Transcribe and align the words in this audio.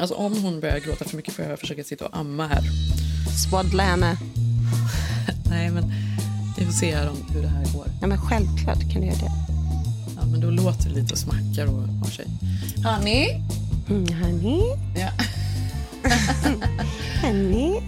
Alltså 0.00 0.14
om 0.14 0.42
hon 0.42 0.60
börjar 0.60 0.78
gråta 0.78 1.04
för 1.04 1.16
mycket 1.16 1.34
får 1.34 1.44
jag 1.44 1.58
försöka 1.58 1.84
sitta 1.84 2.06
och 2.06 2.16
amma 2.16 2.46
här. 2.46 2.62
Swaddla 3.48 3.82
henne. 3.82 4.16
Nej, 5.50 5.70
men 5.70 5.92
vi 6.58 6.64
får 6.64 6.72
se 6.72 6.94
här 6.96 7.10
om 7.10 7.16
hur 7.34 7.42
det 7.42 7.48
här 7.48 7.64
går. 7.74 7.86
Ja, 8.00 8.06
men 8.06 8.18
självklart 8.20 8.92
kan 8.92 9.00
du 9.00 9.06
göra 9.06 9.16
det. 9.18 9.32
Ja, 10.20 10.26
men 10.26 10.40
då 10.40 10.50
låter 10.50 10.88
det 10.88 10.94
lite 10.94 11.12
och 11.12 11.18
smackar 11.18 11.66
och 11.66 11.82
har 11.82 12.10
sig. 12.10 12.26
Honey? 12.84 13.28
Mm, 13.88 14.22
honey, 14.22 14.60
Ja. 14.96 15.08
honey. 17.22 17.80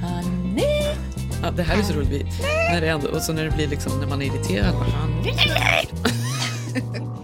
Honey? 0.00 0.94
Ja, 1.42 1.50
det 1.50 1.62
här 1.62 1.78
är 1.78 1.82
så 1.82 1.92
roligt. 1.92 2.10
Vi- 2.10 2.24
När 2.72 2.80
det 2.80 2.88
ändå, 2.88 3.08
och 3.08 3.22
så 3.22 3.32
när 3.32 3.44
det 3.44 3.50
blir 3.50 3.68
liksom, 3.68 4.00
när 4.00 4.06
man 4.06 4.22
är 4.22 4.26
irriterad. 4.26 4.74
Bara, 4.74 4.90
honey. 5.00 5.32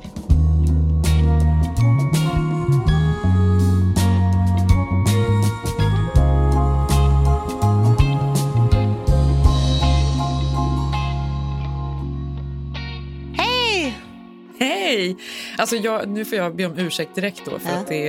Hej! 14.66 15.16
Alltså 15.58 15.76
jag, 15.76 16.08
nu 16.08 16.24
får 16.24 16.38
jag 16.38 16.56
be 16.56 16.66
om 16.66 16.78
ursäkt 16.78 17.14
direkt 17.14 17.42
då 17.44 17.58
för 17.58 17.68
Ja. 17.70 17.76
att 17.76 17.88
det 17.88 18.08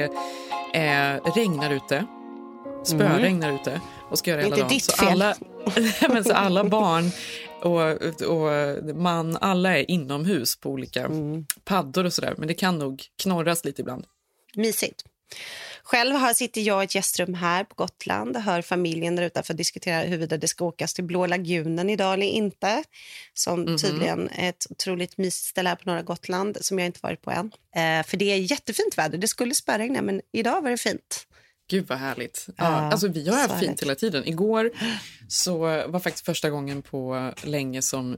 eh, 0.73 1.34
regnar 1.36 1.72
ute. 1.73 2.06
Spöregnar 2.84 3.52
ute 3.52 3.82
och 4.09 4.18
ska 4.18 4.32
göra 4.32 4.42
hela 4.42 4.56
dagen. 4.56 4.68
ditt 4.70 4.84
så. 4.84 5.06
Alla, 5.06 5.36
men 6.09 6.24
så 6.24 6.34
alla 6.34 6.64
barn 6.64 7.12
och, 7.62 8.28
och 8.38 8.96
man, 8.96 9.38
alla 9.42 9.78
är 9.78 9.92
inomhus 9.92 10.56
på 10.56 10.70
olika 10.70 11.06
Mm. 11.06 11.46
paddor 11.64 12.06
och 12.06 12.14
sådär. 12.14 12.34
Men 12.38 12.48
det 12.48 12.54
kan 12.54 12.80
nog 12.80 13.04
knorras 13.24 13.66
lite 13.66 13.81
ibland. 13.81 14.06
Mysigt. 14.56 15.04
Själv 15.84 16.16
har, 16.16 16.34
sitter 16.34 16.62
jag 16.62 16.84
i 16.84 16.86
ett 16.86 16.95
gästrum 16.95 17.34
här 17.34 17.64
på 17.64 17.76
Gotland 17.76 18.36
och 18.36 18.42
hör 18.42 18.62
familjen 18.62 19.16
där 19.16 19.23
utanför 19.23 19.53
diskutera 19.53 20.02
huruvida 20.03 20.38
det 20.38 20.48
ska 20.48 20.66
åkas 20.66 20.94
till 20.94 21.03
Blå 21.03 21.25
lagunen 21.25 21.90
idag 21.90 22.14
eller 22.14 22.25
inte. 22.25 22.84
Som 23.34 23.78
tydligen 23.78 24.30
är 24.30 24.50
ett 24.50 24.66
otroligt 24.70 25.17
mysigt 25.17 25.45
ställe 25.50 25.70
här 25.70 25.75
på 25.75 25.90
norra 25.90 26.02
Gotland 26.02 26.58
som 26.62 26.80
jag 26.80 26.86
inte 26.86 27.00
varit 27.03 27.22
på 27.22 27.31
än. 27.31 27.52
Eh, 27.75 28.06
för 28.06 28.17
det 28.17 28.25
är 28.31 28.38
jättefint 28.38 28.98
väder. 28.98 29.17
Det 29.17 29.28
skulle 29.28 29.56
spöregna 29.56 30.02
men 30.02 30.22
idag 30.31 30.62
var 30.62 30.70
det 30.70 30.78
fint. 30.78 31.28
Gud 31.70 31.88
vad 31.88 31.97
härligt. 31.97 32.45
Ja, 32.47 32.53
Ja, 32.58 32.66
alltså 32.92 33.08
vi 33.08 33.30
har 33.30 33.38
haft 33.38 33.59
fint 33.59 33.81
hela 33.81 33.95
tiden. 33.95 34.28
Igår 34.28 34.72
så 35.28 35.58
var 35.88 36.00
faktiskt 36.00 36.25
första 36.25 36.50
gången 36.50 36.81
på 36.81 37.31
länge 37.44 37.81
som 37.81 38.18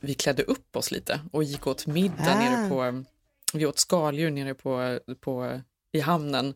vi 0.00 0.14
klädde 0.14 0.42
upp 0.42 0.76
oss 0.76 0.90
lite 0.90 1.20
och 1.32 1.44
gick 1.44 1.66
åt 1.66 1.86
middag 1.86 2.32
Ah. 2.34 2.38
nere 2.38 2.68
på, 2.68 3.04
vi 3.52 3.66
åt 3.66 3.78
skaldjur 3.78 4.30
nere 4.30 4.54
på, 4.54 4.98
på, 5.20 5.60
i 5.92 6.00
hamnen 6.00 6.54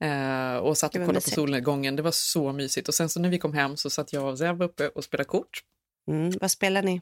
eh, 0.00 0.56
och 0.56 0.78
satt 0.78 0.94
och 0.96 1.00
kollade 1.06 1.20
på 1.24 1.30
solnedgången. 1.30 1.96
Det 1.96 2.02
var 2.02 2.10
så 2.12 2.52
mysigt. 2.52 2.88
Och 2.88 2.94
sen 2.94 3.08
så 3.08 3.20
när 3.20 3.28
vi 3.28 3.38
kom 3.38 3.54
hem 3.54 3.76
så 3.76 3.90
satt 3.90 4.12
jag 4.12 4.24
och 4.24 4.38
Zev 4.38 4.62
uppe 4.62 4.88
och 4.88 5.04
spelade 5.04 5.28
kort. 5.28 5.60
Mm, 6.08 6.32
vad 6.40 6.50
spelar 6.50 6.82
ni? 6.82 7.00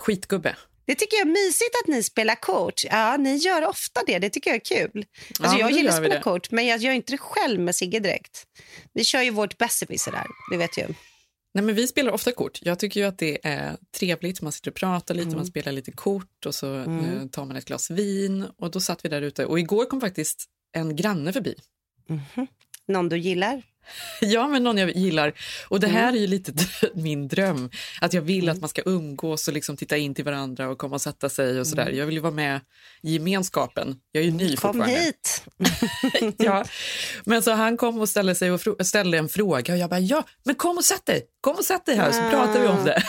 Skitgubbe. 0.00 0.56
Det 0.84 0.94
tycker 0.94 1.16
jag 1.16 1.26
är 1.26 1.30
mysigt 1.32 1.70
att 1.84 1.88
ni 1.88 2.02
spelar 2.02 2.34
kort. 2.34 2.84
Ja, 2.84 3.16
ni 3.16 3.36
gör 3.36 3.66
ofta 3.66 4.00
det. 4.06 4.18
Det 4.18 4.30
tycker 4.30 4.50
jag 4.50 4.56
är 4.56 4.64
kul. 4.88 5.04
Alltså, 5.28 5.42
men 5.42 5.58
jag 5.58 5.70
gillar 5.72 5.90
att 5.90 5.96
spela 5.96 6.14
det. 6.14 6.20
kort, 6.20 6.50
men 6.50 6.66
jag 6.66 6.78
gör 6.80 6.92
inte 6.92 7.12
det 7.12 7.18
själv 7.18 7.60
med 7.60 7.74
Sigge 7.76 8.00
direkt. 8.00 8.44
Vi 8.92 9.04
kör 9.04 9.22
ju 9.22 9.30
vårt 9.30 9.58
besserwisser 9.58 10.12
där, 10.12 10.26
det 10.50 10.56
vet 10.56 10.78
ju. 10.78 10.86
Nej, 11.54 11.64
men 11.64 11.74
vi 11.74 11.86
spelar 11.86 12.12
ofta 12.12 12.32
kort. 12.32 12.58
Jag 12.62 12.78
tycker 12.78 13.00
ju 13.00 13.06
att 13.06 13.18
det 13.18 13.38
är 13.42 13.76
trevligt. 13.98 14.40
Man 14.42 14.52
sitter 14.52 14.70
och 14.70 14.74
pratar 14.74 15.14
lite, 15.14 15.26
Mm. 15.26 15.36
man 15.36 15.46
spelar 15.46 15.72
lite 15.72 15.92
kort 15.92 16.46
och 16.46 16.54
så 16.54 16.76
eh, 16.78 17.26
tar 17.32 17.44
man 17.44 17.56
ett 17.56 17.64
glas 17.64 17.90
vin. 17.90 18.46
Och 18.58 18.70
då 18.70 18.80
satt 18.80 19.04
vi 19.04 19.08
där 19.08 19.22
ute. 19.22 19.46
Och 19.46 19.58
igår 19.58 19.84
kom 19.84 20.00
faktiskt 20.00 20.44
en 20.72 20.96
granne 20.96 21.32
förbi. 21.32 21.54
Någon 22.88 23.08
du 23.08 23.18
gillar? 23.18 23.62
Ja, 24.20 24.48
men 24.48 24.62
någon 24.62 24.78
jag 24.78 24.96
gillar. 24.96 25.32
Och 25.68 25.80
det 25.80 25.86
Mm. 25.86 25.98
här 26.00 26.12
är 26.12 26.16
ju 26.16 26.26
lite 26.26 26.52
min 26.94 27.28
dröm. 27.28 27.70
Att 28.00 28.12
jag 28.12 28.22
vill 28.22 28.48
att 28.48 28.60
man 28.60 28.68
ska 28.68 28.82
umgås 28.86 29.48
och 29.48 29.54
liksom 29.54 29.76
titta 29.76 29.96
in 29.96 30.14
till 30.14 30.24
varandra 30.24 30.68
och 30.68 30.78
komma 30.78 30.94
och 30.94 31.02
sätta 31.02 31.28
sig 31.28 31.60
och 31.60 31.66
sådär. 31.66 31.90
Jag 31.90 32.06
vill 32.06 32.14
ju 32.14 32.20
vara 32.20 32.32
med 32.32 32.60
i 33.02 33.12
gemenskapen. 33.12 33.96
Jag 34.12 34.20
är 34.20 34.24
ju 34.24 34.32
ny 34.32 34.44
Mm. 34.44 34.56
Kom 34.56 34.82
hit! 34.82 35.44
Ja. 36.36 36.64
Men 37.24 37.42
så 37.42 37.50
han 37.52 37.76
kom 37.76 38.00
och 38.00 38.08
ställde, 38.08 38.34
sig 38.34 38.50
och 38.52 38.86
ställde 38.86 39.18
en 39.18 39.28
fråga 39.28 39.72
och 39.72 39.78
jag 39.78 39.90
bara, 39.90 40.00
ja, 40.00 40.24
men 40.44 40.54
kom 40.54 40.76
och 40.76 40.84
sätt 40.84 41.06
dig. 41.06 41.22
Kom 41.40 41.56
och 41.56 41.64
sätt 41.64 41.86
dig 41.86 41.96
här 41.96 42.12
så 42.12 42.20
pratar 42.30 42.60
vi 42.60 42.66
om 42.68 42.84
det. 42.84 43.02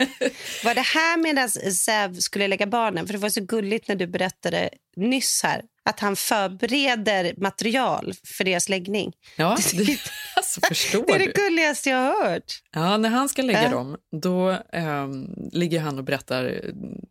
Var 0.64 0.74
det 0.74 0.80
här 0.80 1.16
medan 1.16 1.50
Zev 1.50 2.14
skulle 2.14 2.48
lägga 2.48 2.66
barnen? 2.66 3.06
För 3.06 3.12
det 3.12 3.18
var 3.18 3.28
så 3.28 3.40
gulligt 3.40 3.88
när 3.88 3.94
du 3.94 4.06
berättade 4.06 4.70
nyss 4.96 5.40
här 5.42 5.62
att 5.84 6.00
han 6.00 6.16
förbereder 6.16 7.34
material 7.36 8.12
för 8.24 8.44
deras 8.44 8.68
läggning. 8.68 9.12
Ja, 9.36 9.58
det, 9.72 9.98
alltså, 10.36 10.60
förstår 10.68 11.04
Det 11.06 11.12
är 11.12 11.18
det 11.18 11.32
gulligaste 11.32 11.90
jag 11.90 11.98
har 11.98 12.30
hört. 12.30 12.62
Ja, 12.72 12.96
när 12.96 13.08
han 13.08 13.28
ska 13.28 13.42
lägga 13.42 13.64
Äh. 13.64 13.70
dem, 13.70 13.96
då 14.22 14.58
ehm, 14.72 15.34
ligger 15.52 15.80
han 15.80 15.98
och 15.98 16.04
berättar 16.04 16.60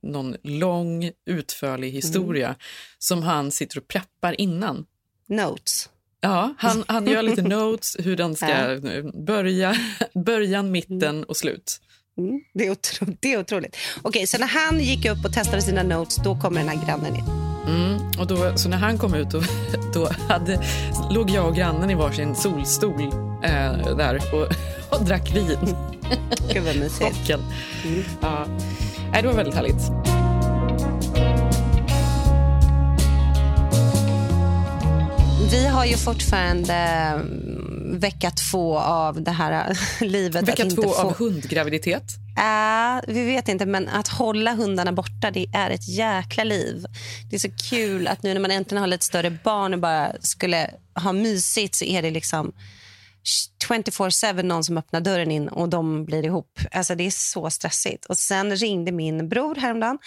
någon 0.01 0.35
lång, 0.43 1.11
utförlig 1.25 1.91
historia 1.91 2.55
som 2.99 3.23
han 3.23 3.51
sitter 3.51 3.77
och 3.77 3.87
preppar 3.87 4.41
innan. 4.41 4.85
Notes. 5.27 5.89
Ja, 6.21 6.53
han, 6.57 6.83
han 6.87 7.07
gör 7.07 7.21
lite 7.21 7.41
notes 7.57 7.95
hur 7.99 8.15
den 8.15 8.35
ska 8.35 8.71
eh, 8.71 9.03
börja, 9.25 9.75
början, 10.25 10.71
mitten 10.71 11.23
och 11.23 11.37
slut. 11.37 11.81
Mm, 12.19 12.41
det, 12.53 12.67
är 12.67 12.71
otro, 12.71 13.05
det 13.19 13.33
är 13.33 13.39
otroligt. 13.39 13.77
Okej, 14.01 14.27
så 14.27 14.37
när 14.37 14.47
han 14.47 14.79
gick 14.79 15.05
upp 15.05 15.25
och 15.25 15.33
testade 15.33 15.61
sina 15.61 15.83
notes, 15.83 16.15
då 16.15 16.39
kommer 16.39 16.59
den 16.59 16.69
här 16.69 16.85
grannen 16.85 17.15
in. 17.15 17.23
Mm, 17.67 17.97
och 18.19 18.27
då, 18.27 18.57
så 18.57 18.69
när 18.69 18.77
han 18.77 18.97
kom 18.97 19.13
ut 19.13 19.29
då, 19.29 19.41
då 19.93 20.09
hade, 20.27 20.61
låg 21.11 21.29
jag 21.29 21.47
och 21.47 21.55
grannen 21.55 21.89
i 21.89 21.95
varsin 21.95 22.35
solstol 22.35 23.01
eh, 23.43 23.97
där 23.97 24.21
och, 24.33 24.47
och 24.99 25.05
drack 25.05 25.35
vin. 25.35 25.57
Gud 26.53 26.63
vad 26.63 26.75
mysigt. 26.75 27.17
Chocken. 27.17 27.39
Ja. 28.21 28.45
Det 29.21 29.27
var 29.27 29.33
väldigt 29.33 29.55
härligt. 29.55 29.81
Vi 35.51 35.67
har 35.67 35.85
ju 35.85 35.97
fortfarande 35.97 36.73
mm, 36.73 37.48
vecka 37.97 38.31
två 38.31 38.77
av 38.79 39.21
det 39.21 39.31
här 39.31 39.77
livet. 40.05 40.47
Vecka 40.47 40.65
två 40.65 40.81
få... 40.81 40.95
av 40.95 41.17
hundgraviditet. 41.17 42.03
Äh, 42.37 43.01
vi 43.07 43.25
vet 43.25 43.47
inte, 43.47 43.65
men 43.65 43.87
att 43.87 44.07
hålla 44.07 44.53
hundarna 44.53 44.91
borta 44.91 45.31
det 45.31 45.45
är 45.53 45.69
ett 45.69 45.87
jäkla 45.87 46.43
liv. 46.43 46.85
Det 47.29 47.35
är 47.35 47.39
så 47.39 47.51
kul 47.69 48.07
att 48.07 48.23
nu 48.23 48.33
när 48.33 48.41
man 48.41 48.51
äntligen 48.51 48.81
har 48.81 48.87
lite 48.87 49.05
större 49.05 49.31
barn 49.43 49.73
och 49.73 49.79
bara 49.79 50.11
skulle 50.19 50.71
ha 50.95 51.13
mysigt 51.13 51.75
så 51.75 51.85
är 51.85 52.01
det 52.01 52.11
liksom 52.11 52.51
24-7 53.69 54.43
någon 54.43 54.63
som 54.63 54.77
öppnar 54.77 55.01
dörren 55.01 55.31
in 55.31 55.47
och 55.47 55.69
de 55.69 56.05
blir 56.05 56.25
ihop. 56.25 56.59
Alltså 56.71 56.95
det 56.95 57.05
är 57.05 57.11
så 57.11 57.49
stressigt. 57.49 58.05
Och 58.05 58.17
Sen 58.17 58.55
ringde 58.55 58.91
min 58.91 59.29
bror 59.29 59.55
häromdagen 59.55 59.97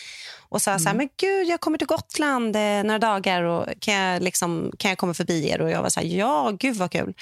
och 0.48 0.62
sa 0.62 0.78
så 0.78 0.88
här, 0.88 0.96
men 0.96 1.08
gud 1.16 1.48
jag 1.48 1.60
kommer 1.60 1.78
till 1.78 1.86
Gotland 1.86 2.56
eh, 2.56 2.84
några 2.84 2.98
dagar 2.98 3.42
och 3.42 3.66
kan 3.80 3.94
jag, 3.94 4.22
liksom, 4.22 4.72
kan 4.78 4.88
jag 4.88 4.98
komma 4.98 5.14
förbi 5.14 5.48
er? 5.48 5.60
Och 5.60 5.70
jag 5.70 5.82
var 5.82 5.88
så 5.88 6.00
här, 6.00 6.06
ja 6.06 6.56
gud 6.58 6.76
vad 6.76 6.90
kul. 6.90 7.14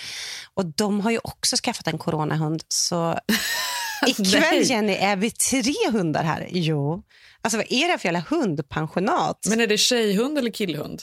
Och 0.55 0.67
de 0.67 1.01
har 1.01 1.11
ju 1.11 1.19
också 1.23 1.57
skaffat 1.57 1.87
en 1.87 1.99
coronahund 1.99 2.63
så 2.69 3.19
ikväll. 4.07 4.63
Jenny 4.63 4.93
är 4.93 5.17
vi 5.17 5.31
tre 5.31 5.91
hundar 5.93 6.23
här. 6.23 6.49
Jo. 6.51 7.03
Alltså 7.43 7.57
vad 7.57 7.67
är 7.71 7.89
det 7.93 7.99
för 7.99 8.09
jävla 8.09 8.25
hundpensionat? 8.31 9.47
Men 9.49 9.61
är 9.61 9.67
det 9.67 9.79
tjejhund 9.79 10.39
eller 10.39 10.51
killhund? 10.51 11.03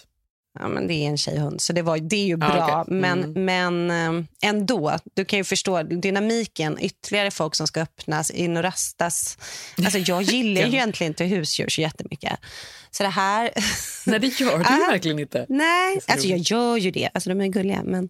Ja, 0.59 0.67
men 0.67 0.87
det 0.87 0.93
är 0.93 1.07
en 1.07 1.17
tjejhund, 1.17 1.61
så 1.61 1.73
det, 1.73 1.81
var, 1.81 1.97
det 1.97 2.15
är 2.15 2.25
ju 2.25 2.37
bra. 2.37 2.49
Ah. 2.71 2.85
Men, 2.87 3.23
Mm. 3.23 3.45
men 3.45 3.91
eh, 3.91 4.25
ändå, 4.49 4.97
du 5.13 5.25
kan 5.25 5.39
ju 5.39 5.43
förstå 5.43 5.83
dynamiken. 5.83 6.77
Ytterligare 6.81 7.31
folk 7.31 7.55
som 7.55 7.67
ska 7.67 7.81
öppnas, 7.81 8.31
in 8.31 8.57
och 8.57 8.63
rastas. 8.63 9.37
Alltså, 9.77 9.97
jag 9.97 10.21
gillar 10.21 10.61
ju 10.61 10.67
Ja. 10.67 10.73
egentligen 10.73 11.11
inte 11.11 11.23
husdjur 11.25 11.69
så 11.69 11.81
jättemycket. 11.81 12.39
Så 12.91 13.03
det 13.03 13.09
här... 13.09 13.51
Nej, 14.05 14.19
det 14.19 14.39
gör 14.39 14.57
du 14.57 14.63
ju 14.63 14.83
Ah. 14.83 14.91
verkligen 14.91 15.19
inte. 15.19 15.45
Nej, 15.49 16.01
så 16.05 16.11
alltså 16.11 16.27
jag 16.27 16.39
gör 16.39 16.77
ju 16.77 16.91
det. 16.91 17.09
Alltså 17.13 17.29
de 17.29 17.41
är 17.41 17.47
gulliga. 17.47 17.81
Men... 17.85 18.09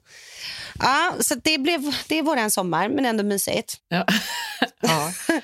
Ja, 0.80 1.14
så 1.20 1.36
det, 1.44 1.58
blev, 1.58 1.82
det 2.08 2.20
är 2.20 2.24
våran 2.24 2.52
sommar, 2.52 2.90
men 2.90 3.06
ändå 3.06 3.24
mysigt. 3.24 3.76
Ja. 3.90 4.06
Ja. 4.82 5.12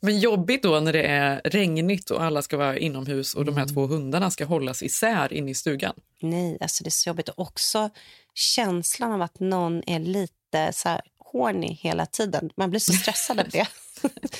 Men 0.00 0.20
jobbigt 0.20 0.62
då 0.62 0.80
när 0.80 0.92
det 0.92 1.02
är 1.02 1.40
regnigt 1.44 2.10
och 2.10 2.22
alla 2.22 2.42
ska 2.42 2.56
vara 2.56 2.78
inomhus 2.78 3.34
och 3.34 3.44
de 3.44 3.56
här 3.56 3.66
två 3.66 3.86
hundarna 3.86 4.30
ska 4.30 4.44
hållas 4.44 4.82
isär 4.82 5.32
inne 5.32 5.50
i 5.50 5.54
stugan. 5.54 5.94
Nej, 6.20 6.58
alltså 6.60 6.84
det 6.84 6.88
är 6.88 6.90
så 6.90 7.08
jobbigt. 7.08 7.28
Och 7.28 7.38
också 7.38 7.90
känslan 8.34 9.12
av 9.12 9.22
att 9.22 9.40
någon 9.40 9.82
är 9.86 9.98
lite 10.00 10.72
så 10.72 10.88
här 10.88 11.00
horny 11.18 11.78
hela 11.80 12.06
tiden. 12.06 12.50
Man 12.56 12.70
blir 12.70 12.80
så 12.80 12.92
stressad 12.92 13.40
av 13.40 13.48
det. 13.48 13.66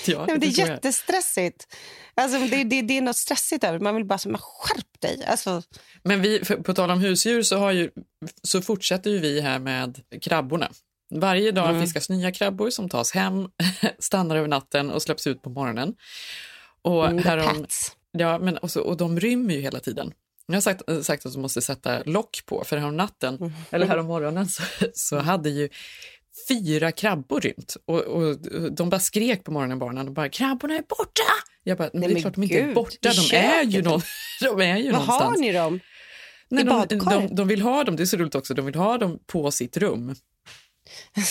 Ja, 0.06 0.26
Nej, 0.29 0.38
det 0.38 0.46
är 0.46 0.69
jättestressigt. 0.69 1.76
Alltså, 2.14 2.38
det, 2.38 2.64
det, 2.64 2.82
det 2.82 2.99
är 2.99 3.02
något 3.02 3.17
stressigt 3.17 3.64
över. 3.64 3.79
Man 3.79 3.94
vill 3.94 4.05
bara 4.05 4.19
säga, 4.19 4.38
skärp 4.41 5.00
dig. 5.00 5.25
Alltså, 5.26 5.62
Men 6.02 6.23
vi, 6.23 6.38
på 6.38 6.75
tal 6.75 6.91
om 6.91 7.00
husdjur 7.00 7.43
så, 7.43 7.58
har 7.58 7.73
ju, 7.73 7.91
så 8.43 8.62
fortsätter 8.62 9.11
ju 9.11 9.19
vi 9.19 9.41
här 9.41 9.58
med 9.58 10.00
krabborna. 10.20 10.70
Varje 11.10 11.50
dag 11.52 11.68
Mm. 11.70 11.82
fiskas 11.82 12.08
nya 12.08 12.32
krabbor 12.32 12.70
som 12.70 12.88
tas 12.88 13.12
hem, 13.12 13.48
stannar 13.98 14.36
över 14.36 14.48
natten 14.48 14.90
och 14.90 15.02
släpps 15.02 15.26
ut 15.26 15.42
på 15.42 15.50
morgonen. 15.50 15.94
Och, 16.82 17.06
mm, 17.06 17.24
härom, 17.24 17.66
ja, 18.12 18.38
men 18.38 18.56
och, 18.58 18.70
så, 18.70 18.80
och 18.82 18.96
de 18.96 19.20
rymmer 19.20 19.54
ju 19.54 19.60
hela 19.60 19.80
tiden. 19.80 20.12
Jag 20.46 20.54
har 20.54 20.60
sagt, 20.60 20.82
sagt 21.02 21.26
att 21.26 21.32
de 21.32 21.42
måste 21.42 21.62
sätta 21.62 22.02
lock 22.02 22.42
på, 22.46 22.64
för 22.66 22.76
härom 22.76 22.96
natten, 22.96 23.36
Mm. 23.36 23.52
eller 23.70 23.86
härom 23.86 24.06
morgonen 24.06 24.46
så, 24.48 24.62
så 24.94 25.18
hade 25.18 25.50
ju 25.50 25.68
fyra 26.48 26.92
krabbor 26.92 27.40
rymt. 27.40 27.76
Och, 27.86 28.00
och 28.00 28.36
de 28.72 28.90
bara 28.90 29.00
skrek 29.00 29.44
på 29.44 29.52
morgonen, 29.52 29.78
barnen, 29.78 30.08
och 30.08 30.14
bara 30.14 30.28
“krabborna 30.28 30.74
är 30.74 30.82
borta!” 30.88 31.22
Jag 31.62 31.78
bara, 31.78 31.90
men 31.92 32.00
Nej, 32.00 32.08
det 32.14 32.18
är 32.18 32.20
klart 32.20 32.34
de 32.34 32.42
inte 32.42 32.58
är 32.60 32.74
borta, 32.74 33.10
de 33.30 33.36
är 33.36 33.62
ju, 33.62 33.82
någon, 33.82 34.00
de 34.40 34.60
är 34.60 34.76
ju 34.76 34.90
Vad 34.92 35.00
någonstans. 35.00 35.22
har 35.22 35.36
ni 35.40 35.52
dem? 35.52 35.80
Nej, 36.48 36.62
I 36.62 36.66
de, 36.66 36.98
de, 36.98 37.34
de 37.34 37.48
vill 37.48 37.62
ha 37.62 37.84
dem, 37.84 37.96
det 37.96 38.02
är 38.02 38.06
så 38.06 38.16
roligt 38.16 38.34
också, 38.34 38.54
de 38.54 38.66
vill 38.66 38.74
ha 38.74 38.98
dem 38.98 39.18
på 39.26 39.50
sitt 39.50 39.76
rum. 39.76 40.14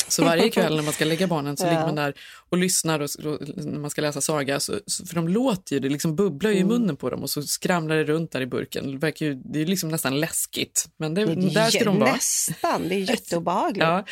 Så 0.07 0.23
varje 0.25 0.49
kväll 0.49 0.75
när 0.75 0.83
man 0.83 0.93
ska 0.93 1.05
lägga 1.05 1.27
barnen 1.27 1.57
så 1.57 1.65
Ja. 1.65 1.69
ligger 1.69 1.85
man 1.85 1.95
där 1.95 2.13
och 2.49 2.57
lyssnar 2.57 2.99
och, 2.99 3.09
och, 3.25 3.39
när 3.55 3.79
man 3.79 3.89
ska 3.89 4.01
läsa 4.01 4.21
saga. 4.21 4.59
Så, 4.59 4.79
så, 4.87 5.05
för 5.05 5.15
de 5.15 5.27
låter 5.27 5.73
ju, 5.75 5.79
det 5.79 5.89
liksom 5.89 6.15
bubblar 6.15 6.49
ju 6.51 6.55
i 6.57 6.59
Mm. 6.59 6.73
munnen 6.73 6.95
på 6.95 7.09
dem 7.09 7.21
och 7.23 7.29
så 7.29 7.41
skramlar 7.43 7.95
det 7.95 8.03
runt 8.03 8.31
där 8.31 8.41
i 8.41 8.45
burken. 8.45 8.91
Det, 8.91 8.97
verkar 8.97 9.25
ju, 9.25 9.33
det 9.45 9.61
är 9.61 9.65
liksom 9.65 9.89
nästan 9.89 10.19
läskigt. 10.19 10.89
Men 10.97 11.13
det, 11.13 11.25
Det 11.25 11.31
är 11.31 11.35
där 11.53 11.69
ska 11.69 11.83
de 11.83 11.99
vara. 11.99 12.13
Nästan. 12.13 12.89
Det 12.89 12.95
är 12.95 12.99
jätteobehagligt. 13.09 13.83
Ja. 13.83 14.05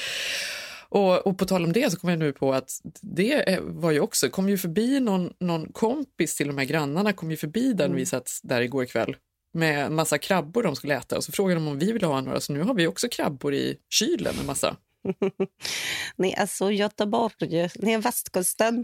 Och, 0.89 1.27
och 1.27 1.37
på 1.37 1.45
tal 1.45 1.63
om 1.63 1.73
det 1.73 1.91
så 1.91 1.99
kom 1.99 2.09
jag 2.09 2.19
nu 2.19 2.33
på 2.33 2.53
att 2.53 2.69
det 3.01 3.59
var 3.61 3.91
ju 3.91 3.99
också, 3.99 4.29
kom 4.29 4.49
ju 4.49 4.57
förbi 4.57 4.99
någon, 4.99 5.33
någon 5.39 5.71
kompis 5.71 6.35
till 6.35 6.47
de 6.47 6.57
här 6.57 6.65
grannarna, 6.65 7.13
kom 7.13 7.31
ju 7.31 7.37
förbi 7.37 7.73
där 7.73 7.87
när 7.87 7.95
vi 7.95 8.05
satt 8.05 8.29
där 8.43 8.61
igår 8.61 8.85
kväll 8.85 9.15
med 9.53 9.91
massa 9.91 10.17
krabbor 10.17 10.63
de 10.63 10.75
skulle 10.75 10.95
äta 10.97 11.17
och 11.17 11.23
så 11.23 11.31
frågade 11.31 11.59
de 11.59 11.67
om 11.67 11.79
vi 11.79 11.91
ville 11.91 12.05
ha 12.07 12.21
några 12.21 12.39
så 12.39 12.53
nu 12.53 12.61
har 12.61 12.73
vi 12.73 12.87
också 12.87 13.07
krabbor 13.09 13.53
i 13.53 13.75
kylen 13.89 14.33
en 14.39 14.45
massa. 14.45 14.75
Ni 16.15 16.31
är 16.31 16.45
så 16.45 16.71
Göteborg. 16.71 17.69
Ni 17.79 17.91
är 17.91 18.01
västkusten. 18.01 18.83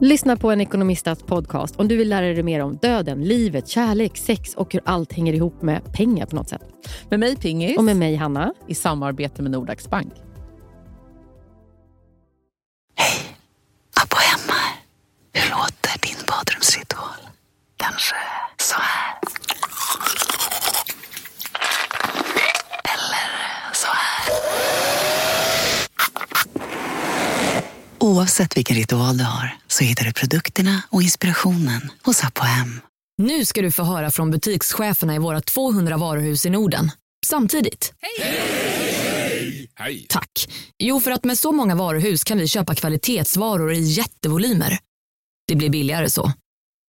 Lyssna 0.00 0.36
på 0.36 0.50
en 0.50 0.60
ekonomistats 0.60 1.22
podcast 1.22 1.76
om 1.76 1.88
du 1.88 1.96
vill 1.96 2.08
lära 2.08 2.26
dig 2.26 2.42
mer 2.42 2.60
om 2.60 2.76
döden, 2.76 3.24
livet, 3.24 3.68
kärlek, 3.68 4.16
sex 4.16 4.54
och 4.54 4.72
hur 4.72 4.82
allt 4.84 5.12
hänger 5.12 5.32
ihop 5.32 5.62
med 5.62 5.92
pengar 5.92 6.26
på 6.26 6.36
något 6.36 6.48
sätt. 6.48 6.62
Med 7.10 7.20
mig 7.20 7.36
Pingis 7.36 7.78
Och 7.78 7.84
med 7.84 7.96
mig 7.96 8.14
Hanna. 8.16 8.54
i 8.68 8.74
samarbete 8.74 9.42
med 9.42 9.50
Nordax 9.50 9.90
Bank. 9.90 10.12
Oavsett 28.34 28.56
vilken 28.56 28.76
ritual 28.76 29.16
du 29.16 29.24
har 29.24 29.56
så 29.66 29.84
hittar 29.84 30.04
du 30.04 30.12
produkterna 30.12 30.82
och 30.90 31.02
inspirationen 31.02 31.92
hos 32.02 32.24
Apohem. 32.24 32.80
Nu 33.22 33.44
ska 33.44 33.62
du 33.62 33.72
få 33.72 33.82
höra 33.82 34.10
från 34.10 34.30
butikscheferna 34.30 35.14
i 35.14 35.18
våra 35.18 35.40
200 35.40 35.96
varuhus 35.96 36.46
i 36.46 36.50
Norden. 36.50 36.90
Samtidigt. 37.26 37.94
Hej! 39.76 40.06
Tack. 40.08 40.48
Jo, 40.78 41.00
för 41.00 41.10
att 41.10 41.24
med 41.24 41.38
så 41.38 41.52
många 41.52 41.74
varuhus 41.74 42.24
kan 42.24 42.38
vi 42.38 42.48
köpa 42.48 42.74
kvalitetsvaror 42.74 43.72
i 43.72 43.80
jättevolymer. 43.80 44.78
Det 45.48 45.54
blir 45.54 45.70
billigare 45.70 46.10
så. 46.10 46.32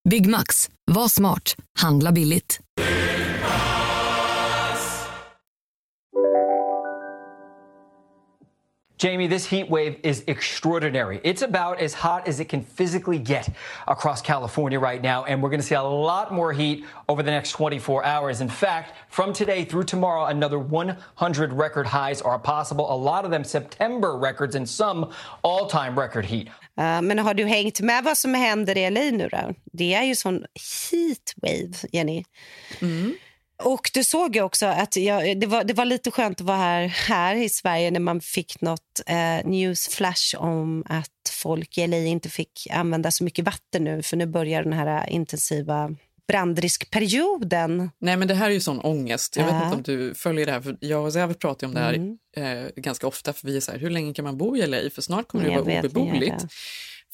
Byggmax. 0.09 0.69
Var 0.91 1.07
smart. 1.07 1.56
Handla 1.80 2.12
billigt. 2.12 2.59
Jamie, 8.97 9.27
this 9.27 9.45
heat 9.45 9.69
wave 9.69 10.00
is 10.03 10.24
extraordinary. 10.27 11.19
It's 11.24 11.42
about 11.42 11.81
as 11.81 11.94
hot 11.94 12.30
as 12.30 12.39
it 12.39 12.45
can 12.45 12.63
physically 12.63 13.19
get 13.19 13.50
across 13.89 14.21
California 14.21 14.80
right 14.80 15.01
now, 15.01 15.25
and 15.25 15.44
we're 15.44 15.50
going 15.50 15.59
to 15.59 15.65
see 15.65 15.75
a 15.75 15.83
lot 15.83 16.33
more 16.33 16.53
heat 16.53 16.86
over 17.09 17.21
the 17.21 17.30
next 17.30 17.51
24 17.51 18.06
hours. 18.06 18.39
In 18.39 18.47
fact, 18.47 18.94
from 19.09 19.33
today 19.33 19.65
through 19.65 19.83
tomorrow, 19.83 20.25
another 20.25 20.59
100 20.59 21.51
record 21.51 21.88
highs 21.88 22.21
are 22.21 22.39
possible. 22.39 22.94
A 22.94 22.95
lot 22.95 23.25
of 23.25 23.31
them 23.31 23.44
September 23.44 24.18
records 24.18 24.56
and 24.56 24.68
some 24.68 25.12
all 25.44 25.68
time 25.68 26.00
record 26.00 26.25
heat. 26.25 26.48
Uh, 26.77 27.01
men 27.01 27.19
har 27.19 27.33
du 27.33 27.45
hängt 27.45 27.81
med 27.81 28.03
vad 28.03 28.18
som 28.18 28.33
händer 28.33 28.77
i 28.77 28.89
LA 28.89 29.18
nu 29.18 29.30
då? 29.30 29.53
Det 29.71 29.94
är 29.94 30.03
ju 30.03 30.15
sån 30.15 30.45
heatwave, 30.91 31.88
Jenny. 31.91 32.24
Och 33.63 33.92
du 33.94 34.04
såg 34.04 34.36
ju 34.36 34.42
också 34.42 34.66
att 34.66 34.96
jag, 34.96 35.40
det, 35.40 35.48
var, 35.48 35.63
det 35.63 35.74
var 35.74 35.86
lite 35.86 36.12
skönt 36.12 36.42
att 36.42 36.48
vara 36.48 36.57
här, 36.57 36.88
här 36.88 37.36
i 37.36 37.50
Sverige 37.50 37.92
när 37.92 38.00
man 38.00 38.22
fick 38.22 38.62
något 38.62 39.02
eh, 39.07 39.46
newsflash 39.50 40.36
om 40.38 40.84
att 40.90 41.10
folk 41.31 41.78
i 41.78 41.88
LA 41.88 41.98
inte 41.98 42.30
fick 42.30 42.68
använda 42.72 43.12
så 43.12 43.24
mycket 43.24 43.46
vatten 43.46 43.84
nu 43.84 44.04
för 44.04 44.18
nu 44.18 44.25
börjar 44.25 44.63
den 44.63 44.74
här 44.74 45.10
intensiva 45.10 45.96
brandriskperioden. 46.28 47.90
Nej 48.00 48.18
men 48.18 48.28
det 48.28 48.34
här 48.34 48.50
är 48.50 48.54
ju 48.54 48.60
sån 48.60 48.80
ångest. 48.80 49.36
Jag 49.38 49.46
vet 49.46 49.54
Ja. 49.54 49.66
inte 49.66 49.75
om 49.75 49.84
du 49.84 50.13
följer 50.16 50.46
det 50.46 50.51
här, 50.51 50.62
för 50.62 50.78
jag 50.80 51.06
och 51.06 51.13
Säve 51.13 51.34
pratar 51.34 51.68
om 51.68 51.74
det 51.74 51.80
här 51.80 51.94
Mm. 51.94 52.18
eh, 52.38 52.69
ganska 52.75 53.08
ofta 53.08 53.34
för 53.34 53.48
vi 53.48 53.58
är 53.58 53.62
så 53.62 53.72
här, 53.72 53.80
hur 53.80 53.90
länge 53.90 54.13
kan 54.13 54.25
man 54.25 54.38
bo 54.38 54.58
i 54.58 54.68
LA? 54.68 54.78
För 54.94 55.01
snart 55.01 55.28
kommer 55.28 55.44
det 55.44 55.50
vara 55.50 55.62
vet, 55.63 55.86
obeboeligt. 55.86 56.46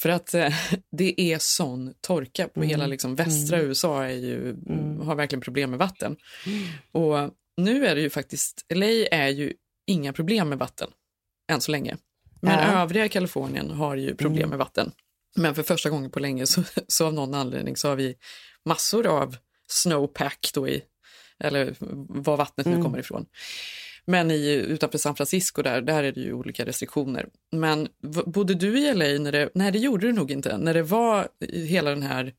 För 0.01 0.09
att 0.09 0.33
eh, 0.33 0.53
det 0.92 1.21
är 1.21 1.38
sån 1.39 1.94
torka 2.01 2.48
på 2.48 2.59
Mm. 2.59 2.69
hela 2.69 2.88
liksom, 2.88 3.15
västra 3.15 3.59
USA 3.62 4.03
är 4.03 4.09
ju, 4.18 4.56
har 5.03 5.15
verkligen 5.15 5.41
problem 5.41 5.70
med 5.70 5.79
vatten. 5.79 6.15
Och 6.91 7.15
nu 7.58 7.86
är 7.88 7.96
det 7.96 8.01
ju 8.01 8.10
faktiskt, 8.10 8.65
LA 8.74 8.86
är 9.12 9.27
ju 9.29 9.53
inga 9.88 10.13
problem 10.13 10.50
med 10.50 10.58
vatten 10.60 10.89
än 11.51 11.62
så 11.62 11.72
länge. 11.72 11.98
Men 12.41 12.53
Ja. 12.53 12.60
Mm. 12.65 12.77
övriga 12.77 13.10
Kalifornien 13.10 13.70
har 13.72 13.96
ju 13.96 14.15
problem 14.15 14.50
med 14.50 14.58
vatten. 14.58 14.91
Men 15.36 15.55
för 15.55 15.63
första 15.63 15.89
gången 15.89 16.12
på 16.12 16.20
länge 16.20 16.48
så, 16.48 16.63
så 16.88 17.05
av 17.05 17.13
någon 17.13 17.34
anledning 17.34 17.75
så 17.75 17.88
har 17.89 17.96
vi 17.96 18.15
massor 18.65 19.08
av 19.08 19.38
snowpack 19.67 20.51
då 20.53 20.67
i, 20.70 20.81
eller 21.39 21.75
var 22.22 22.38
vattnet 22.38 22.65
nu 22.65 22.72
Mm. 22.74 22.84
kommer 22.84 23.00
ifrån. 23.00 23.25
Men 24.05 24.31
i, 24.31 24.51
utanför 24.53 24.98
San 24.98 25.15
Francisco 25.15 25.62
där, 25.62 25.81
där 25.81 26.03
är 26.03 26.12
det 26.12 26.20
ju 26.22 26.34
olika 26.34 26.65
restriktioner. 26.65 27.25
Men 27.51 27.88
bodde 28.25 28.53
du 28.53 28.79
i 28.79 28.93
LA 28.93 29.05
när 29.24 29.31
det, 29.31 29.50
nej 29.55 29.72
det 29.72 29.79
gjorde 29.79 30.08
du 30.08 30.13
nog 30.13 30.31
inte, 30.31 30.58
när 30.58 30.74
det 30.74 30.84
var 30.84 31.27
hela 31.67 31.89
den 31.89 32.03
här 32.03 32.34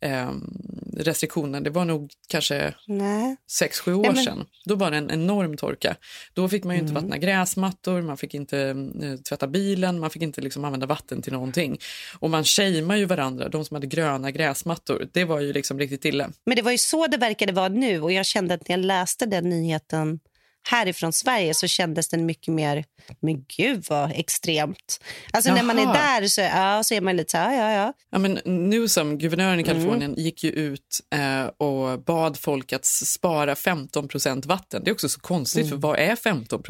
ehm, 0.00 0.50
restriktionen, 0.96 1.62
det 1.62 1.70
var 1.70 1.84
nog 1.84 2.10
kanske 2.28 2.74
Nej. 2.86 3.36
sex 3.50 3.80
sju 3.80 3.94
år 3.94 4.06
Ja, 4.06 4.12
men- 4.12 4.24
sedan. 4.24 4.46
Då 4.64 4.74
var 4.74 4.90
det 4.90 4.96
en 4.96 5.10
enorm 5.10 5.56
torka. 5.56 5.96
Då 6.34 6.48
fick 6.48 6.64
man 6.64 6.74
ju 6.74 6.80
inte 6.80 6.90
Mm. 6.90 7.02
vattna 7.02 7.18
gräsmattor, 7.18 8.02
man 8.02 8.16
fick 8.16 8.34
inte 8.34 8.58
eh, 9.02 9.16
tvätta 9.28 9.46
bilen, 9.46 9.98
man 10.00 10.10
fick 10.10 10.22
inte 10.22 10.40
liksom 10.40 10.64
använda 10.64 10.86
vatten 10.86 11.22
till 11.22 11.32
någonting. 11.32 11.78
Och 12.18 12.30
man 12.30 12.44
shamear 12.44 12.96
ju 12.96 13.04
varandra, 13.04 13.48
de 13.48 13.64
som 13.64 13.74
hade 13.74 13.86
gröna 13.86 14.30
gräsmattor. 14.30 15.08
Det 15.12 15.24
var 15.24 15.40
ju 15.40 15.52
liksom 15.52 15.78
riktigt 15.78 16.04
illa. 16.04 16.30
Men 16.46 16.56
det 16.56 16.62
var 16.62 16.72
ju 16.72 16.78
så 16.78 17.06
det 17.06 17.16
verkade 17.16 17.52
vara 17.52 17.68
nu 17.68 18.00
och 18.00 18.12
jag 18.12 18.26
kände 18.26 18.54
att 18.54 18.68
när 18.68 18.76
jag 18.76 18.84
läste 18.84 19.26
den 19.26 19.48
nyheten 19.48 20.20
härifrån 20.68 21.12
Sverige 21.12 21.54
så 21.54 21.66
kändes 21.66 22.08
den 22.08 22.26
mycket 22.26 22.54
mer, 22.54 22.84
men 23.20 23.44
gud 23.56 23.84
vad 23.88 24.10
extremt. 24.14 25.00
Alltså 25.32 25.54
när 25.54 25.62
man 25.62 25.78
är 25.78 25.82
Jaha. 25.82 25.92
där 26.20 26.26
så, 26.28 26.40
ja, 26.40 26.82
så 26.84 26.94
är 26.94 27.00
man 27.00 27.16
lite 27.16 27.30
så 27.30 27.36
här, 27.36 27.54
ja, 27.54 27.72
ja, 27.84 27.94
ja. 28.10 28.18
Men 28.18 28.32
Newsom, 28.70 29.18
guvernören 29.18 29.52
Mm. 29.52 29.60
i 29.60 29.64
Kalifornien, 29.68 30.14
gick 30.16 30.44
ju 30.44 30.50
ut 30.50 31.00
eh, 31.14 31.44
och 31.66 32.02
bad 32.04 32.36
folk 32.38 32.72
att 32.72 32.84
spara 32.84 33.54
15% 33.54 34.46
vatten. 34.46 34.82
Det 34.84 34.90
är 34.90 34.92
också 34.92 35.08
så 35.08 35.20
konstigt, 35.20 35.68
för 35.68 35.76
vad 35.76 35.98
är 35.98 36.16
15 36.16 36.62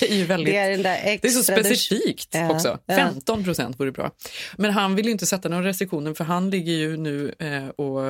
det 0.00 0.10
är 0.10 0.14
ju 0.14 0.24
väldigt... 0.24 0.54
Mm. 0.54 0.82
Det 0.82 0.90
är 0.90 0.96
där 1.04 1.18
Det 1.22 1.28
är 1.28 1.30
så 1.30 1.38
extra- 1.40 1.54
specifikt 1.64 2.28
Ja, 2.34 2.50
också. 2.50 2.78
ja. 2.86 2.96
15 2.96 3.44
procent 3.44 3.80
vore 3.80 3.92
bra. 3.92 4.10
Men 4.56 4.70
han 4.70 4.94
vill 4.94 5.06
ju 5.06 5.12
inte 5.12 5.26
sätta 5.26 5.48
några 5.48 5.64
restriktioner 5.68 6.14
för 6.14 6.24
han 6.24 6.50
ligger 6.50 6.72
ju 6.72 6.96
nu 6.96 7.34
eh, 7.38 7.68
och 7.68 8.00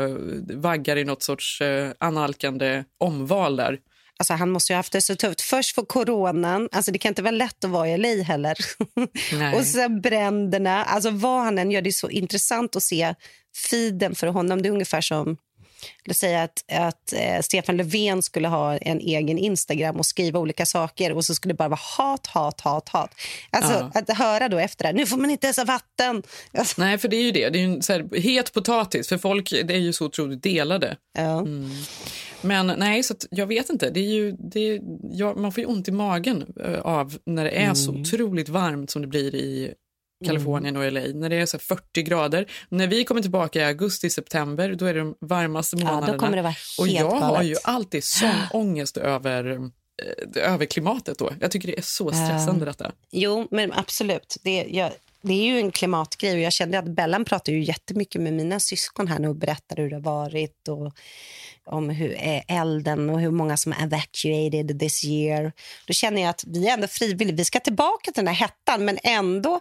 vaggar 0.62 0.96
i 0.96 1.04
något 1.04 1.22
sorts 1.22 1.60
eh, 1.60 1.90
analkande 2.00 2.84
omval 3.00 3.56
där. 3.56 3.78
Alltså, 4.18 4.34
han 4.34 4.50
måste 4.50 4.72
ju 4.72 4.74
ha 4.74 4.78
haft 4.78 4.92
det 4.92 5.00
så 5.00 5.16
tufft. 5.16 5.40
Först 5.40 5.74
för 5.74 5.82
coronan. 5.82 6.68
Alltså, 6.72 6.92
det 6.92 6.98
kan 6.98 7.08
inte 7.08 7.22
vara 7.22 7.30
lätt 7.30 7.64
att 7.64 7.70
vara 7.70 7.88
i 7.88 7.96
LA 7.96 8.22
heller. 8.22 8.56
Och 9.54 9.64
sen 9.66 10.00
bränderna. 10.00 10.84
Alltså, 10.84 11.10
vad 11.10 11.44
han 11.44 11.58
än 11.58 11.70
gör, 11.70 11.82
det 11.82 11.90
är 11.90 11.92
så 11.92 12.10
intressant 12.10 12.76
att 12.76 12.82
se 12.82 13.14
feeden 13.70 14.14
för 14.14 14.26
honom. 14.26 14.62
Det 14.62 14.68
är 14.68 14.72
ungefär 14.72 15.00
som 15.00 15.36
Låt 16.04 16.16
säga 16.16 16.42
att, 16.42 16.64
att 16.72 17.12
eh, 17.12 17.40
Stefan 17.40 17.76
Löfven 17.76 18.22
skulle 18.22 18.48
ha 18.48 18.76
en 18.76 19.00
egen 19.00 19.38
Instagram 19.38 19.96
och 19.96 20.06
skriva 20.06 20.38
olika 20.40 20.66
saker 20.66 21.12
och 21.12 21.24
så 21.24 21.34
skulle 21.34 21.54
det 21.54 21.58
bara 21.58 21.68
vara 21.68 21.80
hat, 21.98 22.26
hat, 22.26 22.60
hat, 22.60 22.88
hat. 22.88 23.10
Alltså 23.50 23.72
Ja. 23.72 23.90
att 24.00 24.18
höra 24.18 24.48
då 24.48 24.58
efter 24.58 24.84
det, 24.84 24.92
nu 24.92 25.06
får 25.06 25.16
man 25.16 25.30
inte 25.30 25.46
ens 25.46 25.56
ha 25.56 25.64
vatten. 25.64 26.22
Alltså, 26.58 26.80
Nej, 26.80 26.98
för 26.98 27.08
det 27.08 27.16
är 27.16 27.22
ju 27.22 27.30
det. 27.32 27.48
Det 27.48 27.58
är 27.58 27.60
ju 27.60 27.74
en 27.74 27.82
så 27.82 27.92
här, 27.92 28.20
het 28.20 28.52
potatis, 28.52 29.08
för 29.08 29.18
folk 29.18 29.50
det 29.50 29.74
är 29.74 29.78
ju 29.78 29.92
så 29.92 30.04
otroligt 30.06 30.42
delade. 30.42 30.96
ja. 31.18 31.38
Mm. 31.40 31.70
Men 32.40 32.66
nej, 32.66 33.02
så 33.02 33.14
jag 33.30 33.46
vet 33.46 33.70
inte. 33.70 33.90
Det 33.90 34.00
är 34.00 34.12
ju, 34.14 34.32
det 34.32 34.60
är, 34.60 34.80
ja, 35.10 35.34
man 35.34 35.52
får 35.52 35.60
ju 35.60 35.66
ont 35.66 35.88
i 35.88 35.92
magen 35.92 36.44
eh, 36.64 36.80
av 36.80 37.18
när 37.26 37.44
det 37.44 37.50
är 37.50 37.74
så 37.74 37.92
otroligt 37.92 38.48
varmt 38.48 38.90
som 38.90 39.02
det 39.02 39.08
blir 39.08 39.34
i 39.34 39.74
Kalifornien 40.26 40.76
och 40.76 40.92
LA. 40.92 41.00
När 41.14 41.28
det 41.28 41.36
är 41.36 41.46
så 41.46 41.56
här 41.56 41.62
40 41.62 42.02
grader. 42.02 42.46
När 42.68 42.86
vi 42.86 43.04
kommer 43.04 43.22
tillbaka 43.22 43.60
i 43.60 43.64
augusti, 43.64 44.10
september, 44.10 44.74
då 44.74 44.86
är 44.86 44.94
det 44.94 45.00
de 45.00 45.14
varmaste 45.20 45.76
Ja, 45.76 45.84
månaderna. 45.84 46.12
då 46.12 46.18
kommer 46.18 46.36
det 46.36 46.42
vara 46.42 46.54
och 46.78 46.86
helt 46.86 46.98
jag 47.00 47.10
har 47.10 47.20
galet. 47.20 47.46
ju 47.46 47.56
alltid 47.64 48.04
sån 48.04 48.30
ångest 48.52 48.96
över, 48.96 49.70
eh, 50.36 50.52
över 50.52 50.66
klimatet 50.66 51.18
då. 51.18 51.32
Jag 51.40 51.50
tycker 51.50 51.68
det 51.68 51.78
är 51.78 51.82
så 51.82 52.12
stressande 52.12 52.64
detta. 52.64 52.92
Jo, 53.10 53.48
men 53.50 53.72
absolut. 53.72 54.36
Det, 54.42 54.66
jag, 54.70 54.90
det 55.22 55.32
är 55.32 55.44
ju 55.44 55.58
en 55.58 55.70
klimatgrej. 55.70 56.32
Och 56.32 56.40
jag 56.40 56.52
kände 56.52 56.78
att 56.78 56.84
Bellan 56.96 57.24
pratar 57.24 57.52
ju 57.52 57.64
jättemycket 57.64 58.20
med 58.20 58.32
mina 58.32 58.60
syskon 58.60 59.08
här 59.08 59.18
nu 59.18 59.28
och 59.28 59.36
berättar 59.36 59.76
hur 59.76 59.90
det 59.90 59.96
har 59.96 60.00
varit 60.02 60.68
och 60.68 60.92
om 61.66 61.90
hur 61.90 62.16
elden 62.48 63.10
och 63.10 63.20
hur 63.20 63.30
många 63.30 63.56
som 63.56 63.72
är 63.72 63.82
evacuated 63.82 64.80
this 64.80 65.04
year. 65.04 65.52
Då 65.86 65.92
känner 65.92 66.22
jag 66.22 66.30
att 66.30 66.44
vi 66.46 66.68
är 66.68 66.74
ändå 66.74 66.86
frivilliga. 66.86 67.36
Vi 67.36 67.44
ska 67.44 67.60
tillbaka 67.60 68.12
till 68.12 68.24
den 68.24 68.34
här 68.34 68.46
hettan, 68.46 68.84
men 68.84 68.98
ändå 69.02 69.60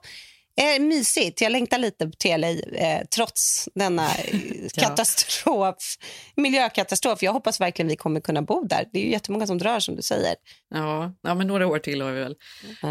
är 0.56 0.80
mysigt. 0.80 1.42
Jag 1.42 1.52
längtar 1.52 1.78
lite 1.78 2.12
till 2.12 2.42
LA 2.42 2.50
eh, 2.50 3.02
trots 3.16 3.70
denna 3.76 4.06
eh, 4.06 4.40
katastrof, 4.74 5.98
miljökatastrof. 6.36 7.24
Jag 7.24 7.34
hoppas 7.34 7.62
verkligen 7.62 7.90
vi 7.90 7.96
kommer 7.96 8.20
kunna 8.20 8.42
bo 8.42 8.64
där. 8.64 8.86
Det 8.94 9.00
är 9.00 9.04
ju 9.04 9.12
jättemånga 9.12 9.48
som 9.48 9.58
drar 9.58 9.80
som 9.80 9.96
du 9.96 10.02
säger. 10.02 10.36
Ja, 10.70 11.14
ja, 11.22 11.36
men 11.36 11.48
några 11.48 11.68
år 11.68 11.80
till 11.80 12.02
har 12.02 12.12
vi 12.12 12.20
väl. 12.20 12.36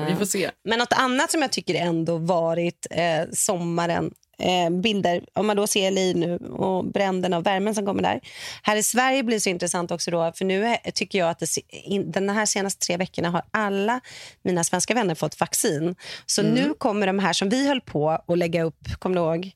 Vi 0.08 0.16
får 0.16 0.24
se. 0.24 0.50
Men 0.68 0.78
något 0.78 0.92
annat 0.92 1.30
som 1.30 1.42
jag 1.42 1.52
tycker 1.52 1.74
ändå 1.74 2.18
varit 2.18 2.86
eh, 2.90 3.22
sommaren 3.32 4.10
eh, 4.42 4.70
bilder, 4.70 5.24
om 5.32 5.46
man 5.46 5.56
då 5.56 5.66
ser 5.66 5.90
LA 5.90 6.18
nu 6.26 6.36
och 6.36 6.84
bränderna 6.84 7.36
och 7.38 7.46
värmen 7.46 7.74
som 7.74 7.86
kommer 7.86 8.02
där. 8.02 8.20
Här 8.62 8.76
i 8.76 8.82
Sverige 8.82 9.22
blir 9.22 9.36
det 9.36 9.40
så 9.40 9.50
intressant 9.50 9.90
också 9.90 10.10
då, 10.10 10.32
för 10.34 10.44
nu 10.44 10.66
är, 10.66 10.90
tycker 10.90 11.18
jag 11.18 11.30
att 11.30 11.38
det, 11.38 11.58
in, 11.68 12.10
den 12.12 12.30
här 12.30 12.46
senaste 12.46 12.86
tre 12.86 12.96
veckorna 12.96 13.30
har 13.30 13.42
alla 13.50 14.00
mina 14.42 14.64
svenska 14.64 14.94
vänner 14.94 15.14
fått 15.14 15.40
vaccin. 15.40 15.94
Så 16.26 16.42
nu 16.42 16.74
kommer 16.78 17.06
de 17.06 17.18
här 17.18 17.32
som 17.32 17.48
vi 17.48 17.68
höll 17.68 17.80
på 17.80 18.10
att 18.10 18.38
lägga 18.38 18.62
upp, 18.62 18.88
kommer 18.98 19.16
du 19.16 19.22
ihåg? 19.22 19.52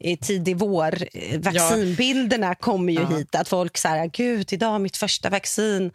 i 0.00 0.16
tidig 0.16 0.56
vår. 0.56 0.94
eh, 1.12 1.40
Vaccinbilderna 1.40 2.54
kommer 2.54 2.92
ju 2.92 3.06
hit. 3.06 3.34
Att 3.34 3.48
folk 3.48 3.76
säger 3.78 4.06
gud, 4.06 4.52
idag 4.52 4.74
är 4.74 4.78
mitt 4.78 4.96
första 4.96 5.30
vaccin. 5.30 5.90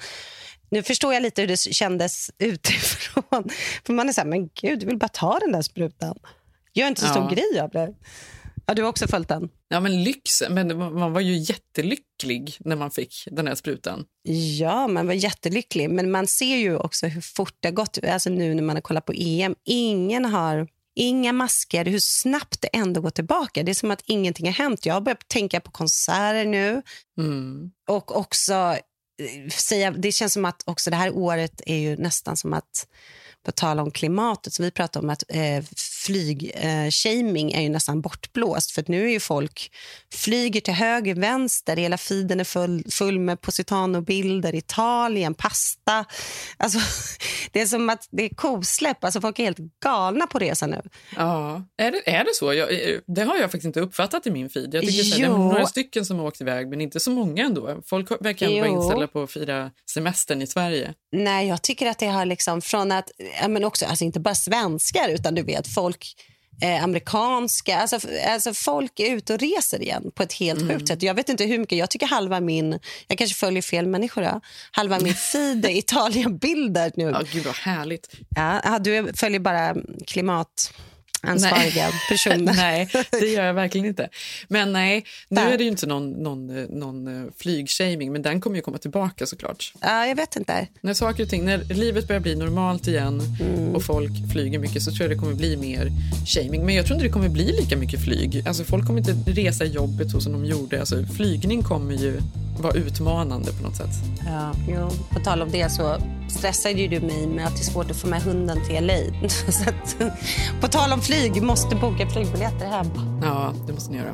Nu 0.69 0.83
förstår 0.83 1.13
jag 1.13 1.23
lite 1.23 1.41
hur 1.41 1.47
det 1.47 1.57
kändes 1.57 2.31
utifrån. 2.38 3.50
För 3.85 3.93
man 3.93 4.09
är 4.09 4.13
så 4.13 4.21
här, 4.21 4.27
men 4.27 4.50
gud, 4.62 4.79
du 4.79 4.85
vill 4.85 4.97
bara 4.97 5.07
ta 5.07 5.39
den 5.39 5.51
där 5.51 5.62
sprutan. 5.62 6.19
Gör 6.74 6.88
inte 6.88 7.01
så 7.01 7.08
stor 7.08 7.24
Ja. 7.24 7.30
grej 7.30 7.60
av 7.60 7.70
det. 7.70 7.94
Ja, 8.65 8.74
du 8.74 8.82
har 8.82 8.89
också 8.89 9.08
följt 9.08 9.27
den? 9.27 9.50
Ja, 9.68 9.80
men 9.80 10.03
lyx. 10.03 10.44
Men 10.50 10.77
man 10.77 11.13
var 11.13 11.22
ju 11.22 11.38
jättelycklig 11.38 12.58
när 12.60 12.75
man 12.75 12.92
fick 12.92 13.27
den 13.32 13.48
här 13.48 13.56
sprutan. 13.56 14.06
Ja, 14.60 14.88
man 14.88 15.08
var 15.08 15.13
jättelycklig. 15.13 15.89
Men 15.89 16.12
man 16.12 16.27
ser 16.27 16.56
ju 16.56 16.77
också 16.77 17.08
hur 17.08 17.22
fort 17.22 17.56
det 17.60 17.68
har 17.68 17.74
gått. 17.74 17.98
Alltså 18.03 18.30
nu 18.30 18.53
när 18.53 18.63
man 18.63 18.75
har 18.75 18.82
kollat 18.82 19.06
på 19.06 19.13
EM. 19.13 19.56
Ingen 19.65 20.25
har... 20.25 20.68
Inga 20.96 21.34
masker, 21.34 21.86
hur 21.86 22.00
snabbt 22.00 22.62
det 22.62 22.68
ändå 22.68 23.01
går 23.01 23.10
tillbaka. 23.10 23.63
Det 23.63 23.72
är 23.72 23.75
som 23.75 23.92
att 23.92 24.01
ingenting 24.06 24.46
har 24.46 24.53
hänt. 24.53 24.86
Jag 24.86 24.94
har 24.94 25.01
börjat 25.01 25.27
tänka 25.27 25.60
på 25.60 25.72
konserter 25.72 26.46
nu. 26.46 26.82
Mm. 27.18 27.72
Och 27.89 28.18
också 28.18 28.53
eh, 28.53 29.50
säga, 29.50 29.92
det 29.92 30.12
känns 30.12 30.34
som 30.34 30.46
att 30.46 30.63
också 30.65 30.89
det 30.89 30.96
här 30.96 31.12
året 31.18 31.62
är 31.65 31.77
ju 31.77 31.98
nästan 31.98 32.38
som 32.38 32.53
att 32.53 32.88
på 33.46 33.51
tal 33.51 33.80
om 33.80 33.92
klimatet, 33.92 34.53
så 34.53 34.63
vi 34.63 34.72
pratar 34.72 35.00
om 35.00 35.10
att 35.10 35.24
eh, 35.27 35.63
flygshaming 36.05 37.33
shaming 37.33 37.51
är 37.51 37.62
ju 37.62 37.69
nästan 37.69 38.01
bortblåst. 38.01 38.72
För 38.72 38.81
att 38.81 38.88
nu 38.88 39.05
är 39.05 39.12
ju 39.12 39.19
folk 39.19 39.72
flyger 40.13 40.62
till 40.62 40.74
höger, 40.74 41.15
vänster, 41.15 41.75
hela 41.75 41.98
feeden 41.98 42.39
är 42.39 42.43
full, 42.43 42.83
full 42.91 43.19
med 43.19 43.41
Positano-bilder, 43.41 44.55
Italien, 44.55 45.33
pasta. 45.33 46.05
Alltså, 46.57 46.79
det 47.51 47.62
är 47.62 47.65
som 47.65 47.89
att 47.89 48.07
det 48.12 48.24
är 48.24 48.29
kosläpp, 48.29 49.03
alltså 49.03 49.22
folk 49.22 49.39
är 49.39 49.43
helt 49.43 49.57
galna 49.83 50.27
på 50.27 50.39
resa 50.39 50.67
nu. 50.67 50.81
Ja, 51.15 51.63
är 51.77 51.91
det, 51.91 52.10
är 52.10 52.24
det 52.24 52.33
så? 52.33 52.53
Jag, 52.53 52.74
eh, 52.74 53.00
det 53.07 53.24
har 53.24 53.36
jag 53.36 53.43
faktiskt 53.51 53.65
inte 53.65 53.79
uppfattat 53.79 54.27
i 54.27 54.31
min 54.31 54.50
feed. 54.50 54.74
Jag 54.74 54.83
tycker 54.83 55.03
så 55.03 55.15
här, 55.15 55.27
det 55.27 55.33
är 55.33 55.38
några 55.38 55.65
stycken 55.65 56.05
som 56.05 56.19
har 56.19 56.25
åkt 56.25 56.41
iväg, 56.41 56.67
men 56.67 56.81
inte 56.81 57.00
så 57.00 57.12
många 57.12 57.45
ändå. 57.45 57.81
Folk 57.86 58.12
verkar 58.12 58.45
ändå 58.45 58.60
vara 58.60 58.69
inställda 58.69 59.07
på 59.07 59.24
att 59.24 59.31
fira 59.31 59.72
semestern 59.93 60.41
i 60.41 60.48
Sverige. 60.48 60.93
Nej, 61.12 61.48
jag 61.48 61.62
tycker 61.62 61.88
att 61.88 62.00
det 62.00 62.07
har 62.07 62.25
liksom 62.25 62.62
från 62.62 62.91
att, 62.91 63.12
men 63.48 63.63
också, 63.63 63.86
alltså 63.86 64.05
inte 64.05 64.19
bara 64.19 64.36
svenskar 64.36 65.10
utan 65.10 65.36
du 65.36 65.41
vet 65.41 65.67
folk 65.67 65.92
eh, 66.62 66.83
amerikanska, 66.83 67.77
alltså, 67.77 68.00
alltså 68.27 68.53
folk 68.53 69.00
är 69.00 69.15
ute 69.15 69.33
och 69.33 69.39
reser 69.39 69.81
igen 69.81 70.12
på 70.15 70.23
ett 70.23 70.33
helt 70.33 70.62
Mm. 70.62 70.73
sjukt 70.73 70.88
sätt. 70.88 71.01
Jag 71.03 71.13
vet 71.13 71.29
inte 71.29 71.43
hur 71.45 71.57
mycket, 71.59 71.77
jag 71.77 71.89
tycker 71.89 72.05
halva 72.07 72.39
min, 72.39 72.79
jag 73.07 73.17
kanske 73.17 73.35
följer 73.35 73.62
fel 73.62 73.88
människor 73.88 74.21
då. 74.21 74.41
halva 74.71 75.00
min 75.00 75.13
feed 75.31 75.65
är 75.65 75.69
Italienbilder 75.69 76.91
nu. 76.95 77.03
Ja, 77.03 77.21
gud 77.33 77.45
vad 77.45 77.55
härligt. 77.55 78.09
Ja, 78.35 78.79
du 78.79 79.13
följer 79.15 79.39
bara 79.39 79.75
klimatansvariga 81.24 81.92
personer. 82.10 82.53
nej, 82.58 82.89
det 83.12 83.27
gör 83.27 83.44
jag 83.46 83.53
verkligen 83.53 83.88
inte. 83.88 84.10
Men 84.48 84.74
nej, 84.74 85.06
nu 85.30 85.42
är 85.42 85.58
det 85.58 85.63
ju 85.63 85.70
inte 85.70 85.88
någon, 85.88 86.12
någon, 86.12 86.63
någon 86.63 87.08
eh, 87.25 87.32
flygshaming, 87.38 88.12
men 88.12 88.22
den 88.22 88.42
kommer 88.42 88.56
ju 88.56 88.62
komma 88.62 88.77
tillbaka 88.77 89.25
såklart. 89.25 89.74
Ja, 89.82 90.06
jag 90.06 90.15
vet 90.15 90.36
inte. 90.36 90.68
När 90.82 90.94
saker 90.94 91.24
och 91.24 91.30
ting, 91.30 91.46
när 91.46 91.58
livet 91.58 92.08
börjar 92.08 92.20
bli 92.22 92.36
normalt 92.36 92.88
igen 92.88 93.22
Mm. 93.39 93.75
och 93.75 93.84
folk 93.84 94.12
flyger 94.32 94.60
mycket 94.60 94.84
så 94.84 94.92
tror 94.92 95.01
jag 95.01 95.18
det 95.18 95.20
kommer 95.20 95.34
bli 95.34 95.58
mer 95.58 95.92
shaming. 96.25 96.65
Men 96.65 96.75
jag 96.75 96.86
tror 96.86 96.96
inte 96.96 97.08
det 97.08 97.13
kommer 97.13 97.30
bli 97.30 97.51
lika 97.51 97.77
mycket 97.77 98.03
flyg. 98.03 98.44
Alltså 98.48 98.63
folk 98.63 98.88
kommer 98.88 99.00
inte 99.00 99.32
resa 99.42 99.65
i 99.65 99.68
jobbet 99.68 100.12
så 100.12 100.22
som 100.22 100.32
de 100.34 100.46
gjorde. 100.46 100.80
Alltså 100.80 101.06
flygning 101.15 101.63
kommer 101.63 101.94
ju 101.94 102.22
vara 102.60 102.74
utmanande 102.74 103.51
på 103.51 103.63
något 103.63 103.75
sätt. 103.75 103.89
Ja. 104.25 104.53
Jo, 104.70 104.89
på 105.12 105.20
tal 105.20 105.42
om 105.42 105.51
det 105.51 105.72
så 105.72 105.98
stressade 106.30 106.82
ju 106.82 106.88
du 106.88 107.00
mig 107.00 107.27
med 107.27 107.48
att 107.48 107.56
det 107.56 107.62
är 107.62 107.72
svårt 107.72 107.92
att 107.92 107.98
få 107.98 108.08
med 108.08 108.22
hunden 108.22 108.58
till 108.68 108.86
LA. 108.86 109.30
så 109.30 109.70
att, 109.70 109.96
på 110.62 110.68
tal 110.68 110.94
om 110.94 111.01
flyg, 111.01 111.12
Flyg 111.13 111.43
måste 111.43 111.75
boka 111.75 112.10
flygbiljetter 112.10 112.65
hem. 112.65 112.86
Ja, 113.22 113.53
det 113.67 113.74
måste 113.74 113.91
ni 113.91 113.98
göra. 113.98 114.13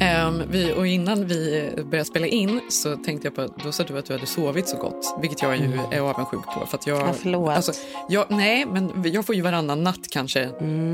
Ehm, 0.00 0.42
vi, 0.50 0.72
och 0.72 0.86
innan 0.86 1.26
vi 1.26 1.41
började 1.76 2.04
spela 2.04 2.26
in 2.26 2.60
så 2.70 2.96
tänkte 2.96 3.26
jag 3.26 3.34
på 3.34 3.40
att 3.42 3.58
då 3.64 3.72
sa 3.72 3.82
du 3.84 3.98
att 3.98 4.06
du 4.06 4.12
hade 4.12 4.26
sovit 4.26 4.68
så 4.68 4.76
gott, 4.76 5.16
vilket 5.20 5.42
jag 5.42 5.56
ju 5.56 5.78
är 5.92 6.00
avundsjuk 6.00 6.44
på. 6.44 6.66
För 6.66 6.78
att 6.78 6.86
jag, 6.86 7.00
Ja, 7.00 7.12
förlåt. 7.12 7.50
Alltså, 7.56 7.72
jag, 8.08 8.26
nej, 8.30 8.66
men 8.66 9.12
jag 9.12 9.26
får 9.26 9.34
ju 9.34 9.40
varannan 9.40 9.82
natt 9.82 10.10
kanske, 10.10 10.46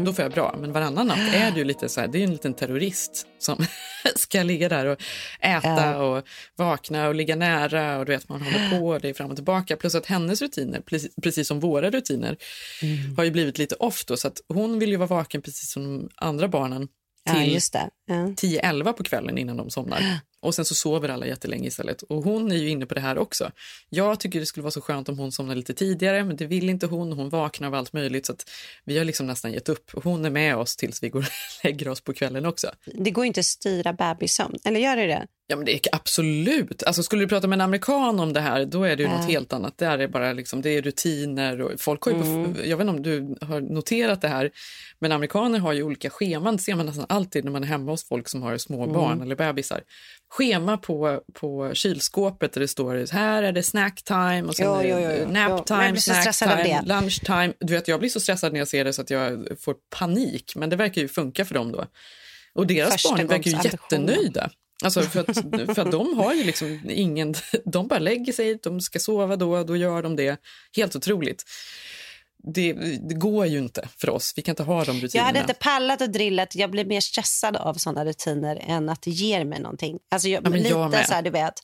då 0.04 0.12
får 0.12 0.22
jag 0.22 0.32
bra. 0.32 0.56
Men 0.60 0.72
varannan 0.72 1.06
natt 1.06 1.18
är 1.34 1.50
det 1.50 1.58
ju 1.58 1.64
lite 1.64 1.88
så 1.88 2.00
här, 2.00 2.08
det 2.08 2.18
är 2.18 2.24
en 2.24 2.30
liten 2.32 2.54
terrorist 2.54 3.26
som 3.38 3.66
ska 4.16 4.42
ligga 4.42 4.68
där 4.68 4.86
och 4.86 4.98
äta 5.40 5.68
Ja. 5.68 5.96
och 5.96 6.24
vakna 6.56 7.08
och 7.08 7.14
ligga 7.14 7.36
nära 7.36 7.98
och 7.98 8.04
du 8.06 8.12
vet 8.12 8.28
man 8.28 8.42
håller 8.42 8.78
på, 8.80 8.98
det 8.98 9.08
är 9.08 9.14
fram 9.14 9.30
och 9.30 9.36
tillbaka. 9.36 9.76
Plus 9.76 9.94
att 9.94 10.06
hennes 10.06 10.42
rutiner, 10.42 10.82
precis, 11.22 11.48
som 11.48 11.60
våra 11.60 11.90
rutiner, 11.90 12.36
har 13.16 13.24
ju 13.24 13.30
blivit 13.30 13.58
lite 13.58 13.74
off 13.74 14.04
då. 14.04 14.16
Så 14.16 14.28
att 14.28 14.40
hon 14.48 14.78
vill 14.78 14.90
ju 14.90 14.96
vara 14.96 15.06
vaken 15.06 15.42
precis 15.42 15.70
som 15.72 15.82
de 15.84 16.08
andra 16.16 16.48
barnen 16.48 16.88
till. 17.34 17.58
Ja. 18.06 18.14
10-11 18.14 18.92
på 18.92 19.02
kvällen 19.04 19.38
innan 19.38 19.56
de 19.56 19.70
somnar. 19.70 20.00
Och 20.40 20.54
sen 20.54 20.64
så 20.64 20.74
sover 20.74 21.08
alla 21.08 21.26
jättelänge 21.26 21.68
istället. 21.68 22.02
Och 22.02 22.22
hon 22.22 22.52
är 22.52 22.56
ju 22.56 22.68
inne 22.68 22.86
på 22.86 22.94
det 22.94 23.00
här 23.00 23.18
också. 23.18 23.50
Jag 23.88 24.20
tycker 24.20 24.40
det 24.40 24.46
skulle 24.46 24.62
vara 24.62 24.70
så 24.70 24.80
skönt 24.80 25.08
om 25.08 25.18
hon 25.18 25.32
somnar 25.32 25.54
lite 25.54 25.74
tidigare, 25.74 26.24
men 26.24 26.36
det 26.36 26.46
vill 26.46 26.68
inte 26.68 26.86
hon. 26.86 27.12
Hon 27.12 27.28
vaknar 27.28 27.68
av 27.68 27.74
allt 27.74 27.92
möjligt 27.92 28.26
så 28.26 28.32
att 28.32 28.50
vi 28.84 28.98
har 28.98 29.04
liksom 29.04 29.26
nästan 29.26 29.52
gett 29.52 29.68
upp. 29.68 29.90
Hon 30.04 30.24
är 30.24 30.30
med 30.30 30.56
oss 30.56 30.76
tills 30.76 31.02
vi 31.02 31.08
går 31.08 31.20
och 31.20 31.64
lägger 31.64 31.88
oss 31.88 32.00
på 32.00 32.12
kvällen 32.12 32.46
också. 32.46 32.70
Det 32.84 33.10
går 33.10 33.24
inte 33.24 33.40
att 33.40 33.46
styra 33.46 33.92
bebissömn, 33.92 34.54
eller 34.64 34.80
gör 34.80 34.96
det 34.96 35.06
det? 35.06 35.26
Ja, 35.50 35.56
men 35.56 35.64
det 35.64 35.72
är 35.74 35.80
absolut. 35.92 36.82
Alltså, 36.82 37.02
skulle 37.02 37.22
du 37.24 37.28
prata 37.28 37.46
med 37.46 37.56
en 37.56 37.60
amerikan 37.60 38.20
om 38.20 38.32
det 38.32 38.40
här, 38.40 38.64
då 38.64 38.84
är 38.84 38.96
det 38.96 39.02
ju 39.02 39.08
Ja. 39.08 39.16
något 39.16 39.26
helt 39.30 39.52
annat. 39.52 39.78
Där 39.78 39.98
är 39.98 40.08
bara 40.08 40.32
liksom, 40.32 40.62
det 40.62 40.70
är 40.70 40.82
rutiner 40.82 41.60
och 41.60 41.80
folk 41.80 42.02
har 42.02 42.12
Mm. 42.12 42.54
på, 42.54 42.60
jag 42.66 42.76
vet 42.76 42.88
inte 42.88 42.90
om 42.90 43.02
du 43.02 43.46
har 43.46 43.60
noterat 43.60 44.20
det 44.20 44.28
här, 44.28 44.50
men 44.98 45.12
amerikaner 45.12 45.58
har 45.58 45.72
ju 45.72 45.82
olika 45.82 46.10
scheman. 46.10 46.56
Det 46.56 46.62
ser 46.62 46.74
man 46.74 46.86
nästan 46.86 47.06
alltid 47.08 47.44
när 47.44 47.52
man 47.52 47.62
är 47.62 47.66
hemma 47.68 47.90
hos 47.90 48.08
folk 48.08 48.28
som 48.28 48.42
har 48.42 48.56
små 48.56 48.82
Mm. 48.82 48.94
barn 48.94 49.22
eller 49.22 49.36
bebisar. 49.36 49.80
Schema 50.30 50.76
på, 50.76 51.20
på 51.32 51.70
kylskåpet 51.74 52.52
där 52.52 52.60
det 52.60 52.68
står 52.68 53.12
här 53.12 53.42
är 53.42 53.52
det 53.52 53.62
snack 53.62 54.02
time 54.02 54.42
och 54.42 54.54
sen 54.56 54.66
Jo, 54.66 54.74
är 54.74 54.82
det 54.82 54.88
jo, 54.88 54.98
jo, 55.00 55.24
jo. 55.26 55.32
Nap 55.32 55.66
time, 55.66 55.96
snack 55.96 56.36
time, 56.38 56.82
lunch 56.86 57.20
time. 57.24 57.52
Du 57.60 57.72
vet, 57.72 57.88
jag 57.88 58.00
blir 58.00 58.10
så 58.10 58.20
stressad 58.20 58.52
när 58.52 58.58
jag 58.58 58.68
ser 58.68 58.84
det 58.84 58.92
så 58.92 59.02
att 59.02 59.10
jag 59.10 59.48
får 59.60 59.74
panik, 59.98 60.52
men 60.56 60.70
det 60.70 60.76
verkar 60.76 61.02
ju 61.02 61.08
funka 61.08 61.44
för 61.44 61.54
dem 61.54 61.72
då. 61.72 61.84
Och 62.54 62.66
deras 62.66 63.02
barn 63.10 63.26
verkar 63.26 63.50
ju 63.50 63.56
jättenöjda. 63.64 64.50
Alltså 64.84 65.02
för, 65.02 65.20
att, 65.20 65.34
för 65.74 65.78
att 65.78 65.90
de 65.90 66.16
har 66.18 66.34
ju 66.34 66.44
liksom 66.44 66.80
ingen... 66.88 67.34
De 67.64 67.88
bara 67.88 67.98
lägger 67.98 68.32
sig, 68.32 68.58
de 68.62 68.80
ska 68.80 68.98
sova 68.98 69.36
då, 69.36 69.64
då 69.64 69.76
gör 69.76 70.02
de 70.02 70.16
det. 70.16 70.40
Helt 70.76 70.96
otroligt. 70.96 71.44
Det, 72.44 72.72
det 73.08 73.14
går 73.14 73.46
ju 73.46 73.58
inte 73.58 73.88
för 73.98 74.10
oss. 74.10 74.32
Vi 74.36 74.42
kan 74.42 74.52
inte 74.52 74.62
ha 74.62 74.84
de 74.84 74.96
Jag 74.96 75.04
rutinerna. 75.04 75.26
hade 75.26 75.40
inte 75.40 75.54
pallat 75.54 76.00
och 76.00 76.10
drillat. 76.10 76.54
Jag 76.54 76.70
blir 76.70 76.84
mer 76.84 77.00
stressad 77.00 77.56
av 77.56 77.74
såna 77.74 78.04
rutiner 78.04 78.62
än 78.66 78.88
att 78.88 79.02
det 79.02 79.10
ger 79.10 79.44
mig 79.44 79.60
någonting. 79.60 79.98
Alltså 80.10 80.28
jag, 80.28 80.46
Ja, 80.46 80.50
jag 80.50 80.62
lite 80.62 80.88
med. 80.88 81.06
så 81.06 81.14
här, 81.14 81.22
du 81.22 81.30
vet. 81.30 81.54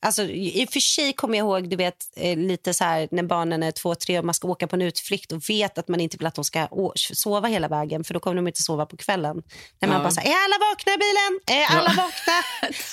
Alltså, 0.00 0.22
I 0.22 0.64
och 0.68 0.72
för 0.72 0.80
sig 0.80 1.12
kommer 1.12 1.38
jag 1.38 1.44
ihåg 1.44 1.68
du 1.70 1.76
vet, 1.76 1.96
eh, 2.16 2.36
lite 2.38 2.74
så 2.74 2.84
här 2.84 3.08
när 3.10 3.22
barnen 3.22 3.62
är 3.62 3.70
två, 3.70 3.94
tre 3.94 4.18
och 4.18 4.24
man 4.24 4.34
ska 4.34 4.48
åka 4.48 4.66
på 4.66 4.76
en 4.76 4.82
utflykt 4.82 5.32
och 5.32 5.48
vet 5.50 5.78
att 5.78 5.88
man 5.88 6.00
inte 6.00 6.16
vill 6.16 6.26
att 6.26 6.34
de 6.34 6.44
ska 6.44 6.68
sova 6.96 7.48
hela 7.48 7.68
vägen 7.68 8.04
för 8.04 8.14
då 8.14 8.20
kommer 8.20 8.36
de 8.36 8.46
inte 8.46 8.62
sova 8.62 8.86
på 8.86 8.96
kvällen. 8.96 9.36
När 9.80 9.88
man 9.88 9.96
Ja. 9.96 10.02
bara 10.02 10.10
så 10.10 10.20
här, 10.20 10.28
är 10.28 10.34
alla 10.44 10.56
vakna 10.70 10.92
i 10.92 10.96
bilen? 10.98 11.60
Är 11.60 11.76
alla 11.76 11.92
Ja. 11.96 12.02
vakna? 12.02 12.32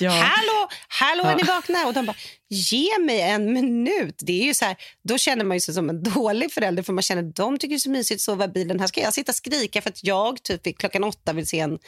Ja. 0.00 0.10
Hallå, 0.10 0.68
hallå 0.88 1.24
är 1.24 1.30
Ja. 1.30 1.36
ni 1.36 1.42
vakna? 1.42 1.86
Och 1.86 1.92
de 1.94 2.06
bara, 2.06 2.16
ge 2.52 2.98
mig 2.98 3.20
en 3.20 3.52
minut. 3.52 4.14
Det 4.18 4.42
är 4.42 4.44
ju 4.44 4.54
så 4.54 4.64
här, 4.64 4.76
då 5.04 5.18
känner 5.18 5.44
man 5.44 5.56
ju 5.56 5.60
sig 5.60 5.74
som 5.74 5.90
en 5.90 6.02
dålig 6.02 6.52
förälder 6.52 6.82
för 6.82 6.92
man 6.92 7.02
känner 7.02 7.22
de 7.22 7.58
tycker 7.58 7.68
det 7.68 7.76
är 7.76 7.78
så 7.78 7.90
mysigt 7.90 8.18
att 8.18 8.20
sova 8.20 8.44
i 8.44 8.48
bilen. 8.48 8.80
Här 8.80 8.86
ska 8.86 9.00
jag 9.00 9.14
sitta 9.14 9.32
och 9.32 9.36
skrika 9.36 9.82
för 9.82 9.90
att 9.90 10.04
jag 10.04 10.42
typ 10.42 10.78
klockan 10.78 11.04
åtta 11.04 11.32
vill 11.32 11.46
se 11.46 11.58
en 11.60 11.78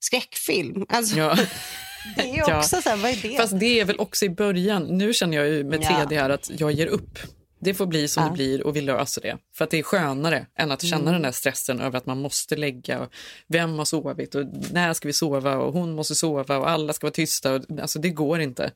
skräckfilm. 0.00 0.86
Alltså, 0.88 1.18
Ja. 1.18 1.36
Det 2.16 2.22
är 2.22 2.26
ju 2.34 2.36
Ja. 2.46 2.58
också 2.58 2.82
så 2.82 2.88
här, 2.88 2.96
vad 2.96 3.10
är 3.10 3.16
det? 3.22 3.36
Fast 3.36 3.60
det 3.60 3.80
är 3.80 3.84
väl 3.84 3.98
också 4.00 4.24
i 4.24 4.30
början. 4.30 4.82
Nu 4.98 5.12
känner 5.12 5.36
jag 5.36 5.48
ju 5.48 5.64
med 5.64 5.82
Ja. 5.82 5.88
3D 6.08 6.14
här 6.20 6.30
att 6.30 6.50
jag 6.60 6.72
ger 6.72 6.86
upp. 6.86 7.18
Det 7.62 7.74
får 7.74 7.86
bli 7.86 8.08
som 8.08 8.22
Ja. 8.22 8.28
det 8.28 8.34
blir 8.34 8.66
och 8.66 8.76
vi 8.76 8.80
löser 8.80 9.22
det. 9.22 9.36
För 9.56 9.64
att 9.64 9.70
det 9.70 9.78
är 9.78 9.82
skönare 9.82 10.46
än 10.58 10.70
att 10.70 10.82
känna 10.82 11.00
Mm. 11.02 11.12
den 11.12 11.22
där 11.22 11.32
stressen 11.32 11.80
över 11.80 11.98
att 11.98 12.06
man 12.06 12.20
måste 12.20 12.56
lägga 12.56 13.00
och 13.00 13.12
vem 13.48 13.78
har 13.78 13.84
sovit 13.84 14.34
och 14.34 14.44
när 14.72 14.92
ska 14.92 15.08
vi 15.08 15.12
sova 15.12 15.56
och 15.56 15.72
hon 15.72 15.92
måste 15.94 16.14
sova 16.14 16.58
och 16.58 16.70
alla 16.70 16.92
ska 16.92 17.04
vara 17.06 17.12
tysta. 17.12 17.54
Och, 17.54 17.62
alltså 17.80 17.98
det 17.98 18.10
går 18.10 18.40
inte. 18.40 18.70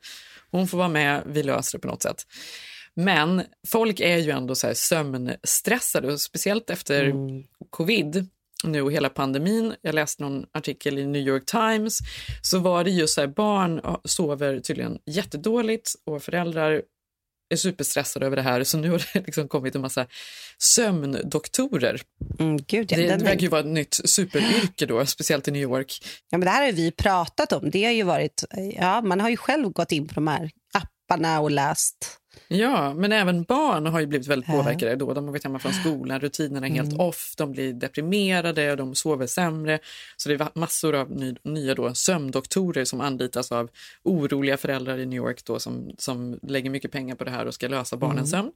Hon 0.54 0.68
får 0.68 0.78
vara 0.78 0.88
med, 0.88 1.23
vi 1.26 1.42
löser 1.42 1.78
det 1.78 1.82
på 1.82 1.88
något 1.88 2.02
sätt. 2.02 2.23
Men 2.96 3.42
folk 3.68 4.00
är 4.00 4.16
ju 4.18 4.30
ändå 4.30 4.54
så 4.54 4.75
sömnstressade 4.75 6.12
och 6.12 6.20
speciellt 6.20 6.70
efter 6.70 7.04
Mm. 7.04 7.44
covid 7.70 8.28
nu 8.64 8.82
och 8.82 8.92
hela 8.92 9.08
pandemin. 9.08 9.75
Jag 9.82 9.94
läste 9.94 10.23
någon 10.23 10.44
artikel 10.52 10.99
i 10.99 11.06
New 11.06 11.23
York 11.23 11.46
Times 11.46 11.99
så 12.42 12.58
var 12.58 12.84
det 12.84 12.90
just 12.90 13.14
så 13.14 13.20
här 13.20 13.28
barn 13.28 13.80
sover 14.04 14.61
tydligen 14.61 14.99
jättedåligt 15.06 15.90
och 16.06 16.23
föräldrar 16.23 16.82
är 17.54 17.56
superstressade 17.56 18.26
över 18.26 18.37
det 18.37 18.42
här 18.42 18.64
så 18.64 18.78
nu 18.78 18.90
har 18.90 19.02
det 19.12 19.20
liksom 19.26 19.49
kommit 19.49 19.75
en 19.75 19.80
massa 19.80 20.06
sömndoktorer. 20.58 22.00
Mm, 22.38 22.56
gud, 22.56 22.92
ja, 22.92 22.96
det 22.96 23.06
den 23.06 23.25
verkar 23.25 23.40
ju 23.40 23.49
vara 23.49 23.61
ett 23.61 23.66
nytt 23.66 24.00
superyrke 24.04 24.87
då, 24.87 25.06
speciellt 25.06 25.49
i 25.49 25.50
New 25.50 25.62
York. 25.62 25.99
Ja, 26.30 26.38
men 26.38 26.46
det 26.46 26.50
här 26.50 26.64
har 26.64 26.73
vi 26.73 26.90
pratat 26.90 27.52
om. 27.52 27.70
Det 27.70 27.84
har 27.84 27.92
ju 27.92 28.02
varit, 28.02 28.44
ja, 28.75 29.00
man 29.00 29.20
har 29.20 29.30
ju 29.30 29.37
själv 29.37 29.68
gått 29.68 29.92
in 29.92 30.08
på 30.08 30.14
de 30.14 30.26
här 30.26 30.50
apparna 30.73 31.40
och 31.40 31.50
läst. 31.50 32.18
Ja, 32.49 32.95
men 32.95 33.12
även 33.12 33.43
barn 33.43 33.87
har 33.87 34.00
ju 34.00 34.07
blivit 34.07 34.29
väldigt 34.29 34.49
Ja. 34.49 34.55
påverkade 34.55 34.97
då. 34.97 35.14
De 35.14 35.25
har 35.25 35.33
varit 35.33 35.45
hemma 35.45 35.59
från 35.59 35.73
skolan, 35.73 36.21
rutinerna 36.21 36.67
är 36.67 36.71
helt 36.71 36.99
off, 36.99 37.35
de 37.37 37.53
blir 37.53 37.73
deprimerade 37.73 38.71
och 38.71 38.76
de 38.76 38.95
sover 38.95 39.26
sämre. 39.26 39.79
Så 40.17 40.29
det 40.29 40.35
är 40.35 40.59
massor 40.59 40.95
av 40.95 41.11
ny, 41.11 41.35
nya 41.45 41.75
då, 41.75 41.95
sömndoktorer 41.95 42.85
som 42.85 43.00
anlitas 43.00 43.53
av 43.53 43.71
oroliga 44.03 44.57
föräldrar 44.57 44.99
i 44.99 45.07
New 45.07 45.17
York 45.17 45.45
då, 45.45 45.59
som, 45.59 45.91
som 45.99 46.38
lägger 46.43 46.71
mycket 46.71 46.93
pengar 46.93 47.14
på 47.14 47.25
det 47.25 47.31
här 47.31 47.47
och 47.47 47.55
ska 47.55 47.69
lösa 47.69 47.97
barnens 47.97 48.31
sömn. 48.31 48.53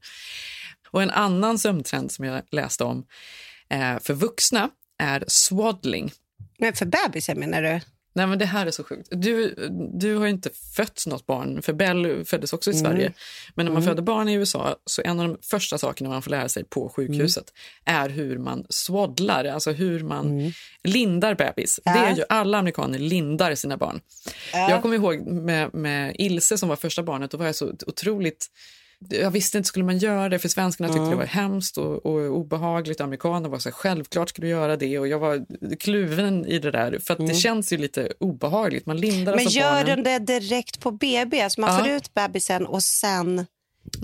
Och 0.90 1.02
en 1.02 1.10
annan 1.10 1.58
sömntrend 1.58 2.12
som 2.12 2.24
jag 2.24 2.42
läste 2.50 2.84
om 2.84 3.06
eh, 3.70 3.98
för 4.00 4.14
vuxna 4.14 4.70
är 4.98 5.24
swaddling. 5.26 6.10
Men 6.58 6.72
för 6.72 6.86
bebisar 6.86 7.34
menar 7.34 7.62
du? 7.62 7.80
Nej, 8.18 8.26
men 8.26 8.38
det 8.38 8.44
här 8.46 8.66
är 8.66 8.70
så 8.70 8.84
sjukt. 8.84 9.08
Du, 9.10 9.54
du 9.94 10.16
har 10.16 10.24
ju 10.24 10.30
inte 10.30 10.50
fött 10.76 11.04
något 11.06 11.26
barn, 11.26 11.62
för 11.62 11.72
Bell 11.72 12.24
föddes 12.24 12.52
också 12.52 12.70
i 12.70 12.74
Mm. 12.78 12.84
Sverige. 12.86 13.12
Men 13.54 13.66
när 13.66 13.72
man 13.72 13.82
Mm. 13.82 13.90
föder 13.94 14.02
barn 14.02 14.28
i 14.28 14.32
USA 14.34 14.76
så 14.84 15.02
en 15.04 15.20
av 15.20 15.28
de 15.28 15.38
första 15.42 15.78
sakerna 15.78 16.08
man 16.10 16.22
får 16.22 16.30
lära 16.30 16.48
sig 16.48 16.64
på 16.64 16.88
sjukhuset 16.88 17.52
Mm. 17.86 18.02
är 18.02 18.08
hur 18.08 18.38
man 18.38 18.66
swaddlar, 18.68 19.44
alltså 19.44 19.70
hur 19.70 20.02
man 20.04 20.52
lindar 20.84 21.34
bebis. 21.34 21.80
Ja. 21.84 21.92
Det 21.92 21.98
är 21.98 22.16
ju 22.16 22.24
alla 22.28 22.58
amerikaner 22.58 22.98
lindar 22.98 23.54
sina 23.54 23.76
barn. 23.76 24.00
Ja. 24.52 24.70
Jag 24.70 24.82
kommer 24.82 24.94
ihåg 24.96 25.26
med, 25.26 25.74
med 25.74 26.16
Ilse 26.18 26.58
som 26.58 26.68
var 26.68 26.76
första 26.76 27.02
barnet, 27.02 27.30
då 27.30 27.36
var 27.38 27.46
jag 27.46 27.54
så 27.54 27.72
otroligt 27.86 28.46
jag 29.08 29.30
visste 29.30 29.58
inte 29.58 29.68
skulle 29.68 29.84
man 29.84 29.98
göra 29.98 30.28
det 30.28 30.38
för 30.38 30.48
svenskarna 30.48 30.88
tyckte 30.88 30.98
Mm. 30.98 31.10
det 31.10 31.16
var 31.16 31.24
hemskt 31.24 31.78
och, 31.78 32.06
och 32.06 32.36
obehagligt. 32.38 33.00
Amerikaner 33.00 33.48
var 33.48 33.58
så 33.58 33.68
här, 33.68 33.74
självklart 33.74 34.28
ska 34.28 34.42
du 34.42 34.48
göra 34.48 34.76
det 34.76 34.98
och 34.98 35.08
jag 35.08 35.18
var 35.18 35.46
kluven 35.80 36.46
i 36.46 36.58
det 36.58 36.70
där 36.70 36.98
för 36.98 37.14
att 37.14 37.26
det 37.28 37.34
känns 37.34 37.72
ju 37.72 37.76
lite 37.76 38.12
obehagligt. 38.20 38.86
Man 38.86 38.96
lindar 38.96 39.16
Mm. 39.32 39.36
Men 39.36 39.46
alltså 39.46 39.58
gör 39.58 39.84
barnen. 39.84 40.02
de 40.02 40.10
det 40.18 40.40
direkt 40.40 40.80
på 40.80 40.90
BB? 40.90 41.40
Alltså 41.40 41.60
man 41.60 41.70
Ja. 41.74 41.78
får 41.84 41.88
ut 41.88 42.14
bebisen 42.14 42.66
och 42.66 42.82
sen... 42.82 43.46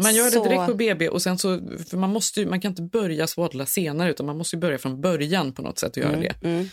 Man 0.03 0.15
gör 0.15 0.25
det 0.25 0.31
så- 0.31 0.45
direkt 0.45 0.67
på 0.67 0.75
BB 0.75 1.09
och 1.09 1.23
sen 1.23 1.39
så, 1.39 1.61
för 1.91 1.97
man, 1.97 2.11
måste 2.11 2.41
ju, 2.41 2.47
man 2.47 2.61
kan 2.61 2.71
inte 2.73 2.83
börja 2.83 3.27
swaddla 3.27 3.67
senare 3.67 4.11
utan 4.11 4.27
man 4.27 4.39
måste 4.39 4.57
ju 4.57 4.61
börja 4.61 4.79
från 4.79 5.01
början 5.01 5.53
på 5.53 5.63
något 5.63 5.79
sätt 5.79 5.93
och 5.97 5.99
göra 6.03 6.13
Mm, 6.13 6.21
det. 6.41 6.49
mm. 6.49 6.69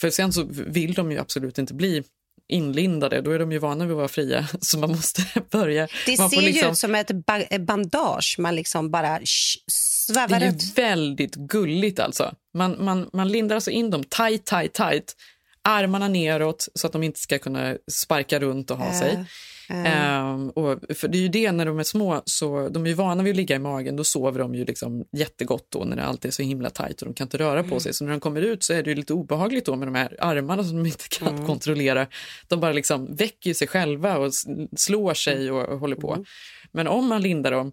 För 0.00 0.10
sen 0.10 0.32
så 0.32 0.46
vill 0.50 0.92
de 0.94 1.12
ju 1.12 1.18
absolut 1.18 1.58
inte 1.58 1.74
bli 1.74 2.02
inlindade, 2.50 3.20
då 3.20 3.30
är 3.30 3.38
de 3.38 3.52
ju 3.52 3.58
vana 3.58 3.84
vid 3.84 3.92
att 3.92 3.96
vara 3.96 4.08
fria 4.08 4.48
så 4.60 4.78
man 4.78 4.90
måste 4.90 5.22
börja. 5.50 5.88
Det 6.06 6.18
man 6.18 6.30
ser 6.30 6.36
får 6.36 6.44
ju 6.44 6.50
liksom- 6.52 6.70
ut 6.70 6.78
som 6.78 6.94
ett 6.94 7.10
ba- 7.26 7.36
ett 7.50 7.62
bandage. 7.62 8.36
Man 8.38 8.56
liksom 8.56 8.90
bara 8.90 9.18
sh- 9.18 9.56
Det 9.66 9.72
svävar 10.14 10.40
är 10.40 10.48
ut. 10.48 10.78
väldigt 10.78 11.34
gulligt 11.34 11.98
alltså. 12.00 12.34
Man, 12.54 12.84
man, 12.84 13.10
man 13.12 13.28
lindar 13.28 13.54
alltså 13.56 13.70
in 13.70 13.90
dem 13.90 14.04
tight, 14.04 14.44
tight, 14.46 14.72
tight. 14.74 15.16
Armarna 15.64 16.08
neråt 16.08 16.68
så 16.74 16.86
att 16.86 16.92
de 16.92 17.02
inte 17.02 17.20
ska 17.20 17.38
kunna 17.38 17.76
sparka 17.92 18.38
runt 18.40 18.70
och 18.70 18.76
ha 18.78 18.86
Äh, 18.86 18.98
sig. 18.98 19.24
Ehm, 19.70 20.50
och 20.50 20.78
för 20.96 21.08
det 21.08 21.18
är 21.18 21.22
ju 21.22 21.28
det 21.28 21.52
när 21.52 21.66
de 21.66 21.78
är 21.78 21.82
små, 21.82 22.22
så 22.24 22.68
de 22.68 22.84
är 22.84 22.88
ju 22.88 22.94
vana 22.94 23.22
vid 23.22 23.30
att 23.30 23.36
ligga 23.36 23.56
i 23.56 23.58
magen, 23.58 23.96
då 23.96 24.04
sover 24.04 24.38
de 24.38 24.54
ju 24.54 24.64
liksom 24.64 25.04
jättegott 25.12 25.66
då 25.68 25.84
när 25.84 25.96
det 25.96 26.04
alltid 26.04 26.28
är 26.28 26.32
så 26.32 26.42
himla 26.42 26.70
tajt 26.70 27.02
och 27.02 27.08
de 27.08 27.14
kan 27.14 27.24
inte 27.24 27.38
röra 27.38 27.58
Mm. 27.58 27.70
på 27.70 27.80
sig. 27.80 27.94
Så 27.94 28.04
när 28.04 28.10
de 28.10 28.20
kommer 28.20 28.40
ut 28.42 28.62
så 28.64 28.72
är 28.72 28.82
det 28.82 28.94
lite 28.94 29.12
obehagligt 29.12 29.66
då 29.66 29.76
med 29.76 29.88
de 29.88 29.94
här 29.94 30.16
armarna 30.20 30.64
som 30.64 30.76
de 30.76 30.86
inte 30.86 31.08
kan 31.08 31.28
Mm. 31.34 31.46
kontrollera. 31.46 32.06
De 32.48 32.60
bara 32.60 32.72
liksom 32.72 33.14
väcker 33.16 33.54
sig 33.54 33.68
själva 33.68 34.18
och 34.18 34.32
slår 34.76 35.14
sig 35.14 35.42
Mm. 35.48 35.54
och, 35.54 35.68
och 35.68 35.78
håller 35.78 35.96
på. 35.96 36.24
Men 36.72 36.88
om 36.88 37.06
man 37.08 37.22
lindar 37.22 37.50
dem 37.50 37.72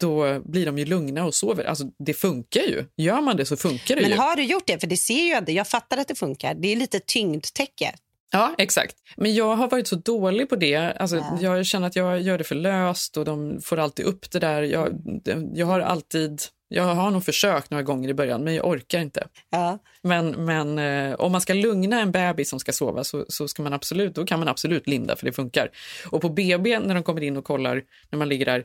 då 0.00 0.40
blir 0.44 0.66
de 0.66 0.78
ju 0.78 0.84
lugna 0.84 1.24
och 1.24 1.34
sover. 1.34 1.64
Alltså 1.64 1.84
det 1.98 2.14
funkar 2.14 2.60
ju. 2.60 2.84
Gör 2.96 3.20
man 3.20 3.36
det 3.36 3.44
så 3.44 3.56
funkar 3.56 3.94
det 3.96 4.00
Men 4.02 4.10
ju. 4.10 4.16
har 4.16 4.36
du 4.36 4.42
gjort 4.44 4.66
det? 4.66 4.78
För 4.80 4.86
det 4.86 4.96
ser 4.96 5.22
ju 5.24 5.36
inte. 5.38 5.52
Jag 5.52 5.68
fattar 5.68 5.98
att 5.98 6.08
det 6.08 6.14
funkar. 6.14 6.54
Det 6.54 6.72
är 6.72 6.76
lite 6.76 7.00
tyngdtäcke. 7.06 7.94
Ja, 8.30 8.54
exakt. 8.58 8.96
Men 9.16 9.34
jag 9.34 9.56
har 9.56 9.68
varit 9.68 9.86
så 9.86 9.96
dålig 9.96 10.48
på 10.48 10.56
det. 10.56 10.76
Alltså, 10.76 11.24
Jag 11.40 11.66
känner 11.66 11.86
att 11.86 11.96
jag 11.96 12.20
gör 12.20 12.38
det 12.38 12.44
för 12.44 12.54
löst 12.54 13.16
och 13.16 13.24
de 13.24 13.60
får 13.60 13.78
alltid 13.78 14.06
upp 14.06 14.30
det 14.30 14.38
där. 14.38 14.62
Jag, 14.62 15.00
jag 15.54 15.66
har 15.66 15.80
alltid... 15.80 16.42
Jag 16.70 16.94
har 16.94 17.10
nog 17.10 17.24
försökt 17.24 17.70
några 17.70 17.82
gånger 17.82 18.08
i 18.08 18.14
början, 18.14 18.44
men 18.44 18.54
jag 18.54 18.66
orkar 18.66 19.00
inte. 19.00 19.26
Ja. 19.50 19.78
Men, 20.02 20.30
men 20.30 20.78
eh, 20.78 21.14
om 21.14 21.32
man 21.32 21.40
ska 21.40 21.54
lugna 21.54 22.00
en 22.00 22.12
bebis 22.12 22.50
som 22.50 22.60
ska 22.60 22.72
sova 22.72 23.04
så, 23.04 23.24
så 23.28 23.48
ska 23.48 23.62
man 23.62 23.72
absolut, 23.72 24.14
då 24.14 24.26
kan 24.26 24.38
man 24.38 24.48
absolut 24.48 24.86
linda 24.86 25.16
för 25.16 25.26
det 25.26 25.32
funkar. 25.32 25.70
Och 26.10 26.20
på 26.20 26.28
BB 26.28 26.78
när 26.78 26.94
de 26.94 27.02
kommer 27.02 27.22
in 27.22 27.36
och 27.36 27.44
kollar, 27.44 27.82
när 28.10 28.18
man 28.18 28.28
ligger 28.28 28.46
där, 28.46 28.64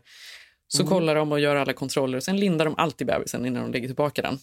så 0.67 0.81
Mm. 0.81 0.89
kollar 0.89 1.15
de 1.15 1.31
och 1.31 1.39
gör 1.39 1.55
alla 1.55 1.73
kontroller 1.73 2.17
och 2.17 2.23
sen 2.23 2.37
lindar 2.39 2.65
de 2.65 2.75
alltid 2.77 3.07
bebisen 3.07 3.45
innan 3.45 3.63
de 3.63 3.71
lägger 3.71 3.87
tillbaka 3.87 4.21
den. 4.21 4.39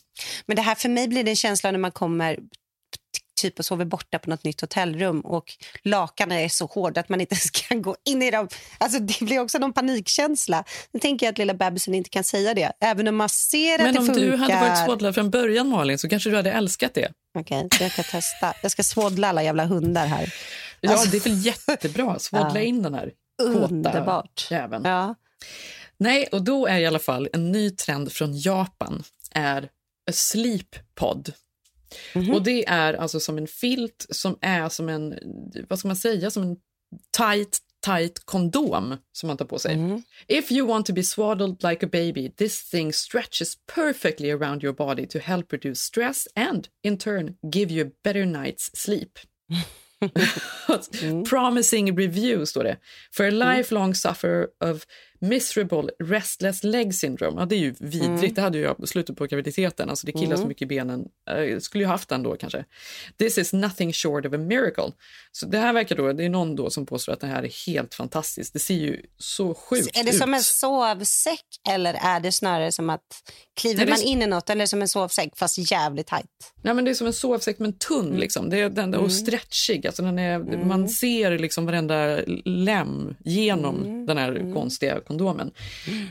Men 0.47 0.57
det 0.57 0.63
här 0.63 0.75
för 0.75 0.89
mig 0.89 1.09
blir 1.09 1.25
det 1.25 1.31
en 1.31 1.37
känsla 1.37 1.71
när 1.71 1.79
man 1.79 1.91
kommer 1.93 2.39
typ 3.41 3.59
och 3.59 3.65
sover 3.65 3.85
borta 3.85 4.19
på 4.19 4.31
något 4.31 4.45
nytt 4.45 4.61
hotellrum 4.61 5.21
och 5.21 5.45
lakanen 5.85 6.39
är 6.39 6.49
så 6.49 6.67
hårda 6.67 7.01
att 7.01 7.09
man 7.09 7.21
inte 7.21 7.35
ens 7.35 7.51
kan 7.51 7.83
gå 7.83 7.97
in 8.05 8.23
i 8.23 8.31
dem. 8.31 8.49
Alltså, 8.79 8.99
det 8.99 9.21
blir 9.21 9.39
också 9.41 9.59
någon 9.59 9.73
panikkänsla. 9.73 10.65
Nu 10.93 11.01
tänker 11.01 11.27
jag 11.27 11.33
att 11.33 11.39
lilla 11.39 11.55
bebisen 11.55 11.95
inte 11.95 12.11
kan 12.11 12.25
säga 12.25 12.55
det, 12.55 12.73
även 12.81 13.09
om 13.09 13.17
man 13.17 13.29
ser 13.29 13.75
att 13.75 13.81
Men 13.85 13.93
det 13.95 14.01
om 14.01 14.07
funkar. 14.07 14.23
du 14.23 14.37
hade 14.37 14.55
varit 14.55 14.85
svaddlad 14.85 15.15
från 15.15 15.31
början 15.31 15.69
Malin 15.69 15.99
så 15.99 16.09
kanske 16.09 16.31
du 16.31 16.37
hade 16.37 16.53
älskat 16.53 16.95
det. 16.95 17.13
Okej, 17.39 17.69
jag 17.81 17.93
ska 17.93 18.03
testa. 18.03 18.55
Jag 18.63 18.71
ska 18.71 18.83
svaddla 18.83 19.29
alla 19.29 19.43
jävla 19.43 19.65
hundar 19.65 20.07
här. 20.07 20.35
Ja, 20.81 20.93
Alltså- 20.93 21.11
det 21.11 21.17
är 21.17 21.21
väl 21.21 21.47
jättebra. 21.47 22.19
Svaddla 22.19 22.61
Ja. 22.61 22.67
in 22.67 22.83
den 22.83 22.95
här 22.95 23.11
Underbart. 23.43 24.49
jäveln. 24.51 24.83
Ja. 24.85 25.15
Nej, 25.99 26.27
och 26.33 26.43
då 26.43 26.67
är 26.67 26.79
i 26.79 26.87
alla 26.87 26.99
fall 26.99 27.29
en 27.33 27.53
ny 27.53 27.71
trend 27.71 28.13
från 28.13 28.39
Japan 28.39 29.03
är 29.35 29.63
a 30.11 30.13
sleep 30.13 30.77
pod. 30.95 31.33
Mhm. 32.15 32.35
Och 32.35 32.43
det 32.43 32.69
är 32.69 32.95
alltså 32.95 33.21
som 33.21 33.39
en 33.39 33.47
filt 33.47 34.07
som 34.11 34.39
är 34.41 34.69
som 34.69 34.89
en, 34.89 35.19
vad 35.69 35.79
ska 35.79 35.89
man 35.89 35.97
säga, 35.97 36.31
som 36.31 36.43
en 36.43 36.57
tight, 37.17 37.59
tight 37.85 38.19
kondom 38.25 38.97
som 39.13 39.27
man 39.27 39.37
tar 39.37 39.45
på 39.45 39.59
sig. 39.59 39.77
Mhm. 39.77 40.03
If 40.29 40.53
you 40.53 40.67
want 40.67 40.87
to 40.87 40.93
be 40.93 41.03
swaddled 41.03 41.63
like 41.63 41.87
a 41.87 41.89
baby, 41.93 42.31
this 42.37 42.71
thing 42.71 42.93
stretches 42.93 43.55
perfectly 43.75 44.31
around 44.31 44.65
your 44.65 44.75
body 44.75 45.07
to 45.07 45.19
help 45.19 45.53
reduce 45.53 45.81
stress 45.81 46.29
and 46.35 46.69
in 46.83 46.99
turn 46.99 47.35
give 47.53 47.75
you 47.75 47.87
a 47.87 47.91
better 48.05 48.25
night's 48.25 48.71
sleep. 48.75 49.19
Promising 51.29 51.97
review, 51.97 52.47
står 52.47 52.63
det. 52.63 52.77
For 53.13 53.25
a 53.25 53.31
lifelong 53.31 53.95
sufferer 53.95 54.47
of 54.61 54.87
miserable 55.21 55.91
restless 55.99 56.65
leg 56.65 56.95
syndrome. 56.95 57.41
Ja, 57.41 57.47
det 57.47 57.55
är 57.55 57.59
ju 57.59 57.75
vidrigt. 57.81 58.35
Det 58.37 58.43
hade 58.43 58.59
jag 58.59 58.89
slutet 58.89 59.17
på 59.17 59.27
graviditeten. 59.27 59.91
Alltså 59.91 60.07
det 60.07 60.13
killar 60.13 60.37
så 60.37 60.47
mycket 60.47 60.63
i 60.63 60.67
benen. 60.67 61.05
Uh, 61.37 61.59
skulle 61.59 61.85
ju 61.85 61.89
haft 61.89 62.09
den 62.09 62.23
då 62.23 62.37
kanske. 62.37 62.65
This 63.19 63.39
is 63.39 63.53
nothing 63.53 63.93
short 63.93 64.27
of 64.27 64.33
a 64.33 64.39
miracle. 64.39 64.93
Så 65.33 65.47
det 65.47 65.59
här 65.59 65.73
verkar 65.73 65.97
då, 65.97 66.13
det 66.13 66.25
är 66.25 66.29
någon 66.29 66.57
då 66.57 66.71
som 66.71 66.87
påstår 66.87 67.13
att 67.13 67.21
det 67.21 67.27
här 67.27 67.43
är 67.43 67.67
helt 67.67 67.95
fantastiskt. 67.95 68.53
Det 68.53 68.59
ser 68.59 68.75
ju 68.75 69.03
så 69.19 69.55
sjukt 69.55 69.97
Är 69.99 70.05
det 70.05 70.11
ut. 70.11 70.17
som 70.19 70.35
en 70.35 70.43
sovsäck 70.43 71.45
eller 71.69 71.95
är 71.95 72.21
det 72.21 72.33
snarare 72.33 72.73
som 72.73 72.91
att 72.91 73.01
kliver 73.61 73.87
man 73.87 74.03
in 74.03 74.23
i 74.23 74.27
något 74.27 74.51
eller 74.51 74.67
som 74.67 74.83
en 74.83 74.89
sovsäck 74.89 75.33
fast 75.37 75.71
jävligt 75.71 76.07
tajt? 76.07 76.27
Nej, 76.63 76.75
men 76.75 76.85
det 76.85 76.91
är 76.91 76.95
som 76.95 77.07
en 77.07 77.13
sovsäck 77.13 77.59
men 77.59 77.73
tunn 77.79 78.07
Mm. 78.07 78.19
liksom. 78.21 78.51
Det 78.51 78.61
är 78.61 78.69
den, 78.71 78.95
och 78.95 79.13
stretchig. 79.13 79.87
Alltså 79.87 80.03
den 80.03 80.19
är, 80.19 80.39
Man 80.65 80.89
ser 80.89 81.39
liksom 81.39 81.67
varenda 81.67 82.21
lem 82.45 83.15
genom 83.25 83.85
Mm. 83.85 84.07
den 84.07 84.19
här 84.19 84.55
konstiga 84.55 85.01
kondomen. 85.11 85.51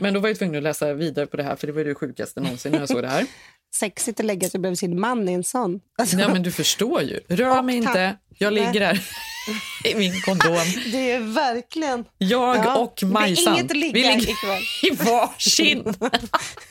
Men 0.00 0.14
då 0.14 0.20
var 0.20 0.28
jag 0.28 0.38
tvungen 0.38 0.56
att 0.56 0.62
läsa 0.62 0.92
vidare 0.94 1.26
på 1.26 1.36
det 1.36 1.42
här 1.42 1.56
för 1.56 1.66
det 1.66 1.72
var 1.72 1.84
det 1.84 1.94
sjukaste 1.94 2.40
någonsin 2.40 2.72
när 2.72 2.78
jag 2.78 2.88
såg 2.88 3.02
det 3.02 3.08
här. 3.08 3.26
Sexigt 3.74 4.20
att 4.20 4.26
lägga 4.26 4.48
sig 4.48 4.60
bredvid 4.60 4.78
sin 4.78 5.00
man 5.00 5.28
i 5.28 5.32
en 5.32 5.44
sån. 5.44 5.80
Alltså, 5.98 6.16
Ja, 6.16 6.32
men 6.32 6.42
du 6.42 6.52
förstår 6.52 7.02
ju. 7.02 7.20
Rör 7.28 7.62
mig 7.62 7.76
inte. 7.76 8.16
Jag 8.38 8.52
ligger 8.52 8.80
där 8.80 9.00
i 9.84 9.94
min 9.94 10.20
kondom. 10.20 10.56
Det 10.92 11.10
är 11.10 11.20
verkligen... 11.20 12.04
Jag 12.18 12.56
Ja, 12.56 12.76
och 12.78 13.02
Majsan. 13.02 13.54
inget 13.54 13.76
ligga 13.76 13.92
vi 13.92 14.02
ligger 14.02 14.30
ikväll. 14.30 14.62
i 14.82 15.04
varsin. 15.10 15.94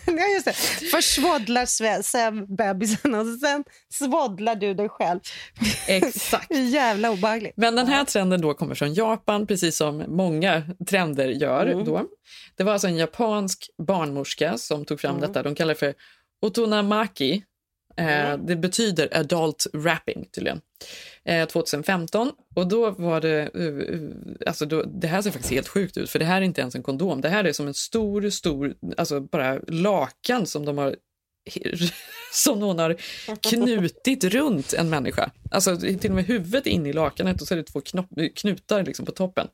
Ja, 0.05 0.25
just 0.33 0.45
det. 0.45 0.53
Först 0.91 1.13
svaddlar 1.15 1.65
Sve- 1.65 2.01
Sam 2.01 2.55
bebisen 2.55 3.15
och 3.15 3.25
sen 3.39 3.63
svaddlar 3.93 4.55
du 4.55 4.73
dig 4.73 4.89
själv. 4.89 5.19
Exakt. 5.87 6.51
Jävla 6.55 7.11
obehagligt. 7.11 7.53
Men 7.57 7.75
den 7.75 7.87
här 7.87 8.05
trenden 8.05 8.41
då 8.41 8.53
kommer 8.53 8.75
från 8.75 8.93
Japan, 8.93 9.47
precis 9.47 9.77
som 9.77 10.03
många 10.07 10.63
trender 10.89 11.27
gör. 11.29 11.65
Mm. 11.67 11.85
Då. 11.85 12.05
Det 12.57 12.63
var 12.63 12.73
alltså 12.73 12.87
en 12.87 12.97
japansk 12.97 13.69
barnmorska 13.87 14.57
som 14.57 14.85
tog 14.85 14.99
fram 15.01 15.15
Mm. 15.17 15.27
detta. 15.27 15.43
De 15.43 15.55
kallar 15.55 15.73
det 15.73 15.79
för 15.79 15.93
otonamaki. 16.41 17.43
Eh, 17.97 18.37
det 18.37 18.55
betyder 18.55 19.17
adult 19.17 19.67
wrapping 19.73 20.25
tydligen. 20.35 20.61
Eh, 21.25 21.47
2015. 21.47 22.31
Och 22.55 22.67
då 22.67 22.91
var 22.91 23.21
det... 23.21 23.49
Uh, 23.55 23.93
uh, 23.93 24.11
alltså 24.45 24.65
då, 24.65 24.83
det 24.83 25.07
här 25.07 25.21
ser 25.21 25.31
faktiskt 25.31 25.53
helt 25.53 25.67
sjukt 25.67 25.97
ut, 25.97 26.09
för 26.09 26.19
det 26.19 26.25
här 26.25 26.37
är 26.37 26.45
inte 26.45 26.61
ens 26.61 26.75
en 26.75 26.83
kondom. 26.83 27.21
Det 27.21 27.29
här 27.29 27.43
är 27.43 27.53
som 27.53 27.67
en 27.67 27.73
stor, 27.73 28.29
stor, 28.29 28.75
alltså 28.97 29.19
bara 29.19 29.59
lakan 29.67 30.45
som 30.45 30.65
de 30.65 30.77
har 30.77 30.95
som 32.33 32.59
någon 32.59 32.79
har 32.79 32.97
knutit 33.49 34.23
runt 34.23 34.73
en 34.73 34.89
människa. 34.89 35.31
Alltså 35.51 35.77
till 35.77 36.09
och 36.09 36.15
med 36.15 36.25
huvudet 36.25 36.67
in 36.67 36.85
i 36.85 36.93
lakanet 36.93 37.41
och 37.41 37.47
så 37.47 37.53
är 37.53 37.57
det 37.57 37.63
två 37.63 37.81
knutar 38.35 38.83
liksom 38.83 39.05
på 39.05 39.11
toppen. 39.11 39.47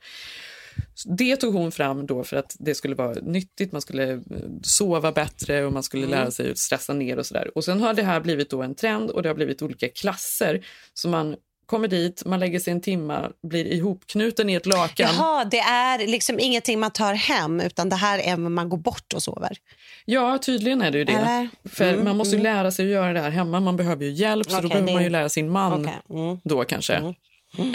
Så 0.93 1.10
Det 1.10 1.36
tog 1.36 1.54
hon 1.54 1.71
fram 1.71 2.06
då 2.06 2.23
för 2.23 2.38
att 2.38 2.56
det 2.60 2.75
skulle 2.75 2.95
vara 2.95 3.13
nyttigt, 3.13 3.71
man 3.71 3.82
skulle 3.82 4.12
eh, 4.12 4.19
sova 4.63 5.12
bättre 5.12 5.65
och 5.65 5.73
man 5.73 5.84
skulle 5.84 6.08
lära 6.08 6.32
sig 6.32 6.51
att 6.51 6.58
stressa 6.58 6.93
ner 6.93 7.19
och 7.19 7.25
sådär. 7.25 7.51
Och 7.56 7.63
sen 7.63 7.80
har 7.80 7.93
det 7.93 8.04
här 8.04 8.19
blivit 8.19 8.49
då 8.49 8.63
en 8.63 8.75
trend 8.75 9.10
och 9.10 9.23
det 9.23 9.30
har 9.30 9.36
blivit 9.36 9.62
olika 9.62 9.89
klasser. 9.89 10.65
Så 10.93 11.10
man 11.10 11.36
kommer 11.65 11.88
dit, 11.88 12.25
man 12.25 12.39
lägger 12.39 12.60
sig 12.60 12.73
en 12.73 12.82
timma, 12.82 13.32
blir 13.43 13.65
ihopknuten 13.65 14.49
i 14.49 14.54
ett 14.54 14.65
lakan. 14.65 15.10
Jaha, 15.15 15.45
det 15.45 15.60
är 15.60 16.08
liksom 16.08 16.39
ingenting 16.39 16.80
man 16.80 16.91
tar 16.91 17.13
hem 17.13 17.60
utan 17.62 17.89
det 17.89 17.95
här 17.95 18.19
är 18.19 18.38
man 18.38 18.69
går 18.69 18.78
bort 18.78 19.13
och 19.13 19.23
sover. 19.23 19.58
Ja, 20.06 20.38
tydligen 20.38 20.82
är 20.82 20.91
det 20.91 20.97
ju 20.97 21.04
det. 21.06 21.13
Eller? 21.13 21.49
För 21.69 21.93
Mm, 21.93 22.06
man 22.06 22.17
måste 22.17 22.36
ju 22.36 22.41
lära 22.43 22.71
sig 22.71 22.86
att 22.86 22.91
göra 22.91 23.13
det 23.13 23.19
här 23.19 23.30
hemma. 23.30 23.60
Man 23.60 23.78
behöver 23.78 24.06
ju 24.06 24.12
hjälp, 24.12 24.49
så 24.51 24.62
då 24.62 24.67
behöver 24.67 24.88
det- 24.88 24.93
man 24.93 25.04
ju 25.04 25.10
lära 25.10 25.30
sin 25.30 25.49
man 25.49 25.82
Okej, 25.82 25.93
mm. 26.10 26.39
då 26.43 26.63
kanske. 26.63 27.13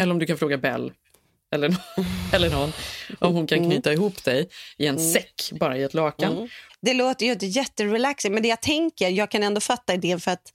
Eller 0.01 0.11
om 0.11 0.19
du 0.19 0.27
kan 0.27 0.39
fråga 0.39 0.59
Bell 0.59 0.93
eller, 1.55 1.77
eller 2.33 2.51
någon 2.51 2.73
om 3.19 3.35
hon 3.35 3.47
kan 3.47 3.59
Mm. 3.59 3.71
knyta 3.71 3.93
ihop 3.93 4.25
dig 4.25 4.49
i 4.79 4.87
en 4.87 4.99
säck, 4.99 5.35
bara 5.53 5.77
i 5.77 5.83
ett 5.83 5.95
lakan. 5.95 6.49
Det 6.83 6.95
låter 6.95 7.27
ju 7.27 7.33
inte 7.33 7.47
jätterelaxing, 7.47 8.33
men 8.35 8.43
det 8.43 8.49
jag 8.49 8.63
tänker, 8.63 9.09
jag 9.09 9.31
kan 9.31 9.43
ändå 9.43 9.61
fatta 9.61 9.95
idén 9.95 10.21
för 10.21 10.31
att 10.31 10.53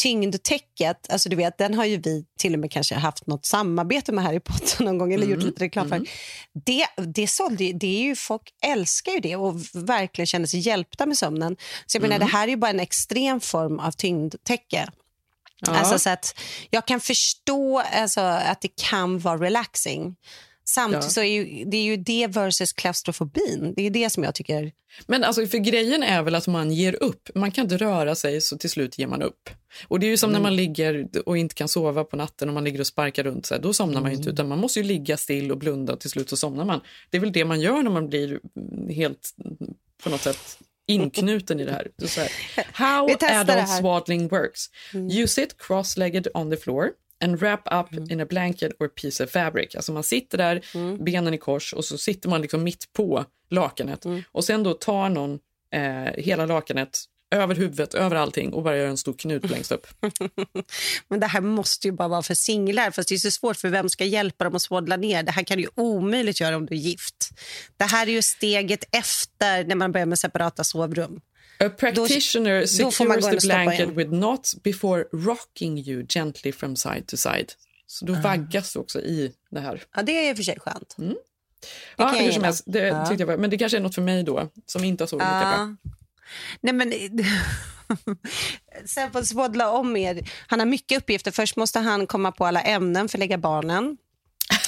tyngdtäcket, 0.00 1.10
alltså 1.10 1.28
du 1.28 1.36
vet, 1.36 1.58
den 1.58 1.74
har 1.74 1.84
ju 1.84 1.96
vi 1.96 2.24
till 2.38 2.54
och 2.54 2.60
med 2.60 2.72
kanske 2.72 2.94
haft 2.94 3.26
något 3.26 3.46
samarbete 3.46 4.12
med 4.12 4.24
Harry 4.24 4.40
Potter 4.40 4.84
någon 4.84 4.98
gång 4.98 5.12
eller 5.12 5.26
gjort 5.26 5.42
lite 5.42 5.64
reklam 5.64 5.88
för. 5.88 6.06
Det, 6.64 6.86
det, 7.06 7.26
sålde, 7.26 7.72
det 7.72 7.86
är 7.86 8.02
ju, 8.02 8.16
folk 8.16 8.42
älskar 8.62 9.12
ju 9.12 9.20
det 9.20 9.36
och 9.36 9.54
verkligen 9.74 10.26
känner 10.26 10.46
sig 10.46 10.60
hjälpta 10.60 11.06
med 11.06 11.18
sömnen. 11.18 11.56
Så 11.86 11.96
jag 11.96 12.02
menar, 12.02 12.18
det 12.18 12.24
här 12.24 12.44
är 12.44 12.50
ju 12.50 12.56
bara 12.56 12.70
en 12.70 12.80
extrem 12.80 13.40
form 13.40 13.78
av 13.78 13.90
tyngdtäcke. 13.90 14.90
Ja. 15.66 15.78
Alltså, 15.78 15.98
så 15.98 16.10
att 16.10 16.40
jag 16.70 16.86
kan 16.86 17.00
förstå 17.00 17.78
alltså, 17.78 18.20
att 18.20 18.60
det 18.60 18.76
kan 18.76 19.18
vara 19.18 19.36
relaxing. 19.36 20.16
Samtidigt 20.74 21.04
Ja. 21.04 21.10
så 21.10 21.20
är 21.20 21.42
ju, 21.42 21.64
det 21.64 21.76
är 21.76 21.82
ju 21.82 21.96
det 21.96 22.26
versus 22.26 22.72
klaustrofobin. 22.72 23.74
Det 23.76 23.86
är 23.86 23.90
det 23.90 24.10
som 24.10 24.24
jag 24.24 24.34
tycker... 24.34 24.72
Men 25.06 25.24
alltså, 25.24 25.46
för 25.46 25.58
grejen 25.58 26.02
är 26.02 26.22
väl 26.22 26.34
att 26.34 26.46
man 26.46 26.72
ger 26.72 27.02
upp. 27.02 27.30
Man 27.34 27.50
kan 27.50 27.64
inte 27.64 27.76
röra 27.76 28.14
sig, 28.14 28.40
så 28.40 28.58
till 28.58 28.70
slut 28.70 28.98
ger 28.98 29.06
man 29.06 29.22
upp. 29.22 29.50
Och 29.88 30.00
Det 30.00 30.06
är 30.06 30.08
ju 30.08 30.16
som 30.16 30.32
när 30.32 30.40
man 30.40 30.56
ligger 30.56 31.08
och 31.26 31.38
inte 31.38 31.54
kan 31.54 31.68
sova 31.68 32.04
på 32.04 32.16
natten 32.16 32.48
och 32.48 32.54
man 32.54 32.64
ligger 32.64 32.80
och 32.80 32.86
sparkar 32.86 33.24
runt. 33.24 33.46
Så 33.46 33.54
här, 33.54 33.62
då 33.62 33.72
somnar 33.72 34.00
man 34.00 34.10
ju 34.10 34.16
inte, 34.16 34.30
utan 34.30 34.48
man 34.48 34.58
måste 34.58 34.80
ju 34.80 34.86
ligga 34.86 35.16
still 35.16 35.50
och 35.52 35.58
blunda 35.58 35.92
och 35.92 36.00
till 36.00 36.10
slut 36.10 36.30
så 36.30 36.36
somnar 36.36 36.64
man. 36.64 36.80
Det 37.10 37.16
är 37.16 37.20
väl 37.20 37.32
det 37.32 37.44
man 37.44 37.60
gör 37.60 37.82
när 37.82 37.90
man 37.90 38.08
blir 38.08 38.40
mm, 38.56 38.88
helt 38.88 39.34
mm, 39.44 39.56
på 40.02 40.10
något 40.10 40.20
sätt 40.22 40.58
inknuten 40.86 41.60
i 41.60 41.64
det 41.64 41.72
här. 41.72 41.88
Är 42.02 42.06
Så 42.06 42.20
här 42.20 42.30
How 42.72 43.16
adult 43.20 43.68
swaddling 43.68 44.28
works. 44.28 44.66
You 44.94 45.26
sit 45.26 45.56
cross-legged 45.58 46.28
on 46.34 46.50
the 46.50 46.56
floor 46.56 46.90
and 47.20 47.40
wrap 47.40 47.68
up 47.72 48.10
in 48.10 48.20
a 48.20 48.26
blanket 48.26 48.72
or 48.80 48.88
piece 48.88 49.24
of 49.24 49.30
fabric. 49.30 49.74
Alltså 49.74 49.92
man 49.92 50.02
sitter 50.02 50.38
där, 50.38 50.60
benen 51.04 51.34
i 51.34 51.38
kors 51.38 51.72
och 51.72 51.84
så 51.84 51.98
sitter 51.98 52.28
man 52.28 52.42
liksom 52.42 52.62
mitt 52.62 52.92
på 52.92 53.24
lakanet 53.50 54.04
och 54.32 54.44
sen 54.44 54.62
då 54.62 54.74
tar 54.74 55.08
någon 55.08 55.38
eh, 55.72 56.12
hela 56.22 56.46
lakanet 56.46 56.98
över 57.30 57.54
huvudet, 57.54 57.94
över 57.94 58.16
allting 58.16 58.52
och 58.52 58.62
bara 58.62 58.76
gör 58.76 58.86
en 58.86 58.96
stor 58.96 59.14
knut 59.14 59.50
längst 59.50 59.72
upp. 59.72 59.86
Men 61.08 61.20
det 61.20 61.26
här 61.26 61.40
måste 61.40 61.88
ju 61.88 61.92
bara 61.92 62.08
vara 62.08 62.22
för 62.22 62.34
singlar. 62.34 62.90
Fast 62.90 63.08
det 63.08 63.14
är 63.14 63.18
så 63.18 63.30
svårt 63.30 63.56
för 63.56 63.68
vem 63.68 63.88
ska 63.88 64.04
hjälpa 64.04 64.44
dem 64.44 64.54
att 64.54 64.62
svaddla 64.62 64.96
ner. 64.96 65.22
Det 65.22 65.32
här 65.32 65.42
kan 65.42 65.56
du 65.56 65.62
ju 65.62 65.68
omöjligt 65.74 66.40
göra 66.40 66.56
om 66.56 66.66
du 66.66 66.74
är 66.74 66.78
gift. 66.78 67.30
Det 67.76 67.84
här 67.84 68.06
är 68.06 68.10
ju 68.10 68.22
steget 68.22 68.84
efter 68.96 69.64
när 69.64 69.74
man 69.74 69.92
börjar 69.92 70.06
med 70.06 70.18
separata 70.18 70.64
sovrum. 70.64 71.20
A 71.64 71.70
practitioner 71.70 72.60
då 72.60 72.66
secures 72.66 73.00
in 73.32 73.38
the 73.38 73.46
blanket 73.46 73.88
with 73.88 74.10
knots 74.10 74.62
before 74.62 75.04
rocking 75.12 75.78
you 75.78 76.06
gently 76.08 76.52
from 76.52 76.76
side 76.76 77.06
to 77.06 77.16
side. 77.16 77.52
Så 77.86 78.04
då 78.04 78.12
vaggas 78.12 78.72
du 78.72 78.78
också 78.78 79.00
i 79.00 79.32
det 79.50 79.60
här. 79.60 79.82
Ja, 79.96 80.02
det 80.02 80.12
är 80.12 80.30
i 80.30 80.32
och 80.32 80.36
för 80.36 80.44
sig 80.44 80.58
skönt. 80.60 80.96
Ja, 81.96 82.08
kan 82.08 82.16
jag 82.16 82.24
hur 82.24 82.32
som 82.32 82.44
helst, 82.44 82.64
det 82.66 82.78
Ja. 82.78 83.14
jag 83.18 83.26
var, 83.26 83.36
men 83.36 83.50
det 83.50 83.58
kanske 83.58 83.78
är 83.78 83.80
något 83.80 83.94
för 83.94 84.02
mig 84.02 84.22
då, 84.22 84.48
som 84.66 84.84
inte 84.84 85.02
har 85.02 85.08
sovit 85.08 85.26
lika 85.26 85.40
bra. 85.40 85.76
Ja. 85.82 85.92
Nej, 86.60 86.74
men... 86.74 86.92
Sen 88.84 89.12
får 89.12 89.22
svaddla 89.22 89.70
om 89.70 89.96
er. 89.96 90.30
Han 90.46 90.58
har 90.58 90.66
mycket 90.66 90.98
uppgifter. 90.98 91.30
Först 91.30 91.56
måste 91.56 91.78
han 91.78 92.06
komma 92.06 92.32
på 92.32 92.46
alla 92.46 92.62
ämnen 92.62 93.08
för 93.08 93.18
att 93.18 93.20
lägga 93.20 93.38
barnen 93.38 93.96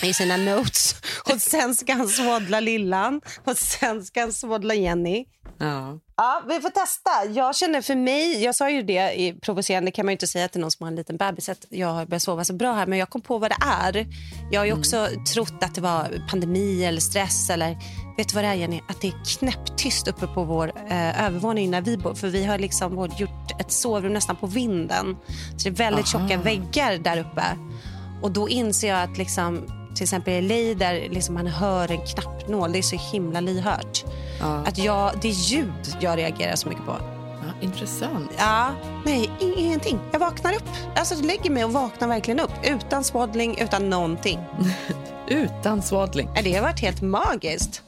i 0.03 0.15
sina 0.15 0.37
notes. 0.37 0.95
Och 1.33 1.41
Sen 1.41 1.75
ska 1.75 1.93
han 1.93 2.09
svaddla 2.09 2.61
lillan 2.61 3.21
och 3.45 3.57
sen 3.57 4.05
ska 4.05 4.21
han 4.21 4.33
svaddla 4.33 4.75
Jenny. 4.75 5.25
Ja. 5.59 5.99
Ja, 6.17 6.43
vi 6.49 6.61
får 6.61 6.71
testa. 6.71 7.11
Jag 7.35 7.57
känner 7.57 7.83
för 7.83 7.95
mig, 7.95 8.45
jag 8.45 8.55
sa 8.55 8.71
ju 8.71 8.83
det 8.83 9.21
i 9.21 9.33
provocerande 9.41 9.91
kan 9.91 10.07
man 10.07 10.11
ju 10.11 10.15
inte 10.15 10.27
säga 10.27 10.49
till 10.49 10.61
någon 10.61 10.71
som 10.71 10.85
har 10.85 10.89
en 10.89 10.97
liten 10.97 11.17
bebis 11.17 11.49
att 11.49 11.67
jag 11.69 11.89
har 11.89 12.07
börjat 12.07 12.23
sova 12.23 12.45
så 12.45 12.53
bra 12.53 12.73
här, 12.73 12.87
men 12.87 12.99
jag 12.99 13.11
kom 13.11 13.21
på 13.21 13.39
vad 13.39 13.51
det 13.51 13.57
är. 13.61 14.07
Jag 14.53 14.61
har 14.61 14.67
ju 14.67 14.73
också 14.73 15.09
trott 15.35 15.63
att 15.63 15.75
det 15.75 15.81
var 15.81 16.27
pandemi 16.31 16.85
eller 16.85 17.01
stress 17.01 17.51
eller 17.51 17.77
vet 18.17 18.29
du 18.29 18.35
vad 18.35 18.45
det 18.45 18.49
är 18.49 18.55
Jenny? 18.55 18.81
Att 18.89 19.01
det 19.01 19.09
är 19.09 19.39
knäpptyst 19.39 20.09
uppe 20.09 20.27
på 20.27 20.45
vår 20.45 20.73
eh, 20.91 21.25
övervåning 21.27 21.71
när 21.71 21.81
vi 21.81 21.97
bor. 21.97 22.15
För 22.15 22.29
vi 22.29 22.45
har 22.45 22.59
liksom 22.59 23.11
gjort 23.19 23.61
ett 23.61 23.73
sovrum 23.73 24.13
nästan 24.13 24.37
på 24.37 24.47
vinden. 24.47 25.17
Så 25.57 25.69
det 25.69 25.75
är 25.75 25.85
väldigt 25.85 26.15
Aha. 26.15 26.29
tjocka 26.29 26.43
väggar 26.43 26.99
där 26.99 27.19
uppe. 27.19 27.45
Och 28.23 28.31
då 28.31 28.49
inser 28.49 28.89
jag 28.89 29.03
att 29.03 29.19
liksom, 29.19 29.61
till 29.95 30.03
exempel 30.03 30.33
i 30.33 30.75
LA 30.75 30.79
där 30.87 31.09
liksom 31.11 31.35
man 31.35 31.47
hör 31.47 31.91
en 31.91 32.01
knappnål, 32.07 32.73
det 32.73 32.79
är 32.79 32.83
så 32.83 32.97
himla 32.97 33.41
lyhört. 33.41 34.05
Att 34.67 34.79
jag, 34.79 35.13
det 35.23 35.29
är 35.29 35.33
ljud 35.33 35.97
jag 36.01 36.19
reagerar 36.19 36.57
så 36.57 36.69
mycket 36.69 36.85
på. 36.87 36.97
Ja, 37.01 37.53
intressant. 37.61 38.31
Ja, 38.39 38.71
nej, 39.05 39.31
ingenting. 39.41 39.99
Jag 40.13 40.19
vaknar 40.21 40.53
upp. 40.55 40.65
Alltså, 40.97 41.15
jag 41.15 41.25
lägger 41.25 41.51
mig 41.51 41.65
och 41.65 41.73
vaknar 41.73 42.09
verkligen 42.09 42.41
upp. 42.41 42.53
Utan 42.65 43.05
swaddling, 43.05 43.59
utan 43.59 43.91
någonting. 43.91 44.41
Utan 45.29 45.83
svaddling. 45.83 46.29
Ja, 46.35 46.43
Det 46.43 46.55
har 46.55 46.63
varit 46.63 46.81
helt 46.81 47.03
magiskt. 47.03 47.83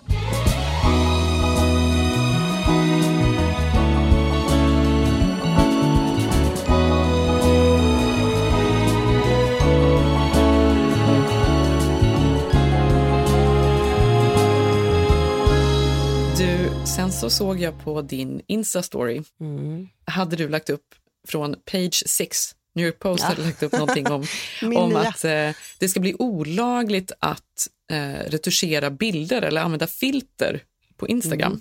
Sen 16.96 17.12
så 17.12 17.30
såg 17.30 17.60
jag 17.60 17.84
på 17.84 18.02
din 18.02 18.40
Insta-story, 18.48 19.24
Mm. 19.40 19.88
hade 20.04 20.36
du 20.36 20.48
lagt 20.48 20.70
upp 20.70 20.84
från 21.28 21.54
page 21.72 22.02
6, 22.06 22.38
New 22.74 22.86
York 22.86 22.98
Post 22.98 23.22
Ja. 23.22 23.28
hade 23.28 23.42
lagt 23.42 23.62
upp 23.62 23.72
någonting 23.72 24.06
om, 24.06 24.24
om 24.76 24.88
nya. 24.90 24.98
att 24.98 25.24
eh, 25.24 25.50
det 25.78 25.88
ska 25.88 26.00
bli 26.00 26.14
olagligt 26.18 27.12
att 27.18 27.68
eh, 27.90 28.30
retuschera 28.30 28.90
bilder 28.90 29.42
eller 29.42 29.60
använda 29.60 29.86
filter 29.86 30.62
på 30.96 31.08
Instagram. 31.08 31.52
Mm. 31.52 31.60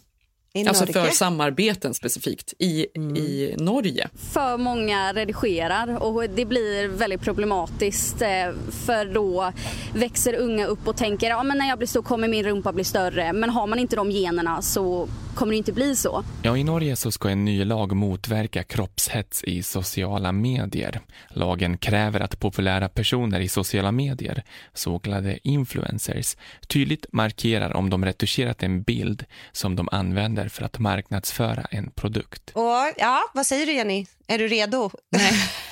I 0.55 0.67
Alltså 0.67 0.85
Norge. 0.85 0.99
Mm. 0.99 1.09
för 1.09 1.15
samarbeten 1.15 1.93
specifikt 1.93 2.53
i, 2.59 2.81
i 3.19 3.55
Norge. 3.57 4.09
för 4.33 4.57
många 4.57 5.13
redigerar 5.13 6.03
och 6.03 6.29
det 6.29 6.45
blir 6.45 6.87
väldigt 6.87 7.21
problematiskt 7.21 8.21
eh, 8.21 8.51
för 8.85 9.05
då 9.13 9.51
växer 9.93 10.33
unga 10.35 10.65
upp 10.65 10.87
och 10.87 10.97
tänker 10.97 11.29
ja 11.29 11.43
men 11.43 11.57
när 11.57 11.69
jag 11.69 11.77
blir 11.77 11.87
stor 11.87 12.01
kommer 12.01 12.27
min 12.27 12.43
rumpa 12.45 12.73
bli 12.73 12.83
större 12.83 13.33
men 13.33 13.49
har 13.49 13.67
man 13.67 13.79
inte 13.79 13.95
de 13.95 14.11
generna 14.11 14.61
så 14.61 15.07
kommer 15.35 15.51
det 15.51 15.57
inte 15.57 15.73
bli 15.73 15.95
så. 15.95 16.23
Ja, 16.43 16.57
I 16.57 16.63
Norge 16.63 16.95
så 16.95 17.11
ska 17.11 17.29
en 17.29 17.45
ny 17.45 17.65
lag 17.65 17.95
motverka 17.95 18.63
kroppshets 18.63 19.43
i 19.43 19.63
sociala 19.63 20.31
medier. 20.31 21.01
Lagen 21.29 21.77
kräver 21.77 22.19
att 22.19 22.39
populära 22.39 22.89
personer 22.89 23.39
i 23.39 23.47
sociala 23.47 23.91
medier, 23.91 24.43
så 24.73 24.99
kallade 24.99 25.39
influencers, 25.43 26.37
tydligt 26.67 27.05
markerar 27.11 27.73
om 27.73 27.89
de 27.89 28.05
retuscherat 28.05 28.63
en 28.63 28.83
bild 28.83 29.25
som 29.51 29.75
de 29.75 29.89
använder 29.91 30.47
för 30.47 30.65
att 30.65 30.79
marknadsföra 30.79 31.65
en 31.71 31.91
produkt. 31.91 32.51
Och, 32.53 32.93
ja, 32.97 33.21
vad 33.33 33.45
säger 33.45 33.65
du 33.65 33.73
Jenny? 33.73 34.05
Är 34.27 34.37
du 34.37 34.47
redo? 34.47 34.91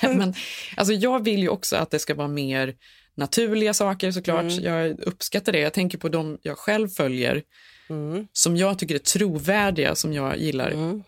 Men, 0.00 0.34
alltså, 0.76 0.92
jag 0.92 1.24
vill 1.24 1.40
ju 1.40 1.48
också 1.48 1.76
att 1.76 1.90
det 1.90 1.98
ska 1.98 2.14
vara 2.14 2.28
mer 2.28 2.74
naturliga 3.16 3.74
saker 3.74 4.12
såklart. 4.12 4.52
Mm. 4.52 4.64
Jag 4.64 5.00
uppskattar 5.00 5.52
det. 5.52 5.58
Jag 5.58 5.72
tänker 5.72 5.98
på 5.98 6.08
de 6.08 6.38
jag 6.42 6.58
själv 6.58 6.88
följer 6.88 7.42
Mm. 7.92 8.26
som 8.32 8.56
jag 8.56 8.78
tycker 8.78 8.94
är 8.94 8.98
trovärdiga, 8.98 9.94
som 9.94 10.12
jag 10.12 10.38
gillar. 10.38 11.00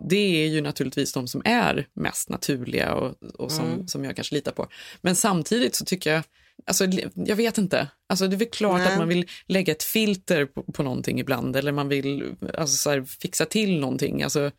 Det 0.00 0.44
är 0.44 0.46
ju 0.48 0.60
naturligtvis 0.60 1.12
de 1.12 1.28
som 1.28 1.42
är 1.44 1.86
mest 1.94 2.28
naturliga 2.28 2.94
och, 2.94 3.14
och 3.38 3.52
som, 3.52 3.64
Mm. 3.66 3.88
som 3.88 4.04
jag 4.04 4.16
kanske 4.16 4.34
litar 4.34 4.52
på. 4.52 4.66
Men 5.00 5.16
samtidigt 5.16 5.74
så 5.74 5.84
tycker 5.84 6.12
jag, 6.12 6.22
alltså, 6.66 6.84
jag 7.14 7.36
vet 7.36 7.58
inte. 7.58 7.88
Alltså, 8.08 8.28
det 8.28 8.36
är 8.36 8.38
väl 8.38 8.48
klart 8.48 8.78
Nej. 8.78 8.92
att 8.92 8.98
man 8.98 9.08
vill 9.08 9.26
lägga 9.46 9.72
ett 9.72 9.82
filter 9.82 10.44
på, 10.46 10.62
på 10.62 10.82
någonting 10.82 11.20
ibland 11.20 11.56
eller 11.56 11.72
man 11.72 11.88
vill 11.88 12.34
alltså, 12.58 12.76
så 12.76 12.90
här, 12.90 13.02
fixa 13.02 13.44
till 13.44 13.80
någonting. 13.80 14.22
Alltså, 14.22 14.50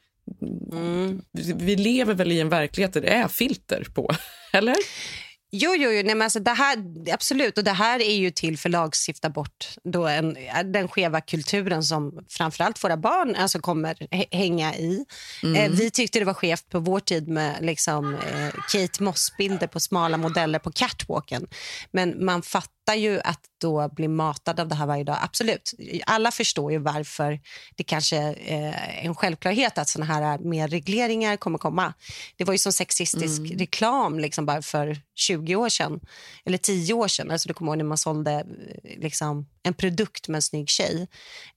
vi, 1.31 1.53
vi 1.57 1.75
lever 1.75 2.13
väl 2.13 2.31
i 2.31 2.39
en 2.39 2.49
verklighet 2.49 2.93
där 2.93 3.01
det 3.01 3.07
är 3.07 3.27
filter 3.27 3.87
på, 3.93 4.11
eller? 4.53 4.75
Jo, 5.51 5.75
jo, 5.77 5.89
jo 5.91 6.03
nej, 6.03 6.15
men 6.15 6.21
alltså 6.21 6.39
det 6.39 6.51
här, 6.51 6.77
absolut. 7.13 7.57
Och 7.57 7.63
det 7.63 7.71
här 7.71 7.99
är 8.01 8.15
ju 8.15 8.31
till 8.31 8.57
för 8.57 8.69
att 8.69 8.71
lagstifta 8.71 9.29
bort 9.29 9.67
då 9.83 10.07
en, 10.07 10.38
den 10.65 10.88
skeva 10.88 11.21
kulturen 11.21 11.83
som 11.83 12.25
framförallt 12.29 12.83
våra 12.83 12.97
barn 12.97 13.35
alltså 13.35 13.59
kommer 13.59 13.95
hä- 14.12 14.27
hänga 14.38 14.75
i. 14.75 15.05
Mm. 15.43 15.55
Eh, 15.55 15.77
vi 15.77 15.91
tyckte 15.91 16.19
det 16.19 16.25
var 16.25 16.33
skevt 16.33 16.69
på 16.69 16.79
vår 16.79 16.99
tid 16.99 17.27
med 17.27 17.57
liksom, 17.62 18.15
eh, 18.15 18.49
Kate 18.71 19.03
Moss-bilder 19.03 19.67
på 19.67 19.79
smala 19.79 20.17
modeller 20.17 20.59
på 20.59 20.71
catwalken. 20.71 21.47
Men 21.91 22.25
man 22.25 22.41
fattar 22.41 22.69
ju 22.95 23.19
att 23.23 23.39
då 23.61 23.89
bli 23.89 24.07
matad 24.07 24.59
av 24.59 24.67
det 24.67 24.75
här 24.75 24.85
varje 24.85 25.03
dag. 25.03 25.17
Absolut. 25.21 25.73
Alla 26.05 26.31
förstår 26.31 26.71
ju 26.71 26.77
varför 26.77 27.39
det 27.75 27.83
kanske 27.83 28.17
eh, 28.17 28.99
är 28.99 29.05
en 29.07 29.15
självklarhet 29.15 29.77
att 29.77 29.89
såna 29.89 30.05
här 30.05 30.37
mer 30.39 30.67
regleringar 30.67 31.37
kommer 31.37 31.57
komma. 31.57 31.93
Det 32.37 32.43
var 32.43 32.53
ju 32.53 32.57
som 32.57 32.71
sexistisk 32.73 33.39
Mm. 33.39 33.57
reklam 33.57 34.19
liksom 34.19 34.45
bara 34.45 34.61
för 34.61 34.97
20 35.15 35.55
år 35.55 35.69
sedan. 35.69 35.99
Eller 36.45 36.57
10 36.57 36.93
år 36.93 37.07
sedan. 37.07 37.31
Alltså, 37.31 37.47
du 37.47 37.53
kommer 37.53 37.71
ihåg 37.71 37.77
när 37.77 37.85
man 37.85 37.97
sålde 37.97 38.31
eh, 38.33 38.99
liksom, 39.01 39.47
en 39.63 39.73
produkt 39.73 40.27
med 40.27 40.35
en 40.35 40.41
snygg 40.41 40.69
tjej. 40.69 41.07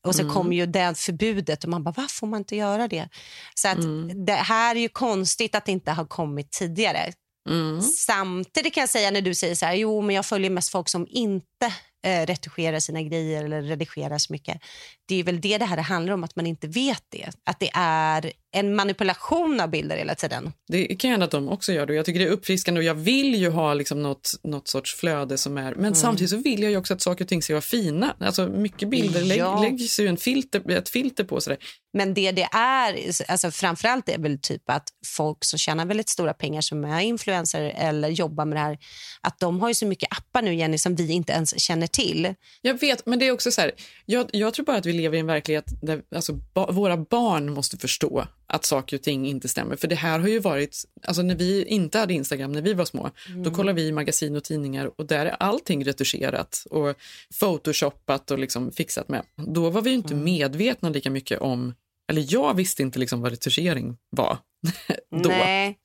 Och 0.06 0.14
så 0.14 0.22
Mm. 0.22 0.34
kom 0.34 0.52
ju 0.52 0.66
det 0.66 0.98
förbudet 0.98 1.64
och 1.64 1.70
man 1.70 1.84
bara, 1.84 1.94
varför 1.96 2.14
får 2.14 2.26
man 2.26 2.40
inte 2.40 2.56
göra 2.56 2.88
det? 2.88 3.08
Så 3.54 3.68
att 3.68 3.78
Mm. 3.78 4.24
det 4.24 4.32
här 4.32 4.76
är 4.76 4.80
ju 4.80 4.88
konstigt 4.88 5.54
att 5.54 5.64
det 5.66 5.72
inte 5.72 5.90
har 5.90 6.04
kommit 6.06 6.50
tidigare. 6.50 7.12
Mm. 7.48 7.82
Samtidigt 7.82 8.74
kan 8.74 8.80
jag 8.80 8.90
säga 8.90 9.10
när 9.10 9.20
du 9.20 9.34
säger 9.34 9.54
så 9.54 9.66
här, 9.66 9.74
jo 9.74 10.02
men 10.02 10.16
jag 10.16 10.26
följer 10.26 10.50
mest 10.50 10.70
folk 10.70 10.88
som 10.88 11.06
inte 11.10 11.66
eh, 12.04 12.26
retuscherar 12.26 12.80
sina 12.80 13.02
grejer 13.02 13.44
eller 13.44 13.62
redigerar 13.62 14.18
så 14.18 14.32
mycket. 14.32 14.62
Det 15.06 15.14
är 15.14 15.24
väl 15.24 15.40
det 15.40 15.58
det 15.58 15.64
här 15.64 15.76
handlar 15.76 16.14
om, 16.14 16.24
att 16.24 16.36
man 16.36 16.46
inte 16.46 16.66
vet 16.66 17.04
det. 17.08 17.30
Att 17.44 17.60
det 17.60 17.70
är 17.74 18.32
en 18.54 18.74
manipulation 18.76 19.60
av 19.60 19.70
bilder 19.70 19.96
hela 19.96 20.14
tiden. 20.14 20.52
Det 20.68 20.86
kan 20.86 21.10
hända 21.10 21.24
att 21.24 21.30
de 21.30 21.48
också 21.48 21.72
gör 21.72 21.86
det. 21.86 21.94
Jag 21.94 22.04
tycker 22.06 22.20
det 22.20 22.26
är 22.26 22.30
uppfriskande 22.30 22.78
och 22.80 22.84
jag 22.84 22.94
vill 22.94 23.34
ju 23.34 23.50
ha 23.50 23.74
liksom 23.74 24.02
något, 24.02 24.30
något 24.42 24.68
sorts 24.68 24.94
flöde 24.94 25.38
som 25.38 25.58
är... 25.58 25.62
Men 25.74 25.78
Mm. 25.80 25.94
samtidigt 25.94 26.30
så 26.30 26.36
vill 26.36 26.62
jag 26.62 26.70
ju 26.70 26.76
också 26.76 26.94
att 26.94 27.02
saker 27.02 27.24
och 27.24 27.28
ting 27.28 27.42
ska 27.42 27.52
vara 27.54 27.60
fina. 27.62 28.16
Alltså 28.20 28.46
mycket 28.48 28.88
bilder 28.88 29.22
lägg, 29.22 29.38
Ja. 29.38 29.62
läggs 29.62 30.00
ju 30.00 30.06
en 30.08 30.16
filter, 30.16 30.70
ett 30.70 30.88
filter 30.88 31.24
på. 31.24 31.40
Sådär. 31.40 31.58
Men 31.92 32.14
det 32.14 32.32
det 32.32 32.48
är, 32.52 32.96
alltså 33.28 33.50
framförallt 33.50 34.08
är 34.08 34.18
väl 34.18 34.38
typ 34.38 34.62
att 34.70 34.88
folk 35.16 35.44
som 35.44 35.58
tjänar 35.58 35.86
väldigt 35.86 36.08
stora 36.08 36.34
pengar 36.34 36.60
som 36.60 36.84
är 36.84 37.00
influencer 37.00 37.60
eller 37.76 38.08
jobbar 38.08 38.44
med 38.44 38.56
det 38.56 38.60
här, 38.60 38.78
att 39.20 39.38
de 39.40 39.60
har 39.60 39.68
ju 39.68 39.74
så 39.74 39.86
mycket 39.86 40.08
appar 40.12 40.42
nu 40.42 40.54
Jenny 40.54 40.78
som 40.78 40.94
vi 40.94 41.12
inte 41.12 41.32
ens 41.32 41.60
känner 41.60 41.86
till. 41.86 42.34
Jag 42.62 42.80
vet, 42.80 43.06
men 43.06 43.18
det 43.18 43.26
är 43.26 43.32
också 43.32 43.50
så 43.50 43.60
här, 43.60 43.72
jag, 44.06 44.30
jag 44.32 44.54
tror 44.54 44.66
bara 44.66 44.76
att 44.76 44.86
vi 44.86 44.92
lever 44.92 45.16
i 45.16 45.20
en 45.20 45.26
verklighet 45.26 45.64
där 45.82 46.02
alltså, 46.14 46.32
ba, 46.32 46.70
våra 46.72 46.96
barn 46.96 47.52
måste 47.54 47.78
förstå 47.78 48.26
att 48.46 48.64
saker 48.64 48.96
och 48.96 49.02
ting 49.02 49.26
inte 49.26 49.48
stämmer. 49.48 49.76
För 49.76 49.88
det 49.88 49.94
här 49.94 50.18
har 50.18 50.28
ju 50.28 50.38
varit, 50.38 50.84
alltså 51.02 51.22
när 51.22 51.34
vi 51.34 51.64
inte 51.64 51.98
hade 51.98 52.14
Instagram 52.14 52.52
när 52.52 52.62
vi 52.62 52.74
var 52.74 52.84
små, 52.84 53.10
då 53.28 53.32
Mm. 53.32 53.54
kollade 53.54 53.76
vi 53.82 53.86
i 53.88 53.92
magasin 53.92 54.36
och 54.36 54.44
tidningar 54.44 54.90
och 55.00 55.06
där 55.06 55.26
är 55.26 55.30
allting 55.30 55.84
retuscherat 55.84 56.66
och 56.70 56.96
photoshoppat 57.40 58.30
och 58.30 58.38
liksom 58.38 58.72
fixat 58.72 59.08
med. 59.08 59.22
Då 59.36 59.70
var 59.70 59.82
vi 59.82 59.90
ju 59.90 59.96
inte 59.96 60.14
medvetna 60.14 60.88
lika 60.88 61.10
mycket 61.10 61.40
om, 61.40 61.74
eller 62.10 62.24
jag 62.28 62.54
visste 62.54 62.82
inte 62.82 62.98
liksom 62.98 63.20
vad 63.20 63.30
retuschering 63.30 63.96
var 64.10 64.38
då. 65.22 65.28
Nej. 65.28 65.78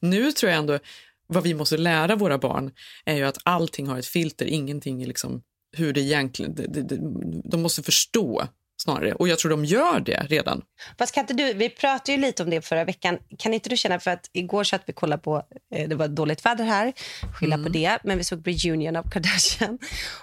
Nu 0.00 0.32
tror 0.32 0.50
jag 0.50 0.58
ändå, 0.58 0.78
vad 1.26 1.42
vi 1.42 1.54
måste 1.54 1.76
lära 1.76 2.16
våra 2.16 2.38
barn 2.38 2.70
är 3.04 3.16
ju 3.16 3.22
att 3.24 3.38
allting 3.42 3.86
har 3.86 3.98
ett 3.98 4.06
filter, 4.06 4.46
ingenting 4.46 5.02
är 5.02 5.06
liksom 5.06 5.42
hur 5.76 5.92
det 5.92 6.00
egentligen, 6.00 6.54
det, 6.54 6.66
det, 6.82 6.98
de 7.44 7.62
måste 7.62 7.82
förstå 7.82 8.48
snarare. 8.82 9.12
Och 9.12 9.28
jag 9.28 9.38
tror 9.38 9.50
de 9.50 9.64
gör 9.64 10.00
det 10.00 10.26
redan. 10.28 10.62
Fast 10.98 11.14
kan 11.14 11.20
inte 11.20 11.34
du, 11.34 11.52
vi 11.52 11.68
pratade 11.68 12.12
ju 12.12 12.18
lite 12.18 12.42
om 12.42 12.50
det 12.50 12.66
förra 12.66 12.84
veckan. 12.84 13.18
Kan 13.38 13.54
inte 13.54 13.68
du 13.68 13.76
känna, 13.76 14.00
för 14.00 14.10
att 14.10 14.30
igår 14.32 14.64
satt 14.64 14.82
vi 14.86 14.92
kollade 14.92 15.22
på, 15.22 15.42
eh, 15.74 15.88
det 15.88 15.94
var 15.94 16.08
dåligt 16.08 16.46
väder 16.46 16.64
här, 16.64 16.92
skylla 17.34 17.58
på 17.58 17.68
det, 17.68 17.98
men 18.04 18.18
vi 18.18 18.24
såg 18.24 18.48
reunion 18.48 18.96
av 18.96 19.10
Kardashian. 19.10 19.78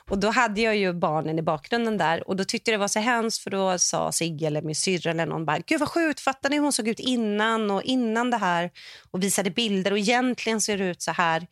Och 0.09 0.19
då 0.19 0.29
hade 0.29 0.61
jag 0.61 0.77
ju 0.77 0.93
barnen 0.93 1.39
i 1.39 1.41
bakgrunden 1.41 1.97
där 1.97 2.27
och 2.27 2.35
då 2.35 2.43
tyckte 2.43 2.71
det 2.71 2.77
var 2.77 2.87
så 2.87 2.99
hemskt 2.99 3.43
för 3.43 3.49
då 3.49 3.77
sa 3.77 4.11
Sigge 4.11 4.47
eller 4.47 4.61
min 4.61 4.75
syrra 4.75 5.11
eller 5.11 5.25
någon 5.25 5.45
bara, 5.45 5.59
gud 5.59 5.79
vad 5.79 5.89
sjukt, 5.89 6.19
fattar 6.19 6.49
ni 6.49 6.55
hur 6.55 6.63
hon 6.63 6.73
såg 6.73 6.87
ut 6.87 6.99
innan 6.99 7.71
och 7.71 7.83
innan 7.83 8.29
det 8.29 8.37
här 8.37 8.71
och 9.11 9.23
visade 9.23 9.51
bilder 9.51 9.91
och 9.91 9.97
egentligen 9.97 10.61
ser 10.61 10.77
det 10.77 10.85
ut 10.85 11.01
så 11.01 11.11
här. 11.11 11.47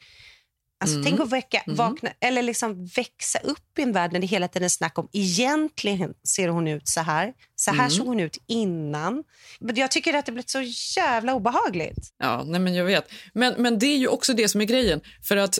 Alltså, 0.79 0.95
Mm. 0.97 1.05
Tänk 1.05 1.19
att 1.19 1.29
väcka, 1.31 1.63
vakna, 1.67 2.09
eller 2.19 2.41
liksom 2.41 2.85
växa 2.85 3.39
upp 3.39 3.79
i 3.79 3.81
en 3.81 3.91
värld 3.91 4.11
när 4.13 4.19
det 4.19 4.27
hela 4.27 4.47
tiden 4.47 4.69
snack 4.69 4.97
om 4.99 5.09
egentligen 5.13 6.13
ser 6.27 6.47
hon 6.47 6.67
ut 6.67 6.87
så 6.87 7.01
här. 7.01 7.33
Så 7.55 7.71
här 7.71 7.79
Mm. 7.79 7.89
såg 7.91 8.07
hon 8.07 8.19
ut 8.19 8.37
innan. 8.47 9.23
Men 9.59 9.75
jag 9.75 9.91
tycker 9.91 10.13
att 10.13 10.25
det 10.25 10.31
blivit 10.31 10.49
så 10.49 10.61
jävla 10.97 11.33
obehagligt. 11.33 12.13
Ja, 12.17 12.43
nej 12.45 12.59
men 12.61 12.73
jag 12.75 12.85
vet. 12.85 13.11
Men, 13.33 13.53
men 13.57 13.79
det 13.79 13.85
är 13.85 13.97
ju 13.97 14.07
också 14.07 14.33
det 14.33 14.47
som 14.49 14.61
är 14.61 14.65
grejen. 14.65 15.01
För 15.23 15.37
att 15.37 15.59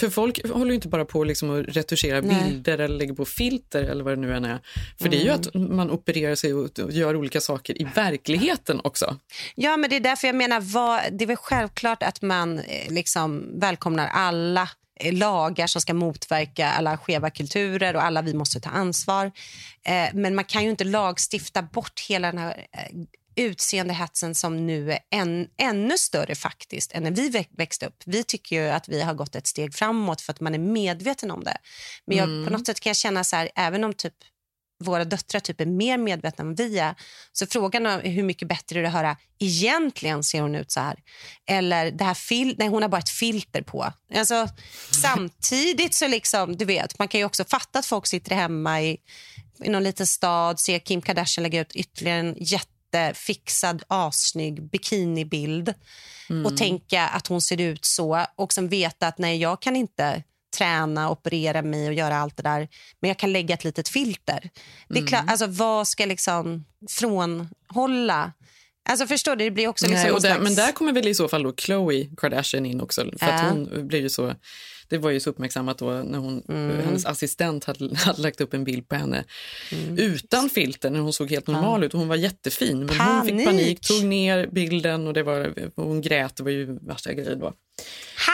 för 0.00 0.08
folk 0.10 0.48
håller 0.50 0.70
ju 0.70 0.74
inte 0.74 0.88
bara 0.88 1.04
på 1.04 1.24
liksom 1.24 1.50
att 1.60 1.76
retuschera 1.76 2.20
Nej. 2.20 2.44
bilder 2.44 2.78
eller 2.78 2.98
lägga 2.98 3.14
på 3.14 3.24
filter 3.24 3.84
eller 3.84 4.04
vad 4.04 4.12
det 4.12 4.20
nu 4.20 4.34
än 4.34 4.44
är. 4.44 4.58
För 5.00 5.08
det 5.08 5.16
är 5.16 5.20
ju 5.24 5.28
Mm. 5.28 5.40
att 5.40 5.54
man 5.54 5.90
opererar 5.90 6.34
sig 6.34 6.54
och, 6.54 6.78
och 6.78 6.92
gör 6.92 7.16
olika 7.16 7.40
saker 7.40 7.82
i 7.82 7.84
verkligheten 7.94 8.80
också. 8.84 9.16
Ja, 9.54 9.76
men 9.76 9.90
det 9.90 9.96
är 9.96 10.00
därför 10.00 10.28
jag 10.28 10.36
menar, 10.36 10.60
vad, 10.60 11.00
det 11.12 11.24
är 11.24 11.26
väl 11.26 11.36
självklart 11.36 12.02
att 12.02 12.22
man 12.22 12.58
eh, 12.58 12.92
liksom 12.92 13.60
välkomnar 13.60 14.06
alla 14.08 14.43
eh, 15.00 15.12
lagar 15.12 15.66
som 15.66 15.80
ska 15.80 15.94
motverka 15.94 16.68
alla 16.68 16.96
skeva 16.98 17.30
kulturer 17.30 17.96
och 17.96 18.02
alla 18.04 18.22
vi 18.22 18.34
måste 18.34 18.60
ta 18.60 18.70
ansvar. 18.70 19.26
Eh, 19.86 20.08
men 20.14 20.34
man 20.34 20.44
kan 20.44 20.64
ju 20.64 20.70
inte 20.70 20.84
lagstifta 20.84 21.62
bort 21.62 22.00
hela 22.08 22.30
den 22.32 22.38
här 22.40 22.66
eh, 22.72 22.96
utseendehetsen 23.36 24.34
som 24.34 24.66
nu 24.66 24.92
är 24.92 24.98
än, 25.10 25.48
ännu 25.56 25.98
större 25.98 26.34
faktiskt 26.34 26.92
än 26.92 27.02
när 27.02 27.10
vi 27.10 27.30
vä- 27.30 27.46
växte 27.56 27.86
upp. 27.86 28.02
Vi 28.06 28.24
tycker 28.24 28.62
ju 28.62 28.68
att 28.70 28.88
vi 28.88 29.02
har 29.02 29.14
gått 29.14 29.34
ett 29.34 29.46
steg 29.46 29.74
framåt 29.74 30.20
för 30.20 30.32
att 30.32 30.40
man 30.40 30.54
är 30.54 30.58
medveten 30.58 31.30
om 31.30 31.44
det. 31.44 31.56
Men 32.06 32.16
jag, 32.16 32.28
Mm. 32.28 32.44
på 32.46 32.52
något 32.52 32.66
sätt 32.66 32.80
kan 32.80 32.90
jag 32.90 32.96
känna 32.96 33.24
så 33.24 33.36
här, 33.36 33.50
även 33.56 33.84
om 33.84 33.92
typ 33.92 34.14
våra 34.84 35.04
döttrar 35.04 35.40
typ 35.40 35.60
är 35.60 35.66
mer 35.66 35.98
medvetna 35.98 36.42
än 36.44 36.54
vi 36.54 36.78
är. 36.78 36.94
Så 37.32 37.46
frågan 37.46 37.86
är 37.86 38.00
hur 38.10 38.22
mycket 38.22 38.48
bättre 38.48 38.78
är 38.78 38.82
det 38.82 38.88
att 38.88 38.94
höra 38.94 39.16
egentligen 39.38 40.24
ser 40.24 40.40
hon 40.40 40.54
ut 40.54 40.70
så 40.70 40.80
här. 40.80 40.96
Eller 41.46 41.90
det 41.90 42.04
här 42.04 42.14
fil- 42.14 42.54
nej, 42.58 42.68
hon 42.68 42.82
har 42.82 42.88
bara 42.88 42.98
ett 42.98 43.08
filter 43.08 43.62
på. 43.62 43.92
Alltså, 44.14 44.48
samtidigt 45.02 45.94
så 45.94 46.08
liksom, 46.08 46.56
du 46.56 46.64
vet, 46.64 46.98
man 46.98 47.08
kan 47.08 47.20
ju 47.20 47.24
också 47.26 47.44
fatta 47.44 47.78
att 47.78 47.86
folk 47.86 48.06
sitter 48.06 48.34
hemma 48.34 48.82
i, 48.82 48.96
i 49.64 49.68
någon 49.68 49.82
liten 49.84 50.06
stad, 50.06 50.60
ser 50.60 50.78
Kim 50.78 51.02
Kardashian 51.02 51.42
lägga 51.42 51.60
ut 51.60 51.72
ytterligare 51.76 52.18
en 52.20 52.36
jättefixad, 52.38 53.82
assnygg 53.88 54.62
bikinibild 54.70 55.74
Mm. 56.30 56.46
och 56.46 56.56
tänka 56.56 57.06
att 57.06 57.26
hon 57.26 57.40
ser 57.42 57.60
ut 57.60 57.84
så 57.84 58.26
och 58.36 58.52
sen 58.52 58.68
veta 58.68 59.06
att 59.08 59.18
nej, 59.18 59.40
jag 59.40 59.62
kan 59.62 59.76
inte 59.76 60.22
träna, 60.54 61.10
operera 61.10 61.62
mig 61.62 61.88
och 61.88 61.94
göra 61.94 62.16
allt 62.16 62.36
det 62.36 62.42
där. 62.42 62.68
Men 63.00 63.08
jag 63.08 63.16
kan 63.18 63.32
lägga 63.32 63.54
ett 63.54 63.64
litet 63.64 63.88
filter. 63.88 64.50
Det 64.88 64.94
är 64.94 64.98
Mm. 64.98 65.06
klart, 65.08 65.24
alltså, 65.30 65.46
vad 65.46 65.88
ska 65.88 66.06
liksom 66.06 66.64
frånhålla? 66.90 68.32
Alltså 68.88 69.06
förstår 69.06 69.36
du, 69.36 69.44
det 69.44 69.50
blir 69.50 69.68
också 69.68 69.86
liksom 69.86 70.02
Nej, 70.02 70.12
där, 70.12 70.20
slags... 70.20 70.42
Men 70.42 70.54
där 70.54 70.72
kommer 70.72 70.92
väl 70.92 71.08
i 71.08 71.14
så 71.14 71.28
fall 71.28 71.42
då 71.42 71.52
Khloe 71.52 72.06
Kardashian 72.16 72.66
in 72.66 72.80
också. 72.80 73.00
För 73.18 73.26
att 73.26 73.42
Ja. 73.42 73.48
hon 73.48 73.88
blev 73.88 74.02
ju 74.02 74.10
så, 74.10 74.34
det 74.88 74.98
var 74.98 75.10
ju 75.10 75.20
så 75.20 75.30
uppmärksammat 75.30 75.78
då 75.78 75.90
när 75.90 76.18
hon, 76.18 76.42
Mm. 76.48 76.84
hennes 76.84 77.06
assistent 77.06 77.64
hade, 77.64 77.96
hade 77.96 78.22
lagt 78.22 78.40
upp 78.40 78.54
en 78.54 78.64
bild 78.64 78.88
på 78.88 78.94
henne 78.94 79.24
utan 79.96 80.50
filter 80.50 80.90
när 80.90 81.00
hon 81.00 81.12
såg 81.12 81.30
helt 81.30 81.46
normal 81.46 81.84
ut. 81.84 81.94
Och 81.94 81.98
hon 82.00 82.08
var 82.08 82.16
jättefin 82.16 82.78
men 82.86 83.00
hon 83.00 83.22
fick 83.24 83.30
Panik. 83.32 83.46
panik, 83.46 83.80
tog 83.80 84.04
ner 84.04 84.46
bilden 84.46 85.06
och 85.06 85.14
det 85.14 85.22
var, 85.22 85.54
hon 85.76 86.00
grät. 86.00 86.36
Det 86.36 86.42
var 86.42 86.50
ju 86.50 86.78
värsta 86.82 87.12
grejen 87.12 87.38
då. 87.38 87.52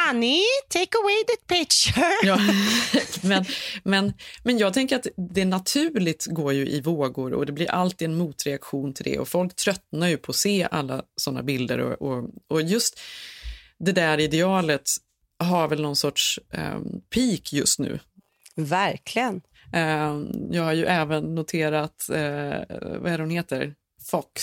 Honey, 0.07 0.43
take 0.69 0.99
away 1.03 1.25
that 1.29 1.59
picture. 1.59 2.07
Ja, 2.23 2.39
men, 3.23 3.45
men, 3.83 4.13
men 4.43 4.59
jag 4.59 4.75
tänker 4.75 4.97
att 4.97 5.07
det 5.35 5.45
naturligt 5.45 6.27
går 6.27 6.53
ju 6.53 6.67
i 6.69 6.81
vågor 6.81 7.33
och 7.33 7.47
det 7.47 7.53
blir 7.53 7.71
alltid 7.71 8.09
en 8.09 8.17
motreaktion 8.19 8.95
till 8.95 9.05
det 9.05 9.19
och 9.19 9.29
folk 9.29 9.57
tröttnar 9.57 10.09
ju 10.09 10.17
på 10.17 10.31
att 10.31 10.37
se 10.37 10.69
alla 10.71 11.03
såna 11.17 11.43
bilder 11.43 11.79
och, 11.79 12.03
och, 12.13 12.31
och 12.49 12.63
just 12.63 13.01
det 13.79 13.93
där 13.93 14.21
idealet 14.21 14.83
har 15.41 15.69
väl 15.69 15.83
någon 15.83 15.97
sorts 15.97 16.39
eh, 16.53 16.79
peak 17.15 17.53
just 17.53 17.79
nu. 17.79 17.99
Verkligen. 18.57 19.41
Eh, 19.73 20.21
jag 20.51 20.63
har 20.63 20.73
ju 20.73 20.85
även 20.87 21.35
noterat, 21.35 22.09
eh, 22.11 22.77
vad 23.01 23.13
är 23.13 23.19
hon 23.19 23.31
heter, 23.31 23.75
Fox. 24.11 24.43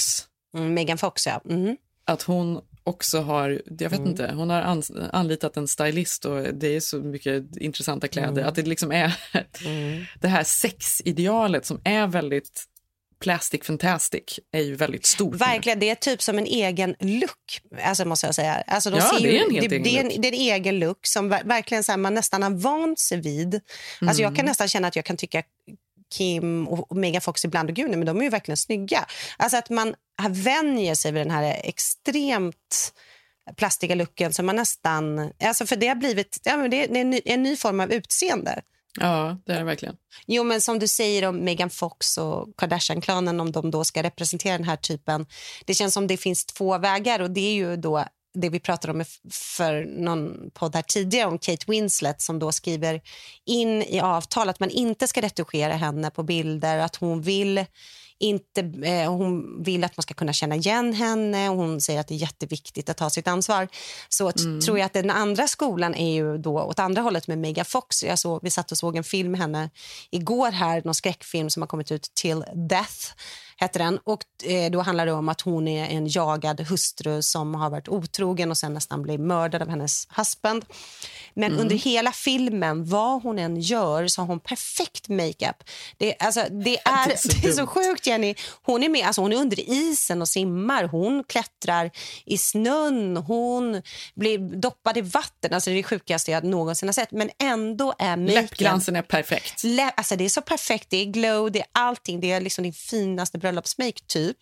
Mm, 0.58 0.74
Megan 0.74 0.98
Fox, 0.98 1.26
ja. 1.28 1.42
Mhm. 1.46 1.78
Att 2.06 2.22
hon 2.22 2.62
också 2.84 3.20
har, 3.22 3.62
jag 3.66 3.90
vet 3.90 4.00
Mm. 4.00 4.10
inte, 4.12 4.32
hon 4.36 4.50
har 4.50 4.62
ans- 4.62 5.10
anlitat 5.14 5.58
en 5.58 5.68
stylist 5.68 6.26
och 6.26 6.42
det 6.54 6.68
är 6.68 6.80
så 6.80 6.98
mycket 6.98 7.58
intressanta 7.58 8.08
kläder. 8.08 8.32
Mm. 8.32 8.48
Att 8.48 8.56
det 8.56 8.62
liksom 8.62 8.92
är 8.92 9.16
det 10.20 10.28
här 10.28 10.44
sexidealet 10.44 11.66
som 11.66 11.82
är 11.84 12.08
väldigt 12.08 12.64
plastic 13.19 13.63
fantastic 13.63 14.39
är 14.51 14.62
ju 14.62 14.75
väldigt 14.75 15.06
stort. 15.06 15.36
Verkligen, 15.36 15.80
det 15.80 15.89
är 15.89 15.95
typ 15.95 16.21
som 16.21 16.38
en 16.38 16.45
egen 16.45 16.95
look. 16.99 17.62
Alltså 17.84 18.06
måste 18.06 18.25
jag 18.25 18.36
säga. 18.36 18.63
Alltså, 18.67 18.89
de 18.89 18.97
Ja, 18.97 19.03
ser 19.13 19.19
det 19.23 19.30
ju, 19.32 19.38
är 19.38 19.45
en 19.45 19.51
helt 19.56 19.69
det, 19.69 19.75
egen 19.75 19.84
det, 19.84 19.97
är 19.97 20.15
en, 20.15 20.21
det 20.21 20.27
är 20.27 20.34
en 20.34 20.39
egen 20.62 20.80
look 20.80 21.06
som 21.08 21.34
ver- 21.34 21.47
verkligen 21.47 21.84
så 21.84 21.91
här, 21.91 21.97
man 21.97 22.13
nästan 22.13 22.43
har 22.43 22.49
vant 22.49 22.99
sig 22.99 23.21
vid. 23.21 23.62
Alltså, 24.01 24.21
jag 24.21 24.30
kan 24.32 24.39
Mm. 24.39 24.45
nästan 24.45 24.67
känna 24.67 24.88
att 24.88 24.95
jag 24.95 25.06
kan 25.06 25.17
tycka 25.17 25.43
Kim 26.15 26.67
och 26.67 26.97
Megan 26.97 27.21
Fox 27.21 27.45
ibland, 27.45 27.69
och 27.69 27.75
gud, 27.75 27.89
men 27.89 28.06
de 28.06 28.17
är 28.19 28.23
ju 28.23 28.30
verkligen 28.30 28.58
snygga. 28.58 29.06
Alltså 29.38 29.58
att 29.58 29.69
man 29.69 29.95
vänjer 30.30 30.95
sig 30.95 31.12
vid 31.12 31.21
den 31.21 31.32
här 31.32 31.60
extremt 31.63 32.93
plastiga 33.58 33.95
looken 33.95 34.34
som 34.34 34.45
man 34.45 34.56
nästan... 34.56 35.32
Alltså 35.43 35.65
för 35.65 35.75
det 35.75 35.88
har 35.88 35.95
blivit 35.95 36.38
ja, 36.43 36.58
men 36.58 36.69
det, 36.71 36.88
det 36.88 36.97
är 36.97 37.01
en 37.01 37.10
ny, 37.10 37.21
en 37.25 37.43
ny 37.43 37.56
form 37.56 37.80
av 37.80 37.91
utseende. 37.91 38.62
Ja, 39.00 39.38
det 39.45 39.54
är 39.54 39.58
det 39.58 39.63
verkligen. 39.63 39.95
Jo, 40.28 40.43
men 40.43 40.62
som 40.62 40.80
du 40.80 40.88
säger 40.88 41.28
om 41.28 41.43
Megan 41.43 41.69
Fox 41.69 42.17
och 42.17 42.47
Kardashian-klanen, 42.58 43.39
om 43.39 43.52
de 43.52 43.71
då 43.71 43.84
ska 43.84 44.04
representera 44.04 44.58
den 44.58 44.67
här 44.67 44.76
typen. 44.76 45.26
Det 45.65 45.73
känns 45.73 45.93
som 45.93 46.08
det 46.08 46.17
finns 46.17 46.45
två 46.45 46.78
vägar 46.78 47.19
och 47.19 47.32
det 47.32 47.41
är 47.41 47.54
ju 47.54 47.76
då 47.76 48.06
det 48.34 48.50
vi 48.50 48.60
pratade 48.60 48.93
om 48.93 49.06
för 49.32 49.86
någon 49.86 50.52
podd 50.54 50.76
här 50.76 50.82
tidigare 50.82 51.28
om 51.28 51.39
Kate 51.39 51.65
Winslet 51.67 52.21
som 52.21 52.39
då 52.39 52.52
skriver 52.52 53.02
in 53.45 53.84
i 53.84 54.00
avtal 54.00 54.50
att 54.50 54.60
man 54.60 54.69
inte 54.69 55.08
ska 55.08 55.21
retuschera 55.21 55.73
henne 55.73 56.10
på 56.10 56.23
bilder, 56.23 56.80
att 56.80 56.95
hon 56.95 57.21
vill 57.21 57.65
inte, 58.19 58.62
eh, 58.84 59.12
hon 59.13 59.63
vill 59.63 59.84
att 59.84 59.97
man 59.97 60.01
ska 60.03 60.13
kunna 60.13 60.34
känna 60.34 60.56
igen 60.56 60.93
henne 60.93 61.49
och 61.49 61.56
hon 61.56 61.82
säger 61.82 61.99
att 61.99 62.08
det 62.08 62.13
är 62.13 62.17
jätteviktigt 62.17 62.89
att 62.89 62.97
ta 62.97 63.10
sitt 63.10 63.27
ansvar. 63.27 63.67
Så 64.10 64.32
Mm. 64.39 64.62
tror 64.62 64.77
jag 64.80 64.86
att 64.86 64.93
den 64.93 65.10
andra 65.10 65.47
skolan 65.47 65.95
är 65.95 66.13
ju 66.13 66.38
då 66.38 66.62
åt 66.62 66.80
andra 66.80 67.01
hållet 67.01 67.27
med 67.27 67.38
Megan 67.38 67.65
Fox. 67.65 68.03
Jag 68.03 68.19
såg, 68.19 68.39
vi 68.43 68.49
satt 68.51 68.71
och 68.71 68.77
såg 68.77 68.95
en 68.95 69.03
film 69.03 69.32
med 69.32 69.39
henne 69.41 69.69
igår 70.12 70.51
här, 70.51 70.82
någon 70.86 70.95
skräckfilm 70.95 71.49
som 71.49 71.62
har 71.62 71.67
kommit 71.67 71.91
ut, 71.91 72.12
Till 72.13 72.43
Death 72.69 73.13
heter 73.60 73.80
den. 73.80 74.00
Och 74.04 74.22
eh, 74.43 74.72
då 74.72 74.82
handlar 74.82 75.06
det 75.06 75.12
om 75.12 75.30
att 75.30 75.41
hon 75.41 75.67
är 75.67 75.86
en 75.89 76.08
jagad 76.08 76.62
hustru 76.62 77.22
som 77.22 77.56
har 77.56 77.70
varit 77.70 77.88
otrogen 77.88 78.52
och 78.52 78.58
sen 78.58 78.74
nästan 78.74 79.02
blir 79.02 79.17
mördad 79.17 79.62
av 79.62 79.70
hennes 79.70 80.08
husband. 80.17 80.65
Men 81.34 81.52
Mm. 81.52 81.60
under 81.62 81.76
hela 81.76 82.12
filmen, 82.12 82.86
vad 82.86 83.24
hon 83.24 83.39
än 83.39 83.60
gör, 83.62 84.08
så 84.08 84.22
har 84.22 84.28
hon 84.28 84.39
perfekt 84.39 85.10
makeup. 85.10 85.63
Det, 85.98 86.15
alltså, 86.20 86.46
det, 86.50 86.78
är, 86.86 87.08
Det 87.08 87.13
är 87.13 87.17
så 87.17 87.28
det 87.41 87.48
är 87.48 87.52
så 87.52 87.67
sjukt, 87.67 88.08
Jenny. 88.08 88.36
Hon 88.63 88.84
är, 88.84 88.89
med, 88.89 89.06
alltså, 89.06 89.22
hon 89.22 89.34
är 89.34 89.38
under 89.38 89.70
isen 89.70 90.22
och 90.22 90.28
simmar. 90.28 90.84
Hon 90.84 91.24
klättrar 91.24 91.91
i 92.26 92.38
snön. 92.38 93.17
Hon 93.17 93.82
blir 94.15 94.38
doppad 94.62 94.98
i 94.98 95.02
vatten. 95.02 95.54
Alltså, 95.54 95.70
det 95.70 95.74
är 95.74 95.78
det 95.78 95.84
sjukaste 95.84 96.32
jag 96.32 96.43
någonsin 96.43 96.88
har 96.89 96.93
sett. 96.93 97.12
Men 97.12 97.30
ändå 97.43 97.93
är 98.00 98.17
maken... 98.17 98.26
Läppglansen 98.26 98.96
är 98.96 99.02
perfekt. 99.02 99.63
Lä- 99.63 99.93
alltså 99.98 100.15
det 100.15 100.26
är 100.26 100.30
så 100.30 100.41
perfekt. 100.41 100.89
Det 100.89 100.98
är 100.98 101.06
glow, 101.06 101.52
det 101.52 101.60
är 101.60 101.65
allting. 101.72 102.20
Det 102.20 102.32
är 102.32 102.41
liksom 102.41 102.63
din 102.63 102.74
finaste 102.74 103.39
bröllopsmake 103.48 104.00
typ. 104.08 104.38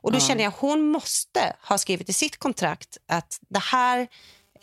Och 0.00 0.12
då 0.12 0.18
Ja. 0.18 0.20
känner 0.28 0.44
jag 0.44 0.50
hon 0.50 0.88
måste 0.88 1.56
ha 1.60 1.78
skrivit 1.78 2.08
i 2.08 2.12
sitt 2.12 2.38
kontrakt 2.38 2.96
att 3.08 3.38
det 3.48 3.58
här 3.58 4.08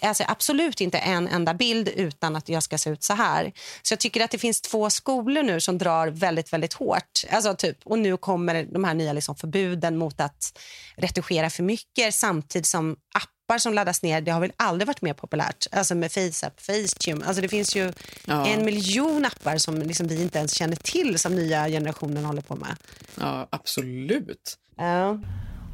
Alltså 0.03 0.23
absolut 0.27 0.81
inte 0.81 0.97
en 0.97 1.27
enda 1.27 1.53
bild 1.53 1.87
utan 1.87 2.35
att 2.35 2.49
jag 2.49 2.63
ska 2.63 2.77
se 2.77 2.89
ut 2.89 3.03
så 3.03 3.13
här. 3.13 3.51
Så 3.81 3.91
jag 3.93 3.99
tycker 3.99 4.23
att 4.23 4.31
det 4.31 4.37
finns 4.37 4.61
två 4.61 4.89
skolor 4.89 5.43
nu 5.43 5.59
som 5.61 5.77
drar 5.77 6.07
väldigt, 6.07 6.53
väldigt 6.53 6.73
hårt. 6.73 7.23
Alltså 7.31 7.55
typ, 7.55 7.77
och 7.83 7.99
nu 7.99 8.17
kommer 8.17 8.63
de 8.73 8.83
här 8.83 8.93
nya 8.93 9.13
liksom 9.13 9.35
förbuden 9.35 9.97
mot 9.97 10.21
att 10.21 10.59
retuschera 10.95 11.49
för 11.49 11.63
mycket 11.63 12.15
samtidigt 12.15 12.67
som 12.67 12.95
appar 13.13 13.57
som 13.57 13.73
laddas 13.73 14.01
ner, 14.03 14.21
det 14.21 14.31
har 14.31 14.39
väl 14.39 14.51
aldrig 14.55 14.87
varit 14.87 15.01
mer 15.01 15.13
populärt. 15.13 15.67
Alltså 15.71 15.95
med 15.95 16.11
FaceApp, 16.11 16.61
Facetune. 16.61 17.25
Alltså 17.25 17.41
det 17.41 17.47
finns 17.49 17.75
ju 17.75 17.93
Ja. 18.25 18.47
en 18.47 18.65
miljon 18.65 19.25
appar 19.25 19.57
som 19.57 19.81
liksom 19.81 20.07
vi 20.07 20.21
inte 20.21 20.37
ens 20.39 20.53
känner 20.53 20.75
till 20.75 21.19
som 21.19 21.35
nya 21.35 21.67
generationen 21.67 22.25
håller 22.25 22.41
på 22.41 22.55
med. 22.55 22.75
Ja, 23.19 23.47
absolut. 23.51 24.57
Ja. 24.77 25.19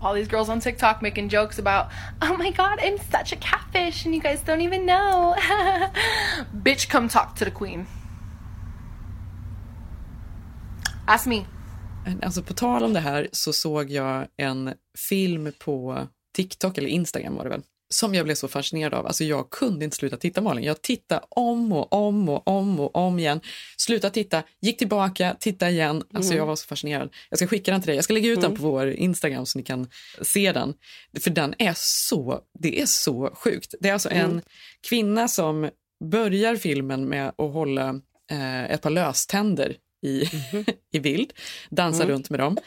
All 0.01 0.13
these 0.13 0.27
girls 0.27 0.49
on 0.49 0.59
TikTok 0.59 1.01
making 1.01 1.29
jokes 1.29 1.59
about, 1.59 1.87
oh 2.21 2.37
my 2.37 2.51
god, 2.51 2.79
I'm 2.79 2.97
such 2.97 3.31
a 3.31 3.35
catfish 3.35 4.05
and 4.05 4.13
you 4.15 4.21
guys 4.21 4.41
don't 4.41 4.61
even 4.61 4.85
know. 4.85 5.35
Bitch, 6.63 6.89
come 6.89 7.07
talk 7.07 7.35
to 7.35 7.45
the 7.45 7.51
queen. 7.51 7.87
Ask 11.07 11.27
me. 11.27 11.45
Alltså 12.21 12.43
på 12.43 12.53
tal 12.53 12.83
om 12.83 12.93
det 12.93 12.99
här 12.99 13.27
så 13.31 13.53
såg 13.53 13.89
jag 13.89 14.27
en 14.37 14.73
film 15.09 15.51
på 15.59 16.07
TikTok, 16.35 16.77
eller 16.77 16.89
Instagram 16.89 17.35
var 17.35 17.43
det 17.43 17.49
väl, 17.49 17.63
som 17.89 18.15
jag 18.15 18.25
blev 18.25 18.35
så 18.35 18.47
fascinerad 18.47 18.93
av. 18.93 19.07
Alltså 19.07 19.23
jag 19.23 19.49
kunde 19.49 19.85
inte 19.85 19.97
sluta 19.97 20.17
titta 20.17 20.41
Malin. 20.41 20.63
Jag 20.63 20.81
tittade 20.81 21.21
om 21.29 21.71
och 21.71 21.93
om 21.93 22.29
och 22.29 22.47
om 22.47 22.79
och 22.79 22.95
om 22.95 23.19
igen. 23.19 23.41
Sluta 23.77 24.09
titta, 24.09 24.43
gick 24.61 24.77
tillbaka, 24.77 25.35
titta 25.39 25.69
igen. 25.69 26.03
Alltså 26.13 26.31
Mm. 26.31 26.37
jag 26.37 26.45
var 26.45 26.55
så 26.55 26.67
fascinerad. 26.67 27.09
Jag 27.29 27.39
ska 27.39 27.47
skicka 27.47 27.71
den 27.71 27.81
till 27.81 27.87
dig. 27.87 27.95
Jag 27.95 28.03
ska 28.03 28.13
lägga 28.13 28.29
ut 28.29 28.41
den 28.41 28.45
Mm. 28.51 28.57
på 28.61 28.69
vår 28.71 28.87
Instagram 28.89 29.45
så 29.45 29.57
ni 29.59 29.63
kan 29.63 29.89
se 30.21 30.51
den. 30.51 30.73
För 31.19 31.29
den 31.29 31.55
är 31.57 31.73
så, 31.75 32.39
det 32.59 32.81
är 32.81 32.85
så 32.85 33.31
sjukt. 33.35 33.75
Det 33.79 33.89
är 33.89 33.93
alltså 33.93 34.09
en 34.09 34.31
Mm. 34.31 34.41
kvinna 34.89 35.27
som 35.27 35.69
börjar 36.11 36.55
filmen 36.55 37.05
med 37.05 37.27
att 37.27 37.53
hålla 37.53 38.01
eh, 38.31 38.63
ett 38.71 38.81
par 38.81 38.89
löständer 38.89 39.75
i, 40.05 40.23
i 40.93 40.99
bild, 40.99 41.33
dansa 41.69 42.03
Mm. 42.03 42.13
runt 42.15 42.29
med 42.29 42.39
dem. 42.39 42.57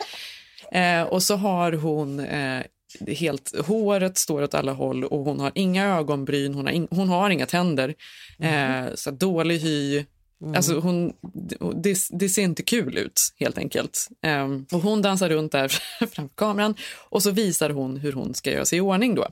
Eh, 0.73 1.03
och 1.03 1.23
så 1.23 1.37
har 1.37 1.73
hon 1.73 2.21
eh, 2.21 2.63
helt, 3.07 3.57
håret 3.67 4.19
står 4.19 4.43
åt 4.43 4.55
alla 4.55 4.73
håll 4.73 5.05
och 5.05 5.25
hon 5.25 5.41
har 5.41 5.53
inga 5.55 5.87
ögonbryn, 5.87 6.55
hon 6.55 6.67
har, 6.67 6.73
in, 6.73 6.89
hon 6.91 7.09
har 7.09 7.31
inga 7.31 7.47
tänder, 7.47 7.95
eh, 8.39 8.95
så 8.95 9.11
dålig 9.11 9.59
hy. 9.59 10.05
Alltså 10.57 10.79
hon, 10.79 11.13
det, 11.83 11.99
det 12.11 12.29
ser 12.29 12.43
inte 12.43 12.63
kul 12.63 12.99
ut 12.99 13.21
helt 13.37 13.59
enkelt. 13.59 14.09
Eh, 14.23 14.49
och 14.73 14.83
hon 14.83 15.03
dansar 15.03 15.29
runt 15.29 15.53
där 15.53 15.69
framför 15.99 16.35
kameran 16.35 16.75
och 17.09 17.23
så 17.23 17.31
visar 17.31 17.71
hon 17.71 17.97
hur 17.97 18.13
hon 18.13 18.35
ska 18.35 18.51
göra 18.51 18.65
sig 18.65 18.79
i 18.79 18.81
ordning 18.81 19.15
då. 19.15 19.27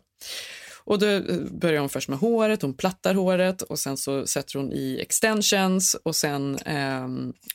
Och 0.88 0.98
då 0.98 1.06
eh, 1.06 1.22
börjar 1.50 1.80
hon 1.80 1.88
först 1.88 2.08
med 2.08 2.18
håret, 2.18 2.62
hon 2.62 2.74
plattar 2.74 3.14
håret 3.14 3.62
och 3.62 3.78
sen 3.78 3.96
så 3.96 4.26
sätter 4.26 4.58
hon 4.58 4.72
i 4.72 4.98
extensions 5.00 5.96
och 6.02 6.16
sen 6.16 6.56
eh, 6.56 7.08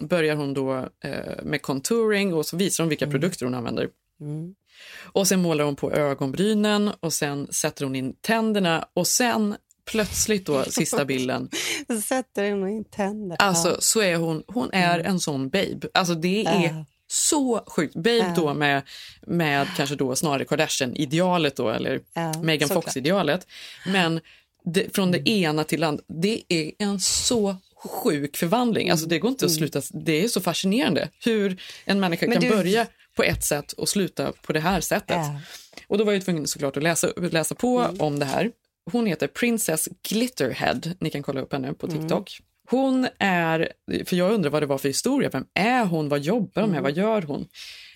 börjar 0.08 0.36
hon 0.36 0.54
då 0.54 0.90
eh, 1.04 1.44
med 1.44 1.62
contouring 1.62 2.34
och 2.34 2.46
så 2.46 2.58
visar 2.58 2.84
hon 2.84 2.90
vilka 2.90 3.08
produkter 3.08 3.46
hon 3.46 3.56
använder. 3.56 3.90
Mm. 4.22 4.56
Och 5.02 5.28
sen 5.28 5.42
målar 5.42 5.66
hon 5.66 5.76
på 5.76 5.92
ögonbrynen 5.92 6.92
och 7.00 7.14
sen 7.14 7.48
sätter 7.54 7.86
hon 7.86 7.96
in 7.96 8.14
tänderna 8.22 8.88
och 8.94 9.08
sen 9.08 9.56
plötsligt 9.86 10.46
då, 10.46 10.64
sista 10.64 11.06
bilden. 11.06 11.50
Sätter 12.06 12.52
hon 12.52 12.70
in 12.70 12.84
tänderna. 12.84 13.36
Alltså 13.36 13.78
så 13.80 14.02
är 14.02 14.16
hon, 14.16 14.44
hon 14.48 14.70
är 14.74 15.00
en 15.00 15.20
sån 15.20 15.50
babe. 15.50 15.88
Alltså 15.94 16.14
det 16.16 16.46
är 16.46 16.64
Ja. 16.64 16.86
så 17.08 17.64
sjukt. 17.68 17.96
Babe 17.96 18.18
Ja. 18.18 18.34
då 18.36 18.54
med, 18.54 18.82
med 19.28 19.68
kanske 19.78 19.96
då 19.96 20.16
snarare 20.16 20.46
Kardashian-idealet 20.46 21.56
då 21.56 21.70
eller 21.70 22.02
Ja, 22.14 22.34
Megan. 22.44 22.70
Fox-idealet. 22.70 23.48
Men 23.88 24.20
det, 24.66 24.96
från 24.96 25.12
det 25.12 25.30
ena 25.30 25.64
till 25.64 25.82
det 25.82 25.88
andra, 25.88 26.04
det 26.08 26.42
är 26.50 26.72
en 26.80 27.00
så 27.00 27.56
sjuk 27.86 28.38
förvandling. 28.38 28.90
Alltså 28.90 29.06
det 29.06 29.20
går 29.20 29.32
inte 29.32 29.46
att 29.46 29.52
sluta, 29.52 29.82
det 29.94 30.24
är 30.24 30.28
så 30.28 30.42
fascinerande 30.42 31.10
hur 31.26 31.62
en 31.86 32.00
människa 32.00 32.26
Men 32.28 32.42
kan 32.42 32.50
du- 32.50 32.56
börja 32.58 32.88
på 33.16 33.24
ett 33.24 33.44
sätt 33.44 33.72
och 33.72 33.90
sluta 33.90 34.32
på 34.32 34.54
det 34.54 34.60
här 34.60 34.82
sättet. 34.82 35.18
Ja. 35.18 35.40
Och 35.88 35.98
då 35.98 36.04
var 36.04 36.14
jag 36.14 36.26
tvungen 36.26 36.48
såklart 36.48 36.78
att 36.78 36.84
läsa, 36.84 37.08
läsa 37.18 37.56
på 37.56 37.80
Mm. 37.80 38.02
om 38.02 38.20
det 38.20 38.26
här. 38.26 38.52
Hon 38.92 39.06
heter 39.06 39.28
Princess 39.28 39.90
Glitterhead. 40.10 40.80
Ni 41.00 41.10
kan 41.10 41.24
kolla 41.24 41.42
upp 41.42 41.54
henne 41.54 41.74
på 41.74 41.88
Mm. 41.88 42.00
TikTok. 42.00 42.40
Hon 42.70 43.08
är, 43.20 43.70
för 44.06 44.16
jag 44.16 44.32
undrar 44.32 44.50
vad 44.50 44.62
det 44.62 44.66
var 44.66 44.78
för 44.78 44.88
historia. 44.90 45.30
Vem 45.34 45.46
är 45.54 45.86
hon? 45.86 46.10
Vad 46.10 46.20
jobbar 46.20 46.62
de 46.62 46.70
med? 46.70 46.80
Mm. 46.80 46.84
Vad 46.84 46.92
gör 46.98 47.22
hon? 47.22 47.48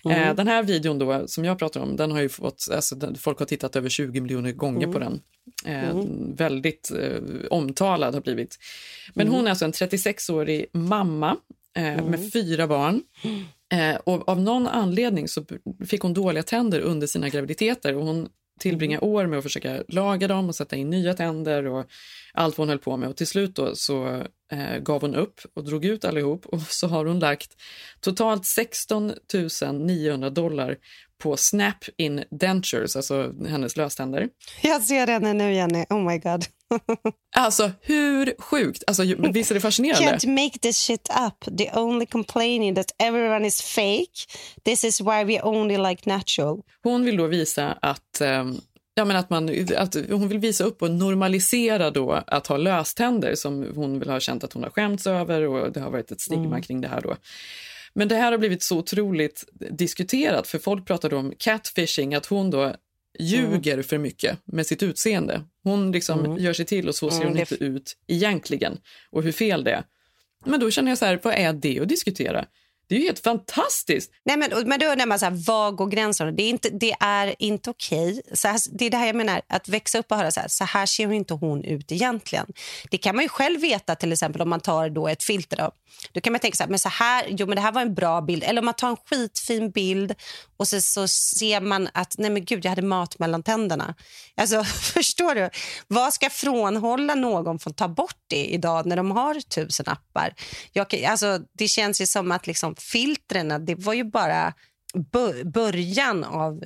Mm. 0.04 0.22
Eh, 0.22 0.34
den 0.34 0.48
här 0.48 0.62
videon 0.62 0.98
då, 0.98 1.28
som 1.28 1.44
jag 1.44 1.58
pratar 1.58 1.80
om, 1.80 1.96
den 1.96 2.10
har 2.10 2.20
ju 2.20 2.28
fått, 2.28 2.68
alltså, 2.72 2.94
den, 2.96 3.14
folk 3.14 3.38
har 3.38 3.46
tittat 3.46 3.76
över 3.76 3.88
20 3.88 4.20
miljoner 4.20 4.52
gånger 4.52 4.86
på 4.92 4.98
den. 4.98 5.20
Eh, 5.64 5.88
Mm. 5.90 6.34
Väldigt 6.34 6.90
eh, 6.90 7.20
omtalad 7.50 8.14
har 8.14 8.20
blivit. 8.20 8.58
Men 9.14 9.26
Mm. 9.26 9.36
hon 9.36 9.46
är 9.46 9.50
alltså 9.50 9.64
en 9.64 9.72
36-årig 9.72 10.66
mamma 10.72 11.36
eh, 11.76 12.04
med 12.04 12.32
fyra 12.32 12.66
barn. 12.66 13.02
Eh, 13.72 13.96
och 13.96 14.28
av 14.28 14.40
någon 14.40 14.66
anledning 14.66 15.28
så 15.28 15.44
fick 15.86 16.02
hon 16.02 16.14
dåliga 16.14 16.42
tänder 16.42 16.80
under 16.80 17.06
sina 17.06 17.28
graviditeter 17.28 17.96
och 17.96 18.06
hon 18.06 18.28
tillbringade 18.58 19.06
år 19.06 19.26
med 19.26 19.38
att 19.38 19.44
försöka 19.44 19.82
laga 19.88 20.28
dem 20.28 20.48
och 20.48 20.54
sätta 20.54 20.76
in 20.76 20.90
nya 20.90 21.14
tänder 21.14 21.66
och 21.66 21.86
allt 22.32 22.58
vad 22.58 22.62
hon 22.62 22.68
höll 22.68 22.78
på 22.78 22.96
med. 22.96 23.08
Och 23.08 23.16
till 23.16 23.26
slut 23.26 23.54
då 23.54 23.74
så 23.74 24.22
eh, 24.52 24.78
gav 24.78 25.00
hon 25.00 25.14
upp 25.14 25.40
och 25.54 25.64
drog 25.64 25.84
ut 25.84 26.04
allihop 26.04 26.46
och 26.46 26.60
så 26.60 26.86
har 26.86 27.04
hon 27.04 27.18
lagt 27.18 27.56
totalt 28.00 28.44
16 28.46 29.12
900 29.72 30.30
dollar 30.30 30.76
på 31.18 31.36
Snap 31.36 31.84
in 31.96 32.24
Dentures, 32.30 32.96
alltså 32.96 33.34
hennes 33.48 33.76
löständer. 33.76 34.28
Jag 34.62 34.82
ser 34.82 35.06
henne 35.06 35.32
nu, 35.32 35.54
Jenny. 35.54 35.84
Oh 35.90 36.10
my 36.10 36.18
god. 36.18 36.44
Alltså 37.36 37.70
hur 37.80 38.34
sjukt? 38.38 38.84
Alltså, 38.86 39.02
visst 39.32 39.50
är 39.50 39.54
det 39.54 39.60
fascinerande? 39.60 40.04
Can't 40.16 40.44
make 40.44 40.58
this 40.58 40.76
shit 40.78 41.08
up. 41.26 41.58
The 41.58 41.70
only 41.74 42.06
complaining 42.06 42.74
that 42.74 42.86
everyone 42.98 43.46
is 43.46 43.62
fake. 43.62 44.26
This 44.64 44.84
is 44.84 45.00
why 45.00 45.24
we 45.24 45.42
only 45.42 45.76
like 45.76 46.02
natural. 46.10 46.60
Hon 46.82 47.04
vill 47.04 47.16
då 47.16 47.26
visa 47.26 47.78
att, 47.82 48.20
ehm, 48.20 48.56
ja, 48.94 49.04
men 49.04 49.16
att, 49.16 49.30
man, 49.30 49.66
att 49.76 49.94
hon 50.10 50.28
vill 50.28 50.38
visa 50.38 50.64
upp 50.64 50.82
och 50.82 50.90
normalisera 50.90 51.90
då 51.90 52.12
att 52.26 52.46
ha 52.46 52.56
löständer 52.56 53.34
som 53.34 53.72
hon 53.74 53.98
vill 53.98 54.10
ha 54.10 54.20
känt 54.20 54.44
att 54.44 54.52
hon 54.52 54.62
har 54.62 54.70
skämts 54.70 55.06
över 55.06 55.48
och 55.48 55.72
det 55.72 55.80
har 55.80 55.90
varit 55.90 56.10
ett 56.12 56.20
stigma 56.20 56.46
Mm. 56.46 56.62
kring 56.62 56.80
det 56.80 56.88
här 56.88 57.00
då. 57.00 57.16
Men 57.94 58.08
det 58.08 58.14
här 58.16 58.30
har 58.32 58.38
blivit 58.38 58.62
så 58.62 58.78
otroligt 58.78 59.44
diskuterat 59.70 60.46
för 60.46 60.58
folk 60.58 60.86
pratar 60.86 61.14
om 61.14 61.32
catfishing, 61.38 62.14
att 62.14 62.26
hon 62.26 62.50
då 62.50 62.74
ljuger 63.18 63.82
för 63.82 63.98
mycket 63.98 64.38
med 64.44 64.66
sitt 64.66 64.82
utseende. 64.82 65.42
Hon 65.62 65.92
liksom 65.92 66.24
Mm. 66.24 66.38
gör 66.38 66.52
sig 66.52 66.64
till 66.66 66.88
och 66.88 66.94
så 66.94 67.10
ser 67.10 67.16
Mm, 67.20 67.28
hon 67.28 67.38
inte 67.38 67.64
ut 67.64 67.96
egentligen 68.06 68.78
och 69.10 69.22
hur 69.22 69.32
fel 69.32 69.64
det 69.64 69.70
är. 69.70 69.84
Men 70.44 70.60
då 70.60 70.70
känner 70.70 70.90
jag 70.90 70.98
så 70.98 71.04
här, 71.04 71.20
vad 71.22 71.34
är 71.34 71.52
det 71.52 71.80
att 71.80 71.88
diskutera? 71.88 72.46
Det 72.88 72.94
är 72.94 72.98
ju 72.98 73.04
helt 73.04 73.18
fantastiskt. 73.18 74.12
Nej, 74.24 74.36
men, 74.36 74.68
men 74.68 74.80
då 74.80 74.86
undrar 74.86 75.06
man 75.06 75.18
så 75.18 75.24
här, 75.24 75.44
var 75.46 75.72
går 75.72 75.86
gränsen? 75.86 76.36
Det 76.36 76.42
är 76.42 76.48
inte, 76.48 76.68
det 76.68 76.94
är 77.00 77.34
inte 77.38 77.70
okej. 77.70 78.22
Så 78.32 78.48
här, 78.48 78.60
det 78.78 78.86
är 78.86 78.90
det 78.90 78.96
här 78.96 79.06
jag 79.06 79.16
menar, 79.16 79.42
att 79.48 79.68
växa 79.68 79.98
upp 79.98 80.12
och 80.12 80.16
höra 80.16 80.30
så 80.30 80.40
här, 80.40 80.48
så 80.48 80.64
här 80.64 80.86
ser 80.86 81.08
ju 81.08 81.14
inte 81.14 81.34
hon 81.34 81.64
ut 81.64 81.92
egentligen. 81.92 82.46
Det 82.90 82.98
kan 82.98 83.16
man 83.16 83.24
ju 83.24 83.28
själv 83.28 83.60
veta 83.60 83.94
till 83.94 84.12
exempel 84.12 84.42
om 84.42 84.48
man 84.48 84.60
tar 84.60 84.90
då 84.90 85.08
ett 85.08 85.22
filter. 85.22 85.56
Då, 85.56 85.70
då 86.12 86.20
kan 86.20 86.32
man 86.32 86.40
tänka 86.40 86.56
så 86.56 86.62
här, 86.62 86.70
men 86.70 86.78
så 86.78 86.88
här, 86.88 87.26
jo 87.28 87.46
men 87.46 87.56
det 87.56 87.62
här 87.62 87.72
var 87.72 87.82
en 87.82 87.94
bra 87.94 88.20
bild. 88.20 88.44
Eller 88.44 88.60
om 88.60 88.64
man 88.64 88.74
tar 88.74 88.88
en 88.88 88.96
skitfin 88.96 89.70
bild 89.70 90.14
och 90.56 90.68
så, 90.68 90.80
så 90.80 91.08
ser 91.08 91.60
man 91.60 91.88
att, 91.94 92.14
nej 92.18 92.30
men 92.30 92.44
gud 92.44 92.64
jag 92.64 92.70
hade 92.70 92.82
mat 92.82 93.18
mellan 93.18 93.42
tänderna. 93.42 93.94
Alltså 94.36 94.64
förstår 94.94 95.34
du? 95.34 95.50
Vad 95.86 96.12
ska 96.12 96.30
frånhålla 96.30 97.14
någon 97.14 97.58
från 97.58 97.70
att 97.70 97.76
ta 97.76 97.88
bort 97.88 98.16
det 98.26 98.46
idag 98.46 98.86
när 98.86 98.96
de 98.96 99.10
har 99.10 99.40
tusen 99.40 99.86
appar? 99.88 100.34
Jag, 100.72 101.04
alltså, 101.04 101.40
det 101.58 101.68
känns 101.68 102.00
ju 102.00 102.06
som 102.06 102.32
att 102.32 102.46
liksom, 102.46 102.74
filtren, 102.80 103.64
det 103.64 103.74
var 103.74 103.94
ju 103.94 104.04
bara 104.04 104.54
början 105.44 106.24
av 106.24 106.64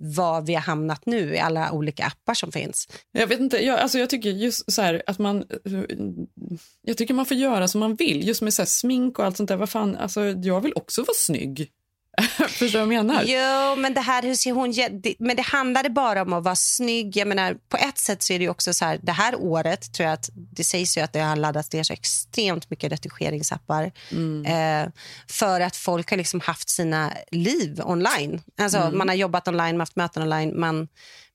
vad 0.00 0.46
vi 0.46 0.54
har 0.54 0.62
hamnat 0.62 1.06
nu 1.06 1.34
i 1.34 1.38
alla 1.38 1.72
olika 1.72 2.04
appar 2.04 2.34
som 2.34 2.52
finns. 2.52 2.88
Jag 3.12 3.26
vet 3.26 3.40
inte, 3.40 3.64
jag, 3.64 3.78
alltså 3.78 3.98
jag 3.98 4.10
tycker 4.10 4.30
just 4.30 4.72
så 4.72 4.82
här 4.82 5.02
att 5.06 5.18
man... 5.18 5.44
Jag 6.82 6.96
tycker 6.96 7.14
man 7.14 7.26
får 7.26 7.36
göra 7.36 7.68
som 7.68 7.80
man 7.80 7.94
vill, 7.94 8.28
just 8.28 8.42
med 8.42 8.54
så 8.54 8.62
här 8.62 8.66
smink 8.66 9.18
och 9.18 9.24
allt 9.24 9.36
sånt 9.36 9.48
där. 9.48 9.56
Vad 9.56 9.70
fan, 9.70 9.96
alltså 9.96 10.24
jag 10.24 10.60
vill 10.60 10.72
också 10.74 11.02
vara 11.02 11.14
snygg. 11.16 11.70
Förstår 12.48 12.66
du 12.66 12.72
vad 12.72 12.80
jag 12.80 12.88
menar? 12.88 13.22
Jo, 13.26 13.76
men 13.76 13.94
det 13.94 14.00
här, 14.00 14.22
hur 14.22 14.34
ser 14.34 14.52
hon... 14.52 14.74
Men 15.18 15.36
det 15.36 15.42
handlade 15.42 15.90
bara 15.90 16.22
om 16.22 16.32
att 16.32 16.44
vara 16.44 16.56
snygg. 16.56 17.16
Jag 17.16 17.28
menar, 17.28 17.56
på 17.68 17.76
ett 17.76 17.98
sätt 17.98 18.22
så 18.22 18.32
är 18.32 18.38
det 18.38 18.48
också 18.48 18.74
så 18.74 18.84
här, 18.84 18.98
det 19.02 19.12
här 19.12 19.34
året 19.36 19.92
tror 19.92 20.04
jag 20.04 20.14
att 20.14 20.30
det 20.34 20.64
sägs 20.64 20.98
ju 20.98 21.00
att 21.00 21.12
det 21.12 21.20
har 21.20 21.36
laddats 21.36 21.72
ner 21.72 21.82
så 21.82 21.92
extremt 21.92 22.70
mycket 22.70 22.92
retigeringsappar. 22.92 23.92
Eh, 24.46 24.88
för 25.26 25.60
att 25.60 25.76
folk 25.76 26.10
har 26.10 26.16
liksom 26.16 26.40
haft 26.40 26.68
sina 26.68 27.12
liv 27.30 27.80
online. 27.84 28.42
Alltså, 28.60 28.80
Mm. 28.80 28.98
Man 28.98 29.08
har 29.08 29.14
jobbat 29.16 29.48
online, 29.48 29.76
man 29.76 29.80
haft 29.80 29.96
möten 29.96 30.22
online. 30.22 30.60
Man, 30.60 30.88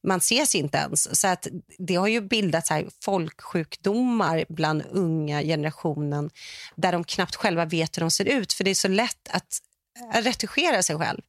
man 0.04 0.18
ses 0.18 0.56
inte 0.56 0.78
ens. 0.78 1.20
Så 1.20 1.28
att 1.28 1.48
det 1.78 1.96
har 1.96 2.08
ju 2.08 2.22
bildat 2.22 2.68
så 2.68 2.74
här 2.74 2.86
folksjukdomar 3.02 4.46
bland 4.50 4.84
unga 4.92 5.42
generationen 5.42 6.30
där 6.76 6.92
de 6.92 7.04
knappt 7.04 7.36
själva 7.36 7.66
vet 7.66 7.98
hur 7.98 8.02
de 8.02 8.12
ser 8.12 8.26
ut. 8.26 8.54
För 8.54 8.64
det 8.64 8.70
är 8.70 8.76
så 8.76 8.88
lätt 8.88 9.28
att 9.30 9.60
retuschera 10.14 10.84
sig 10.84 10.98
själv. 10.98 11.22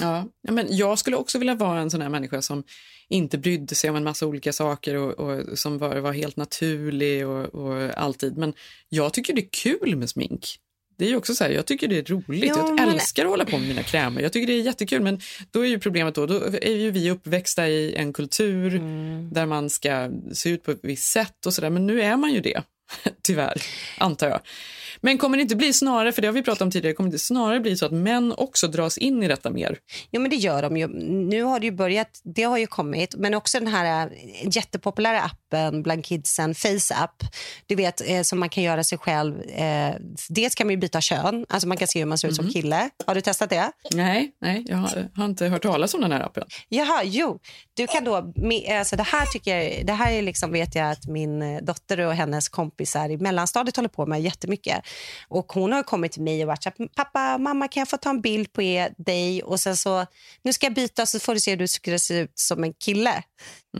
Ja, 0.00 0.24
men 0.48 0.66
jag 0.76 0.98
skulle 0.98 1.16
också 1.16 1.38
vilja 1.38 1.54
vara 1.54 1.80
en 1.80 1.90
sån 1.90 2.02
här 2.02 2.08
människa 2.08 2.42
som 2.42 2.64
inte 3.08 3.38
brydde 3.38 3.74
sig 3.74 3.90
om 3.90 3.96
en 3.96 4.04
massa 4.04 4.26
olika 4.26 4.52
saker 4.52 4.94
och, 4.94 5.12
och 5.12 5.58
som 5.58 5.78
var, 5.78 5.96
var 5.96 6.12
helt 6.12 6.36
naturlig 6.36 7.26
och, 7.26 7.54
och 7.54 7.98
alltid. 7.98 8.36
Men 8.36 8.54
jag 8.88 9.12
tycker 9.12 9.32
det 9.34 9.40
är 9.40 9.48
kul 9.52 9.96
med 9.96 10.10
smink. 10.10 10.56
Det 10.98 11.04
är 11.04 11.08
ju 11.08 11.16
också 11.16 11.34
så 11.34 11.44
här, 11.44 11.50
jag 11.50 11.66
tycker 11.66 11.88
det 11.88 11.98
är 11.98 12.04
roligt. 12.04 12.52
Jo, 12.56 12.56
jag 12.58 12.74
men- 12.74 12.88
älskar 12.88 13.24
att 13.24 13.30
hålla 13.30 13.44
på 13.44 13.58
med 13.58 13.68
mina 13.68 13.82
krämer. 13.82 14.22
Jag 14.22 14.32
tycker 14.32 14.46
det 14.46 14.52
är 14.52 14.62
jättekul. 14.62 15.02
Men 15.02 15.20
då 15.50 15.60
är 15.60 15.68
ju 15.68 15.78
problemet 15.78 16.14
då, 16.14 16.26
då 16.26 16.34
är 16.62 16.76
ju 16.76 16.90
vi 16.90 17.10
uppväxta 17.10 17.68
i 17.68 17.94
en 17.94 18.12
kultur 18.12 18.74
Mm. 18.76 19.32
där 19.32 19.46
man 19.46 19.70
ska 19.70 20.10
se 20.32 20.50
ut 20.50 20.62
på 20.62 20.70
ett 20.70 20.80
visst 20.82 21.12
sätt 21.12 21.46
och 21.46 21.54
sådär. 21.54 21.70
Men 21.70 21.86
nu 21.86 22.02
är 22.02 22.16
man 22.16 22.32
ju 22.32 22.40
det, 22.40 22.62
tyvärr, 23.22 23.62
antar 23.98 24.28
jag. 24.28 24.40
Men 25.00 25.18
kommer 25.18 25.36
det 25.36 25.42
inte 25.42 25.56
bli 25.56 25.72
snarare, 25.72 26.12
för 26.12 26.22
det 26.22 26.28
har 26.28 26.32
vi 26.32 26.42
pratat 26.42 26.62
om 26.62 26.70
tidigare, 26.70 26.94
kommer 26.94 27.10
det 27.10 27.14
inte 27.14 27.24
snarare 27.24 27.60
bli 27.60 27.76
så 27.76 27.86
att 27.86 27.92
män 27.92 28.34
också 28.36 28.68
dras 28.68 28.98
in 28.98 29.22
i 29.22 29.28
detta 29.28 29.50
mer? 29.50 29.78
Jo, 30.10 30.20
men 30.20 30.30
det 30.30 30.36
gör 30.36 30.62
de 30.62 30.76
ju. 30.76 30.88
Nu 31.28 31.42
har 31.42 31.60
det 31.60 31.66
ju 31.66 31.72
börjat, 31.72 32.20
det 32.24 32.42
har 32.42 32.58
ju 32.58 32.66
kommit, 32.66 33.14
men 33.16 33.34
också 33.34 33.58
den 33.58 33.68
här 33.68 34.06
eh, 34.06 34.12
jättepopulära 34.56 35.20
appen 35.20 35.82
bland 35.82 36.04
kidsen, 36.04 36.54
FaceApp, 36.54 37.22
du 37.66 37.74
vet, 37.74 38.08
eh, 38.08 38.22
som 38.22 38.38
man 38.40 38.48
kan 38.48 38.62
göra 38.62 38.84
sig 38.84 38.98
själv. 38.98 39.40
Eh, 39.42 39.94
dels 40.28 40.54
kan 40.54 40.66
man 40.66 40.72
ju 40.74 40.76
byta 40.76 41.00
kön, 41.00 41.46
alltså 41.48 41.68
man 41.68 41.76
kan 41.76 41.88
se 41.88 41.98
hur 41.98 42.06
man 42.06 42.18
ser 42.18 42.28
ut 42.28 42.36
som 42.36 42.48
kille. 42.48 42.90
Har 43.06 43.14
du 43.14 43.20
testat 43.20 43.50
det? 43.50 43.72
Nej, 43.94 44.32
nej, 44.40 44.64
jag 44.66 44.76
har, 44.76 45.08
har 45.16 45.24
inte 45.24 45.46
hört 45.46 45.62
talas 45.62 45.94
om 45.94 46.00
den 46.00 46.12
här 46.12 46.20
appen. 46.20 46.44
Jaha, 46.68 47.02
jo. 47.04 47.38
Du 47.74 47.86
kan 47.86 48.04
då, 48.04 48.32
alltså 48.78 48.96
det 48.96 49.02
här 49.02 49.26
tycker 49.26 49.56
jag, 49.56 49.86
det 49.86 49.92
här 49.92 50.12
är 50.12 50.22
liksom, 50.22 50.52
vet 50.52 50.74
jag 50.74 50.90
att 50.90 51.06
min 51.06 51.64
dotter 51.64 52.00
och 52.00 52.14
hennes 52.14 52.48
kompisar 52.48 53.10
i 53.10 53.16
mellanstadiet 53.16 53.76
håller 53.76 53.88
på 53.88 54.06
med 54.06 54.22
jättemycket. 54.22 54.85
Och 55.28 55.52
hon 55.52 55.72
har 55.72 55.82
kommit 55.82 56.12
till 56.12 56.22
mig 56.22 56.42
och 56.42 56.46
varit 56.48 56.62
så 56.62 56.70
här, 56.78 56.88
pappa, 56.88 57.38
mamma 57.38 57.68
kan 57.68 57.80
jag 57.80 57.88
få 57.88 57.96
ta 57.96 58.10
en 58.10 58.20
bild 58.20 58.52
på 58.52 58.62
er, 58.62 58.94
dig 58.98 59.42
och 59.42 59.60
sen 59.60 59.76
så, 59.76 60.06
nu 60.42 60.52
ska 60.52 60.66
jag 60.66 60.74
byta 60.74 61.06
så 61.06 61.20
får 61.20 61.34
du 61.34 61.40
se 61.40 61.50
hur 61.50 61.58
du 61.58 61.68
skulle 61.68 61.98
se 61.98 62.18
ut 62.18 62.32
som 62.34 62.64
en 62.64 62.72
kille. 62.74 63.22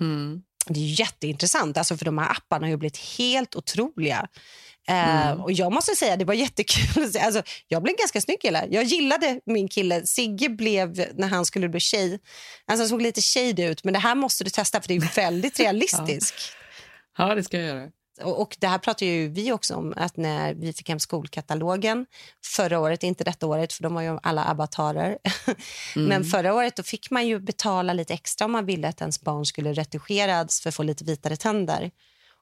Mm. 0.00 0.42
Det 0.68 0.80
är 0.80 1.00
jätteintressant, 1.00 1.78
alltså 1.78 1.96
för 1.96 2.04
de 2.04 2.18
här 2.18 2.30
apparna 2.30 2.66
har 2.66 2.70
ju 2.70 2.76
blivit 2.76 2.96
helt 3.18 3.56
otroliga. 3.56 4.26
Eh, 4.88 5.26
Mm. 5.26 5.40
och 5.40 5.52
jag 5.52 5.72
måste 5.72 5.94
säga, 5.96 6.16
det 6.16 6.24
var 6.24 6.34
jättekul. 6.34 7.02
Alltså, 7.20 7.42
jag 7.68 7.82
blev 7.82 7.92
en 7.92 7.96
ganska 7.98 8.20
snygg 8.20 8.40
kille. 8.40 8.66
Jag 8.70 8.84
gillade 8.84 9.40
min 9.46 9.68
kille. 9.68 10.06
Sigge 10.06 10.48
blev, 10.48 11.14
när 11.14 11.28
han 11.28 11.46
skulle 11.46 11.68
bli 11.68 11.80
tjej, 11.80 12.12
alltså 12.66 12.82
han 12.82 12.88
såg 12.88 13.02
lite 13.02 13.20
shade 13.22 13.62
ut. 13.64 13.84
Men 13.84 13.92
det 13.92 13.98
här 14.00 14.14
måste 14.14 14.44
du 14.44 14.50
testa 14.50 14.80
för 14.80 14.88
det 14.88 14.94
är 14.96 15.14
väldigt 15.16 15.60
realistiskt. 15.60 16.34
Ja, 17.18 17.34
det 17.34 17.42
ska 17.44 17.56
jag 17.56 17.66
göra. 17.66 17.88
Och 18.22 18.40
och 18.40 18.56
det 18.60 18.66
här 18.66 18.78
pratar 18.78 19.06
ju 19.06 19.28
vi 19.28 19.52
också 19.52 19.74
om, 19.74 19.94
att 19.96 20.16
när 20.16 20.54
vi 20.54 20.72
fick 20.72 20.88
hem 20.88 21.00
skolkatalogen 21.00 22.06
förra 22.44 22.80
året, 22.80 23.02
inte 23.02 23.24
detta 23.24 23.46
året 23.46 23.72
för 23.72 23.82
de 23.82 23.94
var 23.94 24.02
ju 24.02 24.18
alla 24.22 24.44
avatarer, 24.50 25.18
Mm. 25.96 26.08
men 26.08 26.24
förra 26.24 26.54
året 26.54 26.76
då 26.76 26.82
fick 26.82 27.10
man 27.10 27.26
ju 27.26 27.40
betala 27.40 27.92
lite 27.92 28.14
extra 28.14 28.44
om 28.44 28.52
man 28.52 28.66
ville 28.66 28.88
att 28.88 29.00
ens 29.00 29.20
barn 29.20 29.46
skulle 29.46 29.72
retuscheras 29.72 30.60
för 30.60 30.68
att 30.68 30.74
få 30.74 30.82
lite 30.82 31.04
vitare 31.04 31.36
tänder 31.36 31.90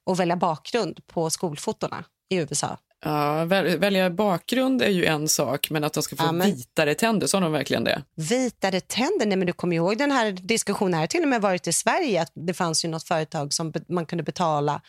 och 0.06 0.20
välja 0.20 0.36
bakgrund 0.36 1.06
på 1.06 1.30
skolfotona 1.30 2.04
i 2.28 2.36
USA. 2.36 2.78
Ja, 3.04 3.44
väl, 3.44 3.78
välja 3.78 4.10
bakgrund 4.10 4.82
är 4.82 4.88
ju 4.88 5.04
en 5.04 5.28
sak, 5.28 5.70
men 5.70 5.84
att 5.84 5.92
de 5.92 6.02
ska 6.02 6.16
få 6.16 6.24
Ja, 6.24 6.32
men- 6.32 6.46
vitare 6.54 6.94
tänder, 6.94 7.26
sa 7.26 7.40
de 7.40 7.52
verkligen 7.52 7.84
det? 7.84 8.02
Vitare 8.14 8.80
tänder? 8.80 9.26
Nej, 9.26 9.36
men 9.36 9.46
du 9.46 9.52
kommer 9.52 9.76
ihåg 9.76 9.98
den 9.98 10.10
här 10.10 10.32
diskussionen 10.32 10.94
här 11.00 11.06
till 11.06 11.22
och 11.22 11.28
med 11.28 11.40
varit 11.42 11.66
i 11.66 11.72
Sverige 11.72 12.22
att 12.22 12.32
det 12.34 12.54
fanns 12.54 12.84
ju 12.84 12.88
något 12.88 13.08
företag 13.08 13.52
som 13.52 13.72
man 13.88 14.06
kunde 14.06 14.24
betala 14.24 14.80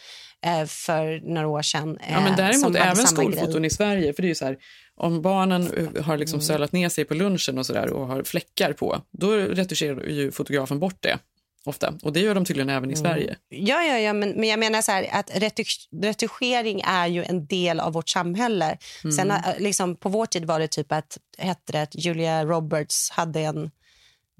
eh, 0.45 0.65
för 0.65 1.33
några 1.33 1.47
år 1.47 1.61
sedan. 1.61 1.97
Eh, 1.97 2.11
Ja, 2.13 2.19
men 2.19 2.27
som 2.27 2.73
däremot 2.73 2.75
även 2.75 3.07
skolfoton 3.07 3.53
grej. 3.61 3.65
i 3.65 3.69
Sverige. 3.69 4.13
För 4.13 4.21
det 4.23 4.29
är 4.29 4.33
så 4.33 4.45
här, 4.45 4.57
om 4.97 5.21
barnen 5.21 5.73
eh, 5.95 6.03
har 6.03 6.17
liksom 6.17 6.37
Mm. 6.37 6.45
sölat 6.47 6.71
ner 6.71 6.89
sig 6.89 7.05
på 7.05 7.13
lunchen 7.13 7.57
och, 7.57 7.65
så 7.65 7.73
där, 7.73 7.89
och 7.93 8.07
har 8.07 8.23
fläckar 8.23 8.73
på, 8.73 9.01
då 9.11 9.31
retuscherar 9.31 10.03
ju 10.03 10.31
fotografen 10.31 10.79
bort 10.79 10.97
det 10.99 11.17
ofta. 11.67 11.93
Och 12.03 12.13
det 12.13 12.19
gör 12.19 12.35
de 12.35 12.45
tydligen 12.45 12.69
även 12.69 12.91
i 12.91 12.93
Mm. 12.93 13.05
Sverige. 13.05 13.35
Ja, 13.49 13.83
ja, 13.83 13.97
ja 13.99 14.13
men, 14.13 14.29
men 14.29 14.49
jag 14.49 14.59
menar 14.59 14.81
så 14.81 14.91
här 14.91 15.07
att 15.11 15.29
retu- 15.31 15.87
retuschering 16.01 16.81
är 16.85 17.07
ju 17.07 17.23
en 17.23 17.45
del 17.47 17.79
av 17.79 17.93
vårt 17.93 18.09
samhälle. 18.09 18.77
Mm. 19.03 19.11
Sen 19.15 19.31
eh, 19.31 19.37
liksom, 19.59 19.95
på 19.95 20.09
vår 20.09 20.25
tid 20.25 20.45
var 20.45 20.59
det 20.59 20.67
typ 20.67 20.91
att, 20.91 21.17
hette 21.37 21.71
det 21.71 21.81
att 21.81 21.95
Julia 21.95 22.45
Roberts 22.45 23.09
hade 23.11 23.39
en 23.39 23.71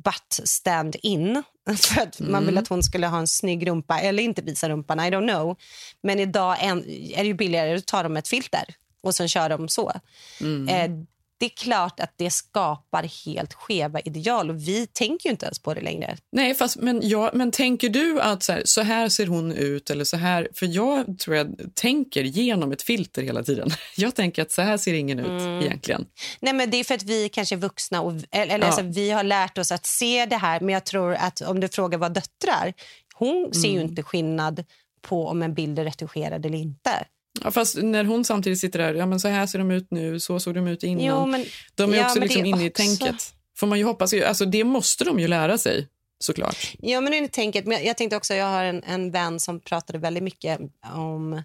butt 0.04 0.40
stand-in 0.44 1.44
för 1.78 2.02
att 2.02 2.20
man 2.20 2.30
Mm. 2.30 2.46
ville 2.46 2.60
att 2.60 2.68
hon 2.68 2.84
skulle 2.84 3.08
ha 3.08 3.18
en 3.20 3.28
snygg 3.28 3.68
rumpa 3.68 4.00
eller 4.00 4.24
inte 4.24 4.42
visa 4.42 4.70
rumpan, 4.70 5.00
I 5.00 5.04
don't 5.04 5.28
know. 5.30 5.58
Men 6.04 6.20
idag 6.20 6.58
är 6.64 6.76
det 7.24 7.28
ju 7.28 7.34
billigare 7.34 7.76
att 7.76 7.86
ta 7.86 8.04
dem 8.04 8.18
ett 8.18 8.28
filter 8.28 8.64
och 9.02 9.16
sen 9.16 9.28
kör 9.28 9.50
de 9.50 9.70
så. 9.70 9.94
Mm. 10.42 10.68
Eh, 10.70 11.06
det 11.38 11.46
är 11.46 11.50
klart 11.50 12.00
att 12.00 12.14
det 12.18 12.30
skapar 12.30 13.26
helt 13.26 13.54
skeva 13.54 14.00
ideal 14.00 14.50
och 14.50 14.68
vi 14.68 14.88
tänker 14.88 15.30
ju 15.30 15.32
inte 15.32 15.46
ens 15.46 15.60
på 15.60 15.74
det 15.74 15.82
längre. 15.82 16.18
Nej, 16.32 16.54
fast, 16.54 16.78
men, 16.78 17.00
ja, 17.04 17.32
men 17.34 17.52
tänker 17.52 17.90
du 17.90 18.22
att 18.22 18.44
så 18.44 18.54
här, 18.54 18.62
så 18.66 18.82
här 18.82 19.10
ser 19.10 19.28
hon 19.28 19.52
ut? 19.52 19.90
eller 19.90 20.04
så 20.04 20.18
här? 20.18 20.48
För 20.54 20.66
jag 20.66 21.20
tror 21.20 21.36
jag 21.36 21.56
tänker 21.74 22.24
genom 22.24 22.72
ett 22.72 22.82
filter 22.82 23.22
hela 23.22 23.44
tiden. 23.44 23.70
Jag 23.98 24.16
tänker 24.16 24.42
att 24.42 24.52
så 24.52 24.62
här 24.62 24.78
ser 24.78 24.94
ingen 24.94 25.20
ut 25.20 25.26
Mm. 25.28 25.62
egentligen. 25.62 26.06
Nej, 26.40 26.54
men 26.54 26.70
det 26.72 26.78
är 26.78 26.84
för 26.84 26.96
att 26.96 27.04
vi 27.04 27.30
kanske 27.30 27.56
är 27.56 27.60
vuxna 27.60 28.02
och 28.02 28.14
eller, 28.32 28.60
Ja. 28.60 28.66
alltså, 28.66 28.82
vi 28.82 29.12
har 29.12 29.24
lärt 29.24 29.58
oss 29.58 29.72
att 29.72 29.86
se 29.86 30.26
det 30.26 30.38
här. 30.38 30.60
Men 30.60 30.70
jag 30.74 30.86
tror 30.86 31.14
att 31.14 31.42
om 31.42 31.60
du 31.60 31.68
frågar 31.68 31.98
vad 31.98 32.14
döttrar, 32.14 32.74
hon 33.14 33.54
ser 33.54 33.70
ju 33.70 33.76
Mm. 33.76 33.90
inte 33.90 34.04
skillnad 34.04 34.64
på 35.02 35.28
om 35.28 35.42
en 35.44 35.54
bild 35.54 35.80
är 35.80 35.84
retuscherad 35.84 36.46
eller 36.46 36.58
inte. 36.58 37.06
Ja, 37.44 37.52
fast 37.52 37.76
när 37.78 38.04
hon 38.06 38.26
samtidigt 38.26 38.60
sitter 38.60 38.80
där, 38.80 38.94
ja 38.94 39.06
men 39.06 39.20
så 39.20 39.28
här 39.28 39.48
ser 39.48 39.60
de 39.60 39.72
ut 39.72 39.88
nu, 39.92 40.20
så 40.20 40.40
såg 40.40 40.54
de 40.56 40.68
ut 40.68 40.84
innan. 40.84 41.06
Jo, 41.06 41.26
men- 41.26 41.46
de 41.76 41.94
är 41.94 41.98
ja, 41.98 42.06
också 42.06 42.20
liksom 42.20 42.42
är 42.42 42.46
inne 42.46 42.66
i 42.66 42.70
också- 42.70 42.82
tänket. 42.84 43.34
Får 43.58 43.68
man 43.68 43.78
ju 43.78 43.84
hoppas. 43.86 44.14
Alltså 44.14 44.46
det 44.46 44.64
måste 44.64 45.04
de 45.04 45.20
ju 45.20 45.28
lära 45.28 45.58
sig, 45.58 45.88
såklart. 46.20 46.74
Ja, 46.80 47.02
men 47.02 47.12
det 47.12 47.18
är 47.18 47.28
tänket. 47.28 47.66
Men 47.66 47.86
jag 47.86 47.98
tänkte 47.98 48.18
också, 48.18 48.34
jag 48.34 48.46
har 48.46 48.64
en, 48.64 48.84
en 48.84 49.12
vän 49.12 49.40
som 49.40 49.60
pratade 49.60 50.00
väldigt 50.00 50.24
mycket 50.24 50.60
om 50.94 51.44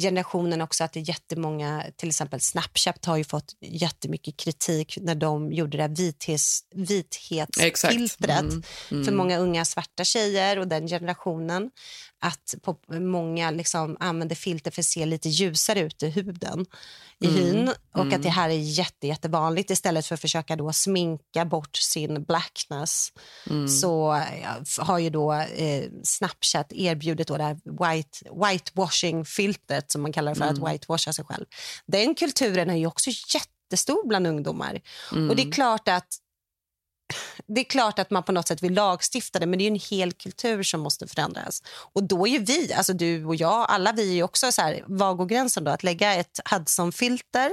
generationen 0.00 0.60
också, 0.62 0.84
att 0.84 0.92
det 0.92 1.00
är 1.00 1.08
jättemånga, 1.08 1.84
till 1.96 2.08
exempel 2.08 2.40
Snapchat 2.40 3.04
har 3.04 3.16
ju 3.16 3.24
fått 3.24 3.52
jättemycket 3.60 4.36
kritik 4.36 4.98
när 5.00 5.14
de 5.14 5.52
gjorde 5.52 5.78
det 5.78 5.88
vithets, 5.88 6.60
vithetsfiltret 6.74 8.40
Mm, 8.40 8.62
mm. 8.90 9.04
för 9.04 9.12
många 9.12 9.38
unga 9.38 9.64
svarta 9.64 10.04
tjejer 10.04 10.58
och 10.58 10.68
den 10.68 10.86
generationen. 10.88 11.70
Att 12.20 12.54
på, 12.62 12.76
många 12.88 13.50
liksom 13.50 13.96
använder 14.00 14.36
filter 14.36 14.70
för 14.70 14.82
att 14.82 14.86
se 14.86 15.06
lite 15.06 15.28
ljusare 15.28 15.80
ut 15.80 16.02
i 16.02 16.10
huden, 16.10 16.66
i 17.20 17.26
Mm, 17.26 17.36
hyn. 17.36 17.68
Och 17.92 18.00
mm. 18.00 18.14
att 18.14 18.22
det 18.22 18.28
här 18.28 18.48
är 18.48 18.54
jätte, 18.54 19.06
jättevanligt 19.06 19.70
istället 19.70 20.06
för 20.06 20.14
att 20.14 20.20
försaka 20.20 20.56
då 20.56 20.72
sminka 20.72 21.44
bort 21.44 21.76
sin 21.76 22.24
blackness. 22.24 23.12
Mm. 23.50 23.68
Så 23.68 24.22
har 24.78 24.98
ju 24.98 25.10
då 25.10 25.32
eh, 25.32 25.84
Snapchat 26.02 26.72
erbjudit 26.72 27.28
då 27.28 27.36
det 27.36 27.44
här 27.44 27.54
white, 27.64 28.18
whitewashing-filtret 28.32 29.92
som 29.92 30.02
man 30.02 30.12
kallar 30.12 30.34
för, 30.34 30.44
Mm. 30.44 30.64
att 30.64 30.72
whitewasha 30.72 31.12
sig 31.12 31.24
själv. 31.24 31.44
Den 31.86 32.14
kulturen 32.14 32.70
är 32.70 32.76
ju 32.76 32.86
också 32.86 33.10
jättestor 33.34 34.08
bland 34.08 34.26
ungdomar. 34.26 34.80
Mm. 35.12 35.30
Och 35.30 35.36
det 35.36 35.42
är 35.42 35.52
klart 35.52 35.88
att 35.88 36.08
det 37.48 37.60
är 37.60 37.64
klart 37.64 37.98
att 37.98 38.10
man 38.10 38.22
på 38.22 38.32
något 38.32 38.48
sätt 38.48 38.62
vill 38.62 38.72
lagstifta 38.74 39.38
det, 39.38 39.46
men 39.46 39.58
det 39.58 39.64
är 39.64 39.68
en 39.68 39.80
hel 39.90 40.12
kultur 40.12 40.62
som 40.62 40.80
måste 40.80 41.06
förändras. 41.06 41.62
Och 41.92 42.02
då 42.02 42.28
är 42.28 42.38
vi, 42.38 42.72
alltså 42.72 42.92
du 42.92 43.24
och 43.24 43.36
jag, 43.36 43.66
alla 43.68 43.92
vi 43.92 44.18
är 44.18 44.22
också 44.22 44.52
så 44.52 44.62
här, 44.62 44.82
var 44.86 45.14
går 45.14 45.26
gränsen 45.26 45.64
då? 45.64 45.70
Att 45.70 45.82
lägga 45.82 46.14
ett 46.14 46.40
Hudson-filter 46.50 47.50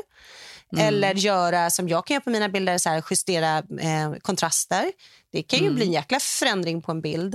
Mm. 0.73 0.87
eller 0.87 1.13
göra 1.13 1.69
som 1.69 1.89
jag 1.89 2.05
kan 2.07 2.13
göra 2.15 2.21
på 2.23 2.29
mina 2.29 2.49
bilder, 2.49 2.77
så 2.77 2.89
här, 2.89 3.03
justera 3.09 3.57
eh, 3.57 4.13
kontraster. 4.21 4.91
Det 5.31 5.43
kan 5.43 5.59
ju 5.59 5.65
Mm. 5.65 5.75
bli 5.75 5.85
en 5.85 5.91
jäkla 5.91 6.19
förändring 6.19 6.81
på 6.81 6.91
en 6.91 7.01
bild. 7.01 7.33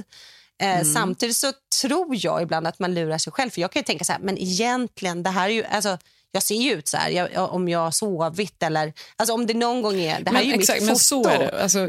Eh, 0.61 0.69
Mm. 0.71 0.85
Samtidigt 0.85 1.37
så 1.37 1.53
tror 1.83 2.17
jag 2.19 2.43
ibland 2.43 2.67
att 2.67 2.79
man 2.79 2.95
lurar 2.95 3.19
sig 3.19 3.33
själv. 3.33 3.51
För 3.51 3.61
Jag 3.61 3.73
kan 3.73 3.81
ju 3.81 3.85
tänka 3.85 4.05
så 4.05 4.13
här, 4.13 4.21
men 4.21 4.39
egentligen, 4.39 5.23
det 5.23 5.31
här 5.31 5.49
är 5.49 5.53
ju... 5.53 5.65
Alltså, 5.65 5.99
jag 6.33 6.43
ser 6.43 6.55
ju 6.55 6.73
ut 6.73 6.89
så 6.89 6.97
här, 6.97 7.11
jag, 7.11 7.53
om 7.55 7.69
jag 7.69 7.79
har 7.79 7.91
sovit 7.91 8.63
eller... 8.63 8.93
Alltså 9.17 9.35
om 9.35 9.47
det 9.47 9.55
någon 9.55 9.83
gång 9.83 9.95
är... 10.01 10.21
Det 10.21 10.31
här 10.31 10.33
men, 10.33 10.37
är 10.37 10.43
ju 10.43 10.53
exakt, 10.53 10.81
mitt 10.81 10.87
men 10.87 10.97
foto. 10.97 10.99
så 11.05 11.29
är 11.29 11.39
det. 11.39 11.63
Alltså, 11.63 11.89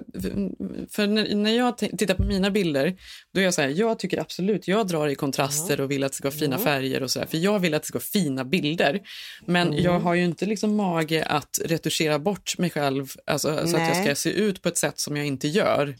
för 0.91 1.07
när, 1.07 1.35
när 1.35 1.57
jag 1.57 1.77
tittar 1.77 2.13
på 2.13 2.23
mina 2.23 2.51
bilder, 2.51 2.95
då 3.33 3.39
är 3.39 3.43
jag 3.43 3.53
så 3.53 3.61
här, 3.61 3.69
jag 3.69 3.99
tycker 3.99 4.19
absolut, 4.21 4.67
jag 4.67 4.87
drar 4.87 5.07
i 5.07 5.15
kontraster 5.15 5.81
och 5.81 5.91
vill 5.91 6.03
att 6.03 6.11
det 6.11 6.15
ska 6.15 6.27
vara 6.29 6.39
fina 6.39 6.55
Mm. 6.55 6.65
färger 6.65 7.03
och 7.03 7.11
så 7.11 7.19
här, 7.19 7.27
för 7.27 7.37
jag 7.37 7.59
vill 7.59 7.73
att 7.73 7.81
det 7.81 7.87
ska 7.87 7.97
vara 7.97 8.03
fina 8.03 8.45
bilder. 8.45 8.99
Men 9.45 9.67
Mm. 9.67 9.83
jag 9.83 9.99
har 9.99 10.13
ju 10.13 10.23
inte 10.23 10.45
liksom 10.45 10.75
mage 10.75 11.25
att 11.25 11.59
retuschera 11.65 12.19
bort 12.19 12.57
mig 12.57 12.69
själv, 12.69 13.11
alltså, 13.25 13.67
så 13.67 13.77
att 13.77 13.87
jag 13.87 14.03
ska 14.03 14.15
se 14.15 14.29
ut 14.29 14.61
på 14.61 14.69
ett 14.69 14.77
sätt 14.77 14.99
som 14.99 15.17
jag 15.17 15.25
inte 15.25 15.47
gör. 15.47 15.95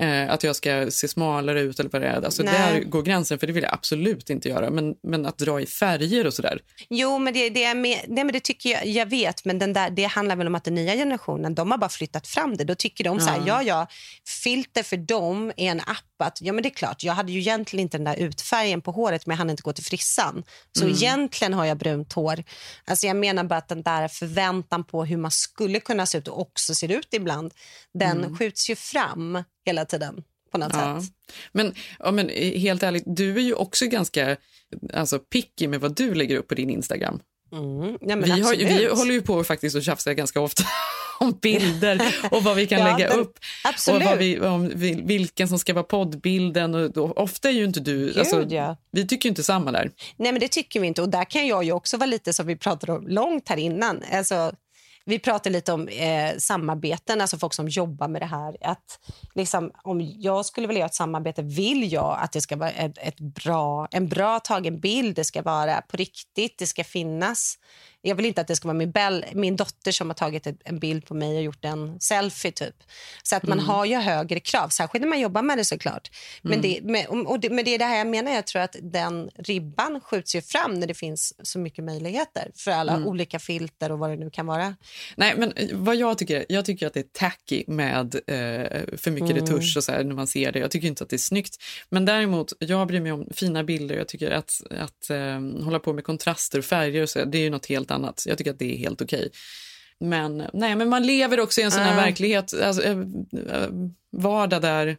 Eh, 0.00 0.30
att 0.32 0.42
jag 0.42 0.56
ska 0.56 0.90
se 0.90 1.08
smalare 1.08 1.60
ut 1.60 1.80
eller 1.80 1.90
vad 1.90 2.02
det 2.02 2.08
är. 2.08 2.22
Alltså, 2.22 2.42
Nej. 2.42 2.54
där 2.54 2.80
går 2.84 3.02
gränsen, 3.02 3.38
för 3.38 3.46
det 3.46 3.52
vill 3.52 3.62
jag 3.62 3.74
absolut 3.74 4.30
inte 4.30 4.48
göra. 4.48 4.70
Men, 4.70 4.94
men 5.02 5.26
att 5.26 5.38
dra 5.38 5.60
i 5.60 5.66
färger 5.66 6.26
och 6.26 6.34
sådär. 6.34 6.58
Jo, 6.90 7.18
men 7.18 7.34
det, 7.34 7.50
det, 7.50 7.64
är 7.64 7.74
med, 7.74 8.04
nej, 8.08 8.24
men 8.24 8.32
det 8.32 8.40
tycker 8.40 8.70
jag, 8.70 8.86
jag 8.86 9.06
vet. 9.06 9.44
Men 9.44 9.58
den 9.58 9.72
där, 9.72 9.90
det 9.90 10.04
handlar 10.04 10.36
väl 10.36 10.46
om 10.46 10.54
att 10.54 10.64
den 10.64 10.74
nya 10.74 10.94
generationen 10.94 11.54
de 11.54 11.70
har 11.70 11.78
bara 11.78 11.90
flyttat 11.90 12.26
fram 12.26 12.56
det. 12.56 12.64
Då 12.64 12.74
tycker 12.74 13.04
de 13.04 13.20
så 13.20 13.26
här, 13.26 13.36
Ja. 13.38 13.44
ja, 13.46 13.62
ja, 13.62 13.86
filter 14.44 14.82
för 14.82 14.96
dem 14.96 15.52
är 15.56 15.70
en 15.70 15.80
app. 15.80 16.02
Att, 16.18 16.38
ja, 16.42 16.52
men 16.52 16.62
det 16.62 16.68
är 16.68 16.74
klart, 16.74 17.02
jag 17.04 17.12
hade 17.12 17.32
ju 17.32 17.38
egentligen 17.38 17.82
inte 17.82 17.96
den 17.98 18.04
där 18.04 18.16
utfärgen 18.16 18.80
på 18.80 18.90
håret 18.90 19.26
men 19.26 19.34
jag 19.34 19.38
hann 19.38 19.50
inte 19.50 19.62
gå 19.62 19.72
till 19.72 19.84
frissan. 19.84 20.42
Så 20.78 20.84
Mm. 20.84 20.94
egentligen 20.96 21.54
har 21.54 21.64
jag 21.64 21.76
brunt 21.78 22.12
hår. 22.12 22.44
Alltså 22.84 23.06
jag 23.06 23.16
menar 23.16 23.44
bara 23.44 23.56
att 23.58 23.68
den 23.68 23.82
där 23.82 24.08
förväntan 24.08 24.84
på 24.84 25.04
hur 25.04 25.16
man 25.16 25.30
skulle 25.30 25.80
kunna 25.80 26.06
se 26.06 26.18
ut 26.18 26.28
och 26.28 26.40
också 26.40 26.74
ser 26.74 26.90
ut 26.92 27.08
ibland, 27.14 27.54
den 27.94 28.18
Mm. 28.24 28.36
skjuts 28.36 28.70
ju 28.70 28.76
fram 28.76 29.44
hela 29.66 29.84
tiden 29.84 30.22
på 30.52 30.58
något 30.58 30.72
Ja. 30.72 31.00
sätt. 31.00 31.10
Men, 31.52 31.74
ja, 31.98 32.10
men 32.10 32.28
eh, 32.30 32.58
helt 32.60 32.82
ärligt, 32.82 33.04
du 33.06 33.36
är 33.36 33.40
ju 33.42 33.54
också 33.54 33.86
ganska 33.86 34.36
alltså, 34.92 35.18
picky 35.18 35.68
med 35.68 35.80
vad 35.80 35.96
du 35.96 36.14
lägger 36.14 36.36
upp 36.36 36.48
på 36.48 36.54
din 36.54 36.70
Instagram. 36.70 37.20
Mm. 37.52 37.98
Ja, 38.00 38.16
vi, 38.16 38.30
har, 38.30 38.56
vi 38.56 38.86
håller 38.86 39.12
ju 39.14 39.22
på 39.22 39.44
faktiskt 39.44 39.76
att 39.76 39.84
tjafsa 39.84 40.14
ganska 40.14 40.40
ofta 40.40 40.62
om 41.20 41.38
bilder 41.42 42.14
och 42.30 42.44
vad 42.44 42.56
vi 42.56 42.66
kan 42.66 42.78
Ja, 42.86 42.96
lägga 42.96 43.08
men- 43.10 43.18
upp. 43.20 43.38
absolut. 43.64 44.02
Och 44.02 44.08
vad 44.08 44.18
vi, 44.18 44.40
om 44.40 44.70
vil- 44.70 45.06
vilken 45.06 45.48
som 45.48 45.58
ska 45.58 45.74
vara 45.74 45.84
poddbilden. 45.84 46.74
Och 46.74 46.92
då, 46.92 47.12
ofta 47.12 47.48
är 47.48 47.52
ju 47.52 47.64
inte 47.64 47.80
du... 47.80 48.06
Gud, 48.06 48.18
alltså, 48.18 48.46
ja. 48.48 48.76
Vi 48.92 49.06
tycker 49.06 49.28
inte 49.28 49.42
samma 49.42 49.72
där. 49.72 49.90
Nej, 50.16 50.32
men 50.32 50.40
det 50.40 50.48
tycker 50.48 50.80
vi 50.80 50.86
inte. 50.86 51.02
Och 51.02 51.08
där 51.08 51.24
kan 51.24 51.46
jag 51.46 51.64
ju 51.64 51.72
också 51.72 51.96
vara 51.96 52.06
lite 52.06 52.32
som 52.32 52.46
vi 52.46 52.56
pratade 52.56 52.92
om 52.92 53.08
långt 53.08 53.48
här 53.48 53.56
innan. 53.56 54.02
Alltså, 54.12 54.52
vi 55.08 55.18
pratade 55.18 55.52
lite 55.52 55.72
om 55.72 55.88
eh, 55.88 56.36
samarbeten, 56.38 57.20
alltså 57.20 57.38
folk 57.38 57.54
som 57.54 57.68
jobbar 57.68 58.08
med 58.08 58.22
det 58.22 58.26
här. 58.26 58.56
Att, 58.60 59.00
liksom, 59.34 59.70
om 59.82 60.00
jag 60.18 60.46
skulle 60.46 60.66
vilja 60.66 60.80
göra 60.80 60.88
ett 60.88 60.94
samarbete 60.94 61.42
vill 61.42 61.92
jag 61.92 62.18
att 62.20 62.32
det 62.32 62.40
ska 62.40 62.56
vara 62.56 62.70
ett, 62.70 62.98
ett 62.98 63.20
bra, 63.20 63.88
en 63.90 64.08
bra 64.08 64.40
tagen 64.40 64.80
bild. 64.80 65.16
Det 65.16 65.24
ska 65.24 65.42
vara 65.42 65.82
på 65.82 65.96
riktigt, 65.96 66.58
det 66.58 66.66
ska 66.66 66.84
finnas. 66.84 67.58
Jag 68.06 68.14
vill 68.14 68.26
inte 68.26 68.40
att 68.40 68.46
det 68.48 68.56
ska 68.56 68.68
vara 68.68 68.78
min, 68.78 68.90
bell, 68.90 69.24
min 69.32 69.56
dotter 69.56 69.92
som 69.92 70.10
har 70.10 70.14
tagit 70.14 70.46
en 70.64 70.78
bild 70.78 71.06
på 71.06 71.14
mig 71.14 71.36
och 71.36 71.42
gjort 71.42 71.64
en 71.64 72.00
selfie. 72.00 72.52
typ. 72.52 72.74
Så 73.22 73.36
att 73.36 73.42
man 73.42 73.58
Mm. 73.58 73.68
har 73.70 73.84
ju 73.84 73.96
högre 73.96 74.40
krav, 74.40 74.68
särskilt 74.68 75.00
när 75.02 75.08
man 75.08 75.20
jobbar 75.20 75.42
med 75.42 75.58
det 75.58 75.64
såklart. 75.64 76.10
Men, 76.42 76.52
Mm. 76.52 76.62
det, 76.62 76.80
men, 76.82 77.26
och 77.26 77.40
det, 77.40 77.50
men 77.50 77.64
det 77.64 77.74
är 77.74 77.78
det 77.78 77.84
här 77.84 77.98
jag 77.98 78.06
menar. 78.06 78.32
Jag 78.32 78.46
tror 78.46 78.62
att 78.62 78.76
den 78.82 79.30
ribban 79.38 80.00
skjuts 80.00 80.34
ju 80.36 80.42
fram 80.42 80.74
när 80.80 80.86
det 80.86 80.94
finns 80.94 81.34
så 81.42 81.58
mycket 81.58 81.84
möjligheter 81.84 82.50
för 82.56 82.70
alla 82.70 82.92
Mm. 82.92 83.08
olika 83.08 83.38
filter 83.38 83.92
och 83.92 83.98
vad 83.98 84.10
det 84.10 84.16
nu 84.16 84.30
kan 84.30 84.46
vara. 84.46 84.74
Nej, 85.16 85.34
men 85.36 85.52
eh, 85.52 85.68
vad 85.72 85.96
jag 85.96 86.18
tycker, 86.18 86.46
jag 86.48 86.64
tycker 86.64 86.86
att 86.86 86.94
det 86.94 87.00
är 87.00 87.04
tacky 87.12 87.64
med 87.66 88.14
eh, 88.14 88.96
för 88.98 89.10
mycket 89.10 89.30
Mm. 89.30 89.42
retusch 89.46 89.76
och 89.76 89.84
så 89.84 89.92
här, 89.92 90.04
när 90.04 90.14
man 90.14 90.26
ser 90.26 90.52
det. 90.52 90.58
Jag 90.58 90.70
tycker 90.70 90.88
inte 90.88 91.04
att 91.04 91.10
det 91.10 91.16
är 91.16 91.18
snyggt. 91.18 91.56
Men 91.88 92.04
däremot, 92.04 92.52
jag 92.58 92.86
bryr 92.88 93.00
mig 93.00 93.12
om 93.12 93.26
fina 93.34 93.64
bilder. 93.64 93.96
Jag 93.96 94.08
tycker 94.08 94.30
att, 94.30 94.62
att 94.70 95.10
eh, 95.10 95.40
hålla 95.64 95.78
på 95.78 95.92
med 95.92 96.04
kontraster 96.04 96.58
och 96.58 96.64
färger 96.64 97.02
och 97.02 97.10
så, 97.10 97.24
det 97.24 97.38
är 97.38 97.42
ju 97.42 97.50
något 97.50 97.66
helt 97.66 97.90
annat. 97.90 97.95
Jag 98.02 98.38
tycker 98.38 98.50
att 98.50 98.58
det 98.58 98.74
är 98.74 98.78
helt 98.78 99.02
okej. 99.02 99.30
Men, 100.00 100.42
nej, 100.52 100.76
men 100.76 100.88
man 100.88 101.06
lever 101.06 101.40
också 101.40 101.60
i 101.60 101.64
en 101.64 101.70
sån 101.70 101.82
här 101.82 101.92
Ah. 101.92 102.04
verklighet, 102.04 102.54
alltså, 102.62 102.82
eh, 102.82 102.98
eh, 103.50 103.68
vardag 104.12 104.62
där 104.62 104.96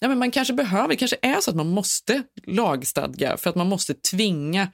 Ja, 0.00 0.08
men 0.08 0.18
man 0.18 0.30
kanske 0.30 0.54
behöver, 0.54 0.94
kanske 0.94 1.16
är 1.22 1.40
så 1.40 1.50
att 1.50 1.56
man 1.56 1.68
måste 1.68 2.22
lagstadga 2.46 3.36
för 3.36 3.50
att 3.50 3.56
man 3.56 3.68
måste 3.68 3.94
tvinga 3.94 4.68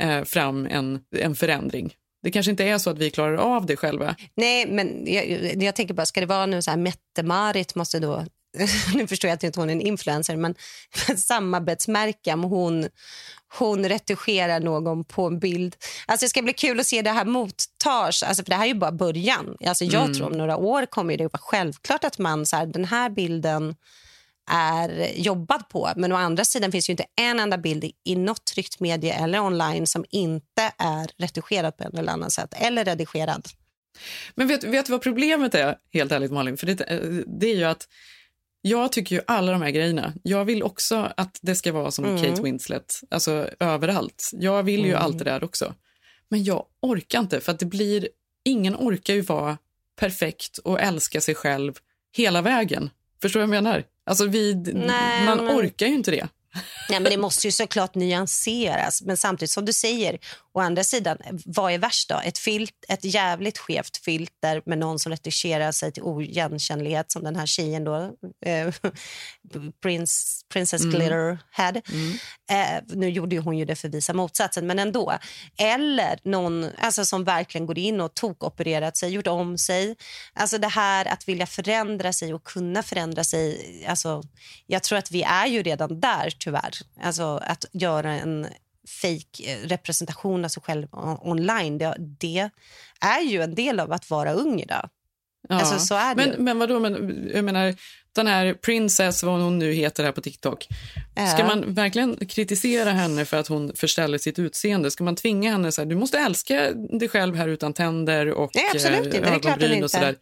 eh, 0.00 0.24
fram 0.24 0.66
en, 0.66 1.00
en 1.16 1.36
förändring. 1.36 1.94
Det 2.22 2.30
kanske 2.30 2.50
inte 2.50 2.64
är 2.64 2.78
så 2.78 2.90
att 2.90 2.98
vi 2.98 3.10
klarar 3.10 3.36
av 3.36 3.66
det 3.66 3.76
själva. 3.76 4.16
Nej, 4.36 4.66
men 4.66 5.04
jag, 5.06 5.62
jag 5.62 5.76
tänker 5.76 5.94
bara, 5.94 6.06
ska 6.06 6.20
det 6.20 6.26
vara 6.26 6.46
nu 6.46 6.62
så 6.62 6.70
här 6.70 6.78
Mette-Marit 6.78 7.74
måste 7.74 7.98
då 7.98 8.24
nu 8.94 9.06
förstår 9.06 9.28
jag 9.28 9.36
att 9.36 9.42
inte 9.44 9.60
hon 9.60 9.68
är 9.70 9.72
en 9.74 9.80
influencer, 9.80 10.36
men 10.36 10.54
samarbetsmärke 11.16 12.32
om 12.32 12.44
hon, 12.44 12.88
hon 13.58 13.88
retuscherar 13.88 14.60
någon 14.60 15.04
på 15.04 15.26
en 15.26 15.38
bild. 15.38 15.76
Alltså 16.06 16.24
det 16.26 16.30
ska 16.30 16.42
bli 16.42 16.52
kul 16.52 16.80
att 16.80 16.86
se 16.86 17.02
det 17.02 17.10
här 17.10 17.24
mottas. 17.24 18.22
Alltså 18.22 18.44
för 18.44 18.50
det 18.50 18.56
här 18.56 18.62
är 18.64 18.68
ju 18.68 18.74
bara 18.74 18.92
början. 18.92 19.56
Alltså 19.66 19.84
jag 19.84 20.02
Mm. 20.04 20.14
tror 20.14 20.26
om 20.26 20.32
några 20.38 20.56
år 20.56 20.86
kommer 20.86 21.16
det 21.16 21.24
vara 21.24 21.38
självklart 21.42 22.04
att 22.04 22.18
man 22.18 22.46
så 22.46 22.56
här, 22.56 22.66
den 22.66 22.84
här 22.84 23.10
bilden 23.10 23.74
är 24.50 25.12
jobbad 25.20 25.68
på. 25.68 25.90
Men 25.96 26.12
å 26.12 26.16
andra 26.16 26.44
sidan 26.44 26.72
finns 26.72 26.88
ju 26.88 26.92
inte 26.92 27.04
en 27.16 27.40
enda 27.40 27.58
bild 27.58 27.84
i- 27.84 27.92
i 28.04 28.16
något 28.16 28.44
tryckt 28.44 28.80
medie 28.80 29.14
eller 29.14 29.40
online 29.40 29.86
som 29.86 30.04
inte 30.10 30.72
är 30.78 31.10
retuscherad 31.18 31.76
på 31.76 31.84
en 31.84 31.98
eller 31.98 32.12
annan 32.12 32.30
sätt. 32.30 32.54
Eller 32.56 32.84
redigerad. 32.84 33.46
Men 34.34 34.48
vet, 34.48 34.64
vet 34.64 34.86
du 34.86 34.92
vad 34.92 35.02
problemet 35.02 35.54
är, 35.54 35.76
helt 35.92 36.12
ärligt 36.12 36.32
Malin? 36.32 36.56
För 36.56 36.66
det, 36.66 36.80
eh, 36.80 37.00
det 37.40 37.46
är 37.46 37.56
ju 37.56 37.64
att 37.64 37.88
jag 38.68 38.92
tycker 38.92 39.16
ju 39.16 39.22
alla 39.26 39.52
de 39.52 39.62
här 39.62 39.70
grejerna, 39.70 40.12
jag 40.22 40.44
vill 40.44 40.62
också 40.62 41.12
att 41.16 41.38
det 41.42 41.54
ska 41.54 41.72
vara 41.72 41.90
som 41.90 42.04
Mm. 42.04 42.22
Kate 42.22 42.42
Winslet, 42.42 43.00
alltså 43.10 43.48
överallt. 43.60 44.30
Jag 44.32 44.62
vill 44.62 44.80
ju 44.84 44.90
Mm. 44.90 45.02
allt 45.02 45.18
det 45.18 45.24
där 45.24 45.44
också. 45.44 45.74
Men 46.28 46.44
jag 46.44 46.64
orkar 46.82 47.18
inte, 47.20 47.40
för 47.40 47.52
att 47.52 47.58
det 47.58 47.66
blir, 47.66 48.08
ingen 48.44 48.76
orkar 48.76 49.14
ju 49.14 49.20
vara 49.20 49.58
perfekt 50.00 50.58
och 50.58 50.80
älska 50.80 51.20
sig 51.20 51.34
själv 51.34 51.72
hela 52.16 52.42
vägen. 52.42 52.90
Förstår 53.22 53.40
du 53.40 53.46
vad 53.46 53.56
jag 53.56 53.64
menar? 53.64 53.84
Alltså 54.06 54.26
vi, 54.26 54.54
Nej, 54.54 55.26
man 55.26 55.44
men- 55.44 55.56
orkar 55.56 55.86
ju 55.86 55.94
inte 55.94 56.10
det. 56.10 56.28
Nej, 56.90 57.00
men 57.00 57.10
det 57.10 57.16
måste 57.16 57.46
ju 57.46 57.52
såklart 57.52 57.94
nyanseras. 57.94 59.02
Men 59.02 59.16
samtidigt 59.16 59.50
som 59.50 59.64
du 59.64 59.72
säger, 59.72 60.18
å 60.56 60.60
andra 60.60 60.84
sidan, 60.84 61.18
vad 61.44 61.72
är 61.72 61.78
värst 61.78 62.08
då? 62.08 62.20
Ett, 62.24 62.38
filt, 62.38 62.84
ett 62.88 63.04
jävligt 63.04 63.58
skevt 63.58 63.96
filter 63.96 64.62
med 64.66 64.78
någon 64.78 64.98
som 64.98 65.12
retuscherar 65.12 65.72
sig 65.72 65.92
till 65.92 66.02
oigenkännlighet 66.02 67.12
som 67.12 67.24
den 67.24 67.36
här 67.36 67.46
tjejen 67.46 67.84
då, 67.84 67.96
eh, 68.46 68.74
Prince, 69.82 70.42
Princess 70.52 70.82
Mm. 70.82 70.94
Glitterhead. 70.94 71.82
Eh, 72.50 72.82
nu 72.88 73.08
gjorde 73.08 73.38
hon 73.38 73.58
ju 73.58 73.64
det 73.64 73.76
för 73.76 73.88
visa 73.88 74.12
motsatsen, 74.12 74.66
men 74.66 74.78
ändå. 74.78 75.18
Eller 75.58 76.18
någon 76.24 76.70
alltså, 76.78 77.04
som 77.04 77.24
verkligen 77.24 77.66
går 77.66 77.78
in 77.78 78.00
och 78.00 78.14
tokopererat 78.14 78.96
sig, 78.96 79.10
gjort 79.10 79.26
om 79.26 79.58
sig. 79.58 79.96
Alltså 80.34 80.58
det 80.58 80.68
här 80.68 81.08
att 81.08 81.28
vilja 81.28 81.46
förändra 81.46 82.12
sig 82.12 82.34
och 82.34 82.44
kunna 82.44 82.82
förändra 82.82 83.24
sig. 83.24 83.84
Alltså, 83.88 84.22
jag 84.66 84.82
tror 84.82 84.98
att 84.98 85.10
vi 85.10 85.22
är 85.22 85.46
ju 85.46 85.62
redan 85.62 86.00
där 86.00 86.30
tyvärr. 86.38 86.72
Alltså 87.00 87.40
att 87.42 87.64
göra 87.72 88.12
en 88.12 88.46
fake 88.86 89.56
representation 89.64 90.44
av 90.44 90.48
sig 90.48 90.62
själv 90.62 90.88
online. 91.22 91.78
Det, 91.78 91.94
det 91.98 92.50
är 93.00 93.20
ju 93.20 93.42
en 93.42 93.54
del 93.54 93.80
av 93.80 93.92
att 93.92 94.10
vara 94.10 94.32
ung 94.32 94.60
idag. 94.60 94.88
Ja. 95.48 95.54
Alltså, 95.54 95.78
så 95.78 95.94
är 95.94 96.14
det 96.14 96.26
men, 96.26 96.44
men 96.44 96.58
vadå, 96.58 96.80
men, 96.80 97.24
jag 97.34 97.44
menar, 97.44 97.74
den 98.12 98.26
här 98.26 98.54
Princess, 98.54 99.22
vad 99.22 99.40
hon 99.40 99.58
nu 99.58 99.72
heter 99.72 100.04
här 100.04 100.12
på 100.12 100.20
TikTok. 100.20 100.66
Ska 101.14 101.38
Ja. 101.38 101.46
man 101.46 101.74
verkligen 101.74 102.16
kritisera 102.26 102.90
henne 102.90 103.24
för 103.24 103.36
att 103.36 103.48
hon 103.48 103.72
förställer 103.76 104.18
sitt 104.18 104.38
utseende? 104.38 104.90
Ska 104.90 105.04
man 105.04 105.16
tvinga 105.16 105.50
henne 105.50 105.72
så 105.72 105.80
här, 105.80 105.86
du 105.86 105.96
måste 105.96 106.18
älska 106.18 106.72
dig 106.72 107.08
själv 107.08 107.36
här 107.36 107.48
utan 107.48 107.72
tänder 107.72 108.30
och 108.30 108.50
Nej, 108.54 108.64
absolut 108.74 108.98
eh, 109.00 109.04
inte. 109.06 109.20
Det 109.20 109.28
är 109.28 109.38
klart 109.38 109.62
inte. 109.62 109.84
och 109.84 109.90
sådär? 109.90 110.16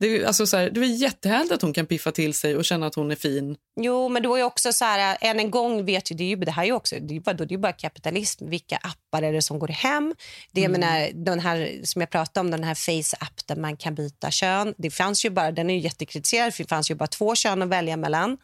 Det 0.00 0.24
alltså, 0.24 0.46
så 0.46 0.56
här, 0.56 0.70
det 0.70 0.80
är 0.80 0.84
jättehärligt 0.84 1.52
att 1.52 1.62
hon 1.62 1.72
kan 1.72 1.86
piffa 1.86 2.12
till 2.12 2.34
sig 2.34 2.56
och 2.56 2.64
känna 2.64 2.86
att 2.86 2.94
hon 2.94 3.10
är 3.10 3.16
fin. 3.16 3.56
Jo, 3.80 4.08
men 4.08 4.22
då 4.22 4.36
är 4.36 4.42
också 4.42 4.72
så 4.72 4.84
här, 4.84 5.18
än 5.20 5.40
en 5.40 5.50
gång 5.50 5.84
vet 5.84 6.10
ju, 6.10 6.16
det, 6.16 6.24
är 6.24 6.28
ju, 6.28 6.36
det 6.36 6.50
här 6.50 6.62
är 6.62 6.66
ju 6.66 6.72
också, 6.72 6.96
det 7.00 7.16
är 7.16 7.20
bara, 7.20 7.32
det 7.32 7.54
är 7.54 7.58
bara 7.58 7.72
kapitalism. 7.72 8.48
Vilka 8.48 8.76
appar 8.76 9.22
är 9.22 9.32
det 9.32 9.42
som 9.42 9.58
går 9.58 9.68
hem? 9.68 10.14
Det, 10.52 10.64
Mm. 10.64 10.80
menar, 10.80 11.10
den 11.24 11.40
här 11.40 11.80
som 11.84 12.00
jag 12.00 12.10
pratade 12.10 12.40
om, 12.44 12.50
den 12.50 12.64
här 12.64 12.74
face-app 12.74 13.46
där 13.46 13.56
man 13.56 13.76
kan 13.76 13.94
byta 13.94 14.30
kön. 14.30 14.74
Det 14.78 14.90
fanns 14.90 15.24
ju 15.24 15.30
bara, 15.30 15.52
den 15.52 15.70
är 15.70 15.74
ju 15.74 15.80
jättekritiserad, 15.80 16.54
för 16.54 16.62
det 16.64 16.68
fanns 16.68 16.90
ju 16.90 16.94
bara 16.94 17.06
två 17.06 17.34
kön 17.34 17.62
att 17.62 17.68
välja 17.68 17.96
mellan. 17.96 18.38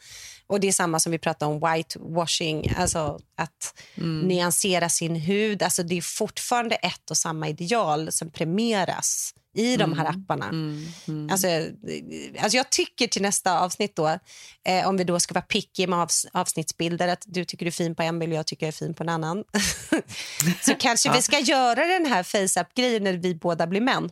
Och 0.46 0.60
det 0.60 0.68
är 0.68 0.72
samma 0.72 1.00
som 1.00 1.12
vi 1.12 1.18
pratade 1.18 1.52
om 1.52 1.72
whitewashing, 1.72 2.72
alltså 2.76 3.20
att 3.36 3.74
Mm. 3.96 4.28
nyansera 4.28 4.88
sin 4.88 5.16
hud. 5.16 5.62
Alltså 5.62 5.82
det 5.82 5.96
är 5.98 6.02
fortfarande 6.02 6.74
ett 6.74 7.10
och 7.10 7.16
samma 7.16 7.48
ideal 7.48 8.12
som 8.12 8.30
premieras 8.30 9.34
i 9.56 9.76
de 9.76 9.92
här 9.98 10.06
Mm. 10.06 10.20
apparna. 10.22 10.46
Alltså, 11.32 11.46
eh, 11.46 11.64
alltså 12.42 12.56
jag 12.56 12.70
tycker 12.70 13.06
till 13.06 13.22
nästa 13.22 13.60
avsnitt 13.60 13.96
då, 13.96 14.18
eh, 14.68 14.88
om 14.88 14.96
vi 14.96 15.04
då 15.04 15.20
ska 15.20 15.34
vara 15.34 15.44
picky 15.44 15.86
med 15.86 15.98
avs 15.98 16.26
avsnittsbilder, 16.32 17.08
att 17.08 17.24
du 17.26 17.44
tycker 17.44 17.64
du 17.64 17.68
är 17.68 17.72
fin 17.72 17.94
på 17.94 18.02
en 18.02 18.18
bild 18.18 18.32
och 18.32 18.38
jag 18.38 18.46
tycker 18.46 18.66
jag 18.66 18.68
är 18.68 18.76
fin 18.76 18.94
på 18.94 19.02
en 19.02 19.08
annan. 19.08 19.44
så 20.62 20.74
kanske 20.74 21.12
vi 21.12 21.22
ska 21.22 21.38
göra 21.38 21.86
den 21.86 22.06
här 22.06 22.22
face-up-grejen 22.22 23.04
när 23.04 23.12
vi 23.12 23.34
båda 23.34 23.66
blir 23.66 23.80
män. 23.80 24.10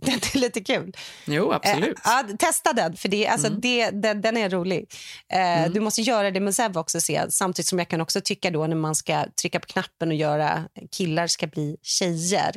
Det 0.06 0.34
är 0.34 0.38
lite 0.38 0.60
kul. 0.60 0.92
Jo, 1.24 1.52
absolut. 1.52 1.98
Eh, 1.98 2.02
ja, 2.04 2.24
testa 2.38 2.72
den, 2.72 2.96
för 2.96 3.08
det, 3.08 3.28
alltså, 3.28 3.48
det, 3.48 3.90
den, 3.90 4.20
den 4.20 4.36
är 4.36 4.50
rolig. 4.50 4.92
Eh, 5.32 5.70
Du 5.72 5.80
måste 5.80 6.02
göra 6.02 6.30
det 6.30 6.40
med 6.40 6.54
Zev 6.54 6.78
också, 6.78 7.00
se. 7.00 7.30
samtidigt 7.30 7.66
som 7.68 7.78
jag 7.78 7.88
kan 7.88 8.00
också 8.00 8.20
tycka 8.20 8.50
då 8.50 8.66
när 8.66 8.76
man 8.76 8.94
ska 8.94 9.24
trycka 9.40 9.60
på 9.60 9.66
knappen 9.66 10.08
och 10.08 10.14
göra 10.14 10.64
killar 10.96 11.26
ska 11.26 11.46
bli 11.46 11.76
tjejer, 11.82 12.52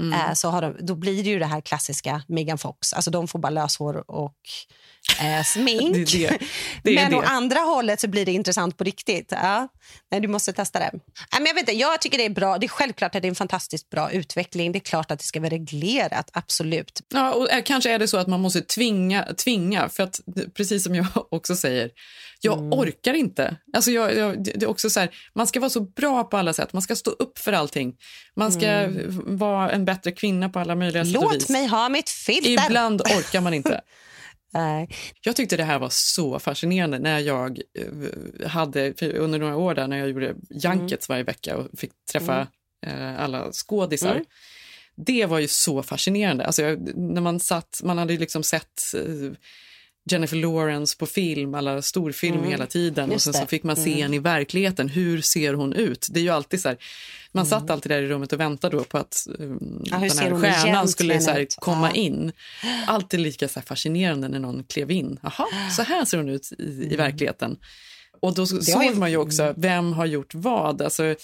Mm. 0.00 0.12
eh, 0.12 0.32
så 0.34 0.48
har 0.50 0.62
de, 0.62 0.76
då 0.80 0.94
blir 0.94 1.22
det 1.24 1.30
ju 1.30 1.38
det 1.38 1.46
här 1.46 1.60
klassiska 1.60 2.22
Megan 2.28 2.58
Fox. 2.58 2.92
Alltså 2.92 3.10
de 3.10 3.28
får 3.28 3.38
bara 3.38 3.50
löshår 3.50 4.10
och 4.10 4.34
eh, 5.20 5.44
smink. 5.44 5.94
Det 6.10 6.24
är 6.26 6.30
det. 6.30 6.38
Det 6.82 6.90
är 6.90 6.94
men 6.94 7.10
det. 7.10 7.16
å 7.16 7.22
andra 7.26 7.60
hållet 7.60 8.00
så 8.00 8.08
blir 8.08 8.26
det 8.26 8.32
intressant 8.32 8.76
på 8.76 8.84
riktigt. 8.84 9.28
Ja. 9.30 9.68
Nej, 10.10 10.20
du 10.20 10.28
måste 10.28 10.52
testa 10.52 10.78
det. 10.78 10.90
Nej, 10.92 11.00
men 11.32 11.46
jag, 11.46 11.54
vet 11.54 11.60
inte, 11.60 11.72
jag 11.72 12.00
tycker 12.00 12.18
det 12.18 12.24
är 12.24 12.30
bra. 12.30 12.58
Det 12.58 12.66
är 12.66 12.68
självklart 12.68 13.14
att 13.14 13.22
det 13.22 13.26
är 13.28 13.30
en 13.30 13.34
fantastiskt 13.34 13.90
bra 13.90 14.10
utveckling. 14.10 14.72
Det 14.72 14.78
är 14.78 14.80
klart 14.80 15.10
att 15.10 15.18
det 15.18 15.24
ska 15.24 15.40
vara 15.40 15.50
reglerat, 15.50 16.30
absolut. 16.32 17.00
Ja, 17.08 17.32
och 17.32 17.50
eh, 17.52 17.62
kanske 17.62 17.90
är 17.90 17.98
det 17.98 18.08
så 18.08 18.16
att 18.16 18.26
man 18.28 18.40
måste 18.40 18.60
tvinga, 18.60 19.24
tvinga 19.44 19.88
för 19.88 20.02
att 20.02 20.20
precis 20.54 20.84
som 20.84 20.94
jag 20.94 21.06
också 21.30 21.56
säger, 21.56 21.90
jag 22.40 22.58
Mm. 22.58 22.72
orkar 22.72 23.14
inte. 23.14 23.56
Alltså 23.72 23.90
jag, 23.90 24.16
jag, 24.16 24.44
det 24.44 24.62
är 24.62 24.66
också 24.70 24.90
så 24.90 25.00
här, 25.00 25.10
man 25.34 25.46
ska 25.46 25.60
vara 25.60 25.70
så 25.70 25.80
bra 25.80 26.24
på 26.24 26.36
alla 26.36 26.52
sätt, 26.52 26.72
man 26.72 26.82
ska 26.82 26.96
stå 26.96 27.10
upp 27.10 27.38
för 27.38 27.52
allting. 27.52 27.94
Man 28.36 28.52
ska 28.52 28.66
Mm. 28.66 29.36
vara 29.38 29.70
en 29.70 29.84
bättre 29.84 30.12
kvinna 30.12 30.48
på 30.48 30.58
alla 30.58 30.74
möjliga 30.74 31.04
sätt 31.04 31.16
och 31.16 31.22
Låt 31.22 31.48
mig 31.48 31.66
ha 31.66 31.88
mitt 31.88 32.10
filter. 32.10 32.50
Ibland 32.66 33.00
orkar 33.02 33.40
man 33.40 33.54
inte. 33.54 33.80
Nej. 34.54 34.88
Jag 35.22 35.36
tyckte 35.36 35.56
det 35.56 35.64
här 35.64 35.78
var 35.78 35.88
så 35.90 36.38
fascinerande 36.38 36.98
när 36.98 37.18
jag 37.18 37.60
eh, 37.78 38.48
hade, 38.48 38.92
under 39.02 39.38
några 39.38 39.56
år 39.56 39.74
där 39.74 39.88
när 39.88 39.98
jag 39.98 40.08
gjorde 40.08 40.34
Junkets 40.50 41.08
varje 41.08 41.22
vecka 41.22 41.56
och 41.56 41.78
fick 41.78 41.90
träffa 42.12 42.46
eh, 42.86 43.20
alla 43.20 43.52
skådisar. 43.52 44.10
Mm. 44.12 44.24
Det 44.96 45.26
var 45.26 45.38
ju 45.38 45.48
så 45.48 45.82
fascinerande. 45.82 46.46
Alltså 46.46 46.62
jag, 46.62 46.96
när 46.96 47.20
man 47.20 47.40
satt, 47.40 47.80
man 47.84 47.98
hade 47.98 48.12
ju 48.12 48.18
liksom 48.18 48.42
sett 48.42 48.80
eh, 48.94 49.32
Jennifer 50.10 50.36
Lawrence 50.36 50.96
på 50.98 51.06
film, 51.06 51.54
alla 51.54 51.82
storfilmer 51.82 52.38
Mm. 52.38 52.50
hela 52.50 52.66
tiden. 52.66 53.08
Och 53.08 53.12
Just 53.14 53.24
sen 53.24 53.32
så 53.34 53.46
fick 53.46 53.62
man 53.62 53.76
se 53.76 53.90
Mm. 53.90 54.02
henne 54.02 54.16
i 54.16 54.18
verkligheten. 54.18 54.88
Hur 54.88 55.20
ser 55.20 55.54
hon 55.54 55.72
ut? 55.72 56.06
Det 56.10 56.20
är 56.20 56.24
ju 56.24 56.28
alltid 56.30 56.60
så 56.60 56.68
här, 56.68 56.78
man 57.32 57.46
satt 57.46 57.70
alltid 57.70 57.92
där 57.92 58.02
i 58.02 58.06
rummet 58.08 58.32
och 58.32 58.40
väntade 58.40 58.76
då 58.76 58.84
på 58.84 58.98
att 58.98 59.26
um, 59.38 59.44
Mm. 59.44 59.82
Ja, 59.84 59.98
den 59.98 60.18
här 60.18 60.40
stjärnan 60.40 60.88
skulle 60.88 61.20
så 61.20 61.30
här, 61.30 61.46
komma 61.60 61.88
Ja. 61.88 61.94
in. 61.94 62.32
Alltid 62.86 63.20
lika 63.20 63.48
så 63.48 63.60
fascinerande 63.60 64.28
när 64.28 64.38
någon 64.38 64.64
klev 64.64 64.90
in. 64.90 65.18
Jaha, 65.22 65.46
så 65.76 65.82
här 65.82 66.04
ser 66.04 66.18
hon 66.18 66.28
ut 66.28 66.52
i, 66.58 66.88
i 66.92 66.96
verkligen. 66.96 67.56
Och 68.20 68.34
då 68.34 68.46
såg 68.46 68.84
ju- 68.84 68.94
man 68.94 69.10
ju 69.10 69.16
också 69.16 69.54
vem 69.56 69.92
har 69.92 70.06
gjort 70.06 70.34
vad. 70.34 70.82
Alltså, 70.82 71.14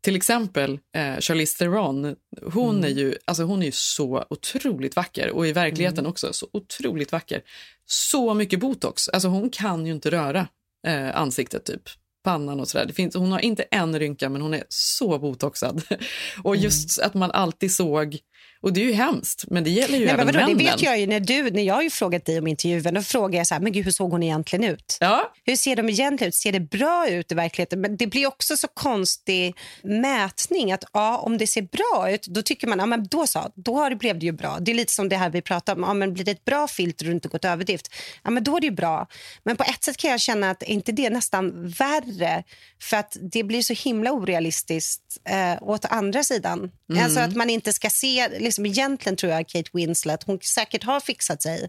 till 0.00 0.16
exempel 0.16 0.78
eh, 0.96 1.16
Charlize 1.20 1.58
Theron, 1.58 2.16
hon, 2.52 2.84
är 2.84 2.88
ju, 2.88 3.14
alltså, 3.24 3.42
hon 3.42 3.62
är 3.62 3.66
ju 3.66 3.72
så 3.72 4.24
otroligt 4.30 4.96
vacker 4.96 5.30
och 5.30 5.46
i 5.46 5.52
verkligheten 5.52 6.06
också 6.06 6.32
så 6.32 6.48
otroligt 6.52 7.12
vacker. 7.12 7.40
Så 7.86 8.34
mycket 8.34 8.60
botox, 8.60 9.08
alltså 9.08 9.28
hon 9.28 9.50
kan 9.50 9.86
ju 9.86 9.92
inte 9.92 10.10
röra 10.10 10.48
eh, 10.86 11.16
ansiktet 11.16 11.64
typ. 11.64 11.82
Pannan 12.26 12.60
och 12.60 12.68
sådär. 12.68 12.86
Det 12.86 12.92
finns, 12.92 13.14
hon 13.14 13.32
har 13.32 13.38
inte 13.38 13.62
en 13.62 13.98
rynka 13.98 14.28
men 14.28 14.42
hon 14.42 14.54
är 14.54 14.64
så 14.68 15.18
botoxad. 15.18 15.82
Och 16.42 16.56
just 16.56 17.00
att 17.00 17.14
man 17.14 17.30
alltid 17.30 17.72
såg, 17.72 18.18
och 18.60 18.72
det 18.72 18.80
är 18.80 18.84
ju 18.84 18.92
hemskt, 18.92 19.44
men 19.50 19.64
det 19.64 19.70
gäller 19.70 19.98
ju 19.98 20.04
Nej, 20.04 20.14
även 20.14 20.26
vadå, 20.26 20.38
det 20.38 20.44
männen. 20.44 20.58
vet 20.58 20.82
jag 20.82 21.00
ju 21.00 21.06
när, 21.06 21.20
du, 21.20 21.50
när 21.50 21.62
jag 21.62 21.74
har 21.74 21.82
ju 21.82 21.90
frågat 21.90 22.24
dig 22.24 22.38
om 22.38 22.46
intervjun. 22.46 22.94
Då 22.94 23.02
frågar 23.02 23.38
jag 23.38 23.46
så 23.46 23.54
här, 23.54 23.60
men 23.60 23.72
gud, 23.72 23.84
hur 23.84 23.92
såg 23.92 24.10
hon 24.10 24.22
egentligen 24.22 24.64
ut? 24.64 24.96
Ja. 25.00 25.32
Hur 25.44 25.56
ser 25.56 25.76
de 25.76 25.88
egentligen 25.88 26.28
ut? 26.28 26.34
Ser 26.34 26.52
det 26.52 26.60
bra 26.60 27.08
ut 27.08 27.32
i 27.32 27.34
verkligheten? 27.34 27.80
Men 27.80 27.96
det 27.96 28.06
blir 28.06 28.26
också 28.26 28.56
så 28.56 28.68
konstig 28.68 29.54
mätning. 29.82 30.72
att 30.72 30.84
ja, 30.92 31.18
Om 31.18 31.38
det 31.38 31.46
ser 31.46 31.62
bra 31.62 32.10
ut, 32.10 32.26
då 32.26 32.42
tycker 32.42 32.66
man 32.66 32.78
ja, 32.78 32.86
men 32.86 33.06
då 33.06 33.26
så, 33.26 33.52
då 33.54 33.76
har 33.76 33.90
det, 33.90 33.96
blev 33.96 34.18
det 34.18 34.26
ju 34.26 34.32
bra. 34.32 34.58
Det 34.60 34.70
är 34.70 34.74
lite 34.74 34.92
som 34.92 35.08
det 35.08 35.16
här 35.16 35.30
vi 35.30 35.42
pratade 35.42 35.80
om. 35.80 35.88
Ja, 35.88 35.94
men 35.94 36.14
blir 36.14 36.24
det 36.24 36.30
ett 36.30 36.44
bra 36.44 36.68
filter 36.68 37.06
och 37.06 37.12
inte 37.12 37.28
gått 37.28 37.44
överdrift, 37.44 37.94
ja, 38.24 38.30
men 38.30 38.44
då 38.44 38.56
är 38.56 38.60
det 38.60 38.66
ju 38.66 38.72
bra. 38.72 39.06
Men 39.44 39.56
på 39.56 39.64
ett 39.64 39.84
sätt 39.84 39.96
kan 39.96 40.10
jag 40.10 40.20
känna 40.20 40.50
att 40.50 40.62
är 40.62 40.70
inte 40.70 40.92
det 40.92 41.10
nästan 41.10 41.68
värre? 41.68 42.44
För 42.82 42.96
att 42.96 43.16
det 43.32 43.42
blir 43.42 43.62
så 43.62 43.72
himla 43.72 44.12
orealistiskt 44.12 45.02
eh, 45.24 45.62
åt 45.62 45.84
andra 45.84 46.24
sidan. 46.24 46.70
Mm. 46.90 47.04
Alltså 47.04 47.20
att 47.20 47.36
man 47.36 47.50
inte 47.50 47.72
ska 47.72 47.90
se, 47.90 48.28
liksom, 48.46 48.66
egentligen 48.66 49.16
tror 49.16 49.32
jag 49.32 49.48
Kate 49.48 49.70
Winslet, 49.72 50.22
hon 50.22 50.38
säkert 50.40 50.84
har 50.84 51.00
fixat 51.00 51.42
sig. 51.42 51.68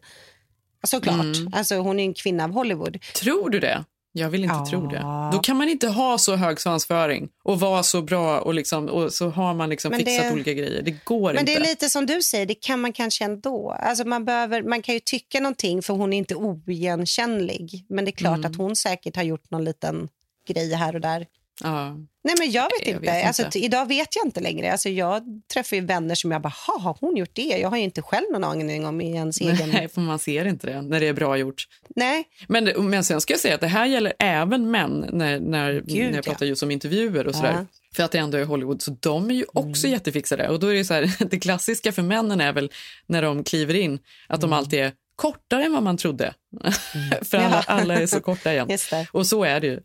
Såklart. 0.83 1.15
Mm. 1.19 1.53
Alltså, 1.53 1.75
hon 1.75 1.99
är 1.99 2.03
en 2.03 2.13
kvinna 2.13 2.43
av 2.43 2.51
Hollywood. 2.51 2.97
Tror 3.15 3.49
du 3.49 3.59
det? 3.59 3.83
Jag 4.11 4.29
vill 4.29 4.43
inte 4.43 4.69
tro 4.69 4.87
det. 4.87 5.03
Då 5.33 5.39
kan 5.39 5.57
man 5.57 5.69
inte 5.69 5.87
ha 5.87 6.17
så 6.17 6.35
hög 6.35 6.59
svansföring 6.61 7.29
och 7.43 7.59
vara 7.59 7.83
så 7.83 8.01
bra 8.01 8.39
och, 8.39 8.53
liksom, 8.53 8.89
och 8.89 9.13
så 9.13 9.29
har 9.29 9.53
man 9.53 9.69
liksom 9.69 9.89
Men 9.91 9.99
fixat 9.99 10.23
det- 10.25 10.31
olika 10.31 10.53
grejer. 10.53 10.81
Det 10.81 10.95
går 11.05 11.33
Men 11.33 11.39
inte. 11.39 11.51
det 11.51 11.57
är 11.57 11.61
lite 11.69 11.89
som 11.89 12.05
du 12.05 12.21
säger, 12.21 12.45
det 12.45 12.55
kan 12.55 12.81
man 12.81 12.93
kanske 12.93 13.25
ändå. 13.25 13.71
Alltså 13.71 14.03
man, 14.07 14.25
behöver, 14.25 14.63
man 14.63 14.81
kan 14.81 14.93
ju 14.95 14.99
tycka 14.99 15.39
någonting 15.39 15.81
för 15.81 15.93
hon 15.93 16.13
är 16.13 16.17
inte 16.17 16.35
oigenkännlig. 16.35 17.85
Men 17.89 18.05
det 18.05 18.09
är 18.09 18.15
klart 18.15 18.37
Mm. 18.37 18.51
att 18.51 18.57
hon 18.57 18.75
säkert 18.75 19.15
har 19.15 19.23
gjort 19.23 19.49
någon 19.51 19.63
liten 19.65 20.09
grej 20.47 20.73
här 20.73 20.95
och 20.95 21.01
där. 21.01 21.25
Ja. 21.63 21.89
Nej 22.23 22.35
men 22.39 22.51
jag 22.51 22.63
vet 22.63 22.87
Jag 22.87 22.95
inte. 22.95 23.11
vet 23.11 23.27
Alltså, 23.27 23.45
inte. 23.45 23.59
idag 23.59 23.85
vet 23.87 24.15
jag 24.15 24.25
inte 24.25 24.39
längre. 24.39 24.71
Alltså, 24.71 24.89
jag 24.89 25.23
träffar 25.53 25.75
ju 25.75 25.85
vänner 25.85 26.15
som 26.15 26.31
jag 26.31 26.41
bara, 26.41 26.53
"Ha, 26.67 26.79
har 26.79 26.97
hon 27.01 27.17
gjort 27.17 27.29
det? 27.33 27.41
Jag 27.41 27.69
har 27.69 27.77
ju 27.77 27.83
inte 27.83 28.01
själv 28.01 28.25
någon 28.31 28.43
aning 28.43 28.85
om 28.85 29.01
ens 29.01 29.41
egen... 29.41 29.69
Nej, 29.69 29.87
för 29.87 30.01
man 30.01 30.19
ser 30.19 30.45
inte 30.45 30.67
det 30.67 30.81
när 30.81 30.99
det 30.99 31.07
är 31.07 31.13
bra 31.13 31.37
gjort. 31.37 31.67
Nej. 31.95 32.23
Men, 32.47 32.89
men 32.89 33.03
sen 33.03 33.21
ska 33.21 33.33
jag 33.33 33.39
säga 33.39 33.55
att 33.55 33.61
det 33.61 33.67
här 33.67 33.85
gäller 33.85 34.13
även 34.19 34.71
män 34.71 35.05
när, 35.13 35.39
när, 35.39 35.73
Gud, 35.73 35.97
när 35.97 36.05
jag 36.05 36.15
ja. 36.15 36.21
pratar 36.21 36.45
just 36.45 36.63
om 36.63 36.71
intervjuer 36.71 37.27
och 37.27 37.35
sådär. 37.35 37.53
Ja. 37.57 37.65
För 37.95 38.03
att 38.03 38.11
det 38.11 38.17
ändå 38.17 38.37
är 38.37 38.45
Hollywood, 38.45 38.81
så 38.81 38.97
de 38.99 39.29
är 39.29 39.35
ju 39.35 39.45
också 39.53 39.87
jättefixade. 39.87 40.49
Och 40.49 40.59
då 40.59 40.67
är 40.67 40.73
det 40.73 40.85
så 40.85 40.93
här, 40.93 41.25
det 41.29 41.39
klassiska 41.39 41.91
för 41.91 42.01
männen 42.01 42.41
är 42.41 42.53
väl 42.53 42.71
när 43.05 43.21
de 43.21 43.43
kliver 43.43 43.73
in, 43.73 43.99
att 44.27 44.41
de 44.41 44.53
alltid 44.53 44.79
är 44.79 44.91
kortare 45.17 45.63
än 45.65 45.73
vad 45.73 45.83
man 45.83 45.97
trodde. 45.97 46.33
för 47.21 47.37
alla, 47.37 47.63
alla 47.67 48.01
är 48.01 48.07
så 48.07 48.21
korta 48.21 48.53
igen. 48.53 48.69
Och 49.11 49.27
så 49.27 49.43
är 49.43 49.59
det 49.59 49.67
ju. 49.67 49.81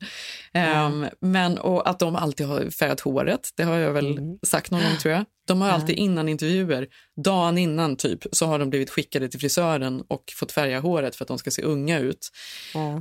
Ehm, 0.53 1.07
men, 1.21 1.59
och 1.59 1.89
att 1.89 1.99
de 1.99 2.17
alltid 2.17 2.47
har 2.47 2.71
färgat 2.71 3.01
håret, 3.01 3.49
det 3.57 3.63
har 3.63 3.77
jag 3.77 3.93
väl 3.93 4.19
sagt 4.47 4.71
någon 4.71 4.83
gång 4.83 4.97
tror 4.97 5.15
jag. 5.15 5.25
De 5.47 5.61
har 5.61 5.69
alltid 5.69 5.97
innan 5.97 6.29
intervjuer, 6.29 6.87
dagen 7.25 7.59
innan 7.59 7.97
typ, 7.97 8.25
så 8.33 8.47
har 8.47 8.59
de 8.59 8.71
blivit 8.71 8.91
skickade 8.91 9.29
till 9.29 9.41
frisören 9.41 10.03
och 10.09 10.25
fått 10.37 10.53
färga 10.53 10.81
håret 10.81 11.17
för 11.17 11.25
att 11.25 11.29
de 11.29 11.39
ska 11.39 11.51
se 11.51 11.63
unga 11.63 11.99
ut. 11.99 12.31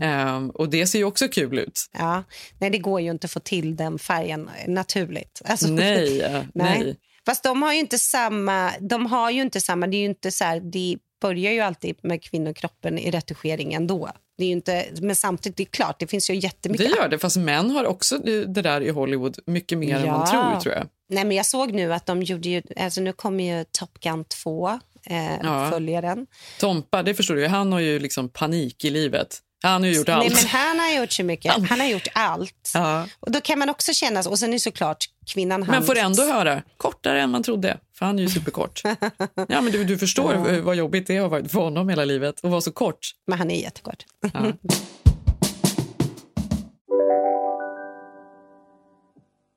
Ehm, 0.02 0.50
och 0.50 0.70
det 0.70 0.88
ser 0.88 1.00
ju 1.00 1.06
också 1.06 1.28
kul 1.28 1.60
ut. 1.60 1.80
Ja. 1.94 2.24
Nej, 2.60 2.70
det 2.70 2.78
går 2.78 3.02
ju 3.02 3.12
inte 3.12 3.26
att 3.26 3.32
få 3.32 3.40
till 3.40 3.76
den 3.76 4.00
färgen 4.00 4.50
naturligt. 4.68 5.42
Alltså, 5.46 5.68
Nej, 5.72 6.22
eh, 6.22 6.44
nej. 6.54 6.98
Fast 7.26 7.44
de 7.44 7.62
har 7.62 7.74
ju 7.74 7.80
inte 7.80 8.00
samma... 8.00 8.72
De 8.80 9.06
har 9.06 9.32
ju 9.32 9.42
inte 9.42 9.62
samma... 9.62 9.88
Det 9.88 9.98
är 9.98 10.00
ju 10.00 10.06
inte 10.06 10.32
så 10.32 10.44
här, 10.44 10.60
det 10.60 10.98
börjar 11.22 11.52
ju 11.52 11.60
alltid 11.60 11.96
med 12.02 12.24
kvinnokroppen 12.24 12.98
i 13.00 13.12
retuschering 13.12 13.74
ändå. 13.74 14.10
Det 14.38 14.46
är 14.46 14.50
inte, 14.52 14.86
men 15.02 15.16
samtidigt, 15.16 15.58
det 15.58 15.64
är 15.64 15.66
klart, 15.66 16.00
det 16.00 16.08
finns 16.08 16.30
ju 16.30 16.36
jättemycket... 16.36 16.90
Det 16.90 16.98
gör 16.98 17.10
det, 17.10 17.20
fast 17.20 17.38
män 17.38 17.70
har 17.72 17.86
också 17.86 18.18
det 18.18 18.62
där 18.62 18.82
i 18.82 18.90
Hollywood 18.90 19.38
mycket 19.46 19.78
mer 19.78 19.96
än 19.96 20.08
man 20.08 20.28
tror, 20.28 20.60
tror 20.60 20.76
jag. 20.76 20.88
Nej, 21.10 21.26
men 21.26 21.38
jag 21.38 21.46
såg 21.46 21.74
nu 21.74 21.94
att 21.94 22.06
de 22.06 22.24
gjorde 22.24 22.50
ju... 22.50 22.62
Alltså 22.78 23.02
nu 23.02 23.14
kommer 23.14 23.58
ju 23.58 23.66
Top 23.72 24.00
Gun 24.00 24.26
2, 24.44 24.70
eh, 25.06 25.36
Ja. 25.44 25.70
följaren. 25.72 26.28
Tompa, 26.60 27.04
det 27.04 27.14
förstår 27.14 27.36
du, 27.36 27.48
han 27.48 27.72
har 27.72 27.80
ju 27.80 28.00
liksom 28.00 28.30
panik 28.30 28.86
i 28.86 28.90
livet. 28.90 29.40
Han 29.64 29.82
har 29.82 29.90
ju 29.90 29.96
gjort 29.96 30.10
allt. 30.10 30.24
Nej, 30.26 30.34
men 30.36 30.48
han 30.48 30.80
har 30.80 30.92
gjort 31.02 31.12
så 31.12 31.24
mycket. 31.24 31.70
Han 31.70 31.80
har 31.80 31.88
gjort 31.88 32.08
allt. 32.14 32.72
Ja. 32.74 33.08
Och 33.20 33.32
då 33.32 33.42
kan 33.42 33.60
man 33.60 33.70
också 33.70 33.94
känna... 33.94 34.20
Och 34.20 34.40
sen 34.40 34.54
är 34.54 34.58
såklart 34.58 35.06
kvinnan... 35.34 35.66
Men 35.70 35.84
får 35.84 35.98
ändå 35.98 36.24
höra, 36.24 36.62
kortare 36.78 37.22
än 37.22 37.30
man 37.30 37.44
trodde, 37.44 37.78
för 37.98 38.06
han 38.06 38.20
är 38.20 38.24
ju 38.24 38.30
superkort. 38.30 38.82
ja, 39.48 39.62
men 39.62 39.72
du, 39.72 39.84
du 39.84 39.98
förstår 39.98 40.34
Ja. 40.34 40.62
vad 40.62 40.76
jobbigt 40.76 41.08
det 41.08 41.18
har 41.18 41.30
varit 41.30 41.52
för 41.52 41.60
honom 41.60 41.90
hela 41.90 42.06
livet 42.06 42.36
att 42.44 42.52
vara 42.52 42.62
så 42.62 42.72
kort. 42.72 43.00
Men 43.28 43.38
han 43.40 43.52
är 43.52 43.62
jättekort. 43.62 44.06
Ja. 44.34 44.52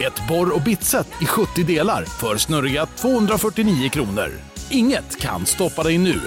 Ett 0.00 0.28
borr 0.28 0.54
och 0.54 0.62
bitset 0.62 1.08
i 1.20 1.26
70 1.26 1.62
delar 1.62 2.04
för 2.04 2.36
snurriga 2.36 2.86
249 2.86 3.88
kronor. 3.88 4.30
Inget 4.70 5.20
kan 5.20 5.46
stoppa 5.46 5.82
dig 5.82 5.98
nu. 5.98 6.20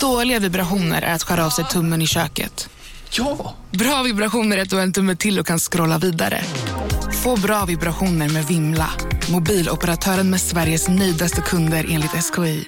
Dåliga 0.00 0.38
vibrationer 0.38 1.02
är 1.02 1.14
att 1.14 1.22
skära 1.22 1.46
av 1.46 1.50
sig 1.50 1.64
tummen 1.64 2.02
i 2.02 2.06
köket. 2.06 2.68
Ja! 3.10 3.54
Bra 3.70 4.02
vibrationer 4.02 4.56
är 4.58 4.62
att 4.62 4.70
du 4.70 4.76
har 4.76 4.82
en 4.82 4.92
tumme 4.92 5.16
till 5.16 5.38
och 5.38 5.46
kan 5.46 5.58
scrolla 5.58 5.98
vidare. 5.98 6.40
Få 7.22 7.36
bra 7.36 7.64
vibrationer 7.64 8.28
med 8.28 8.44
Vimla. 8.44 8.90
Mobiloperatören 9.32 10.30
med 10.30 10.40
Sveriges 10.40 10.88
nöjdaste 10.88 11.40
kunder 11.40 11.86
enligt 11.90 12.10
SKI. 12.10 12.64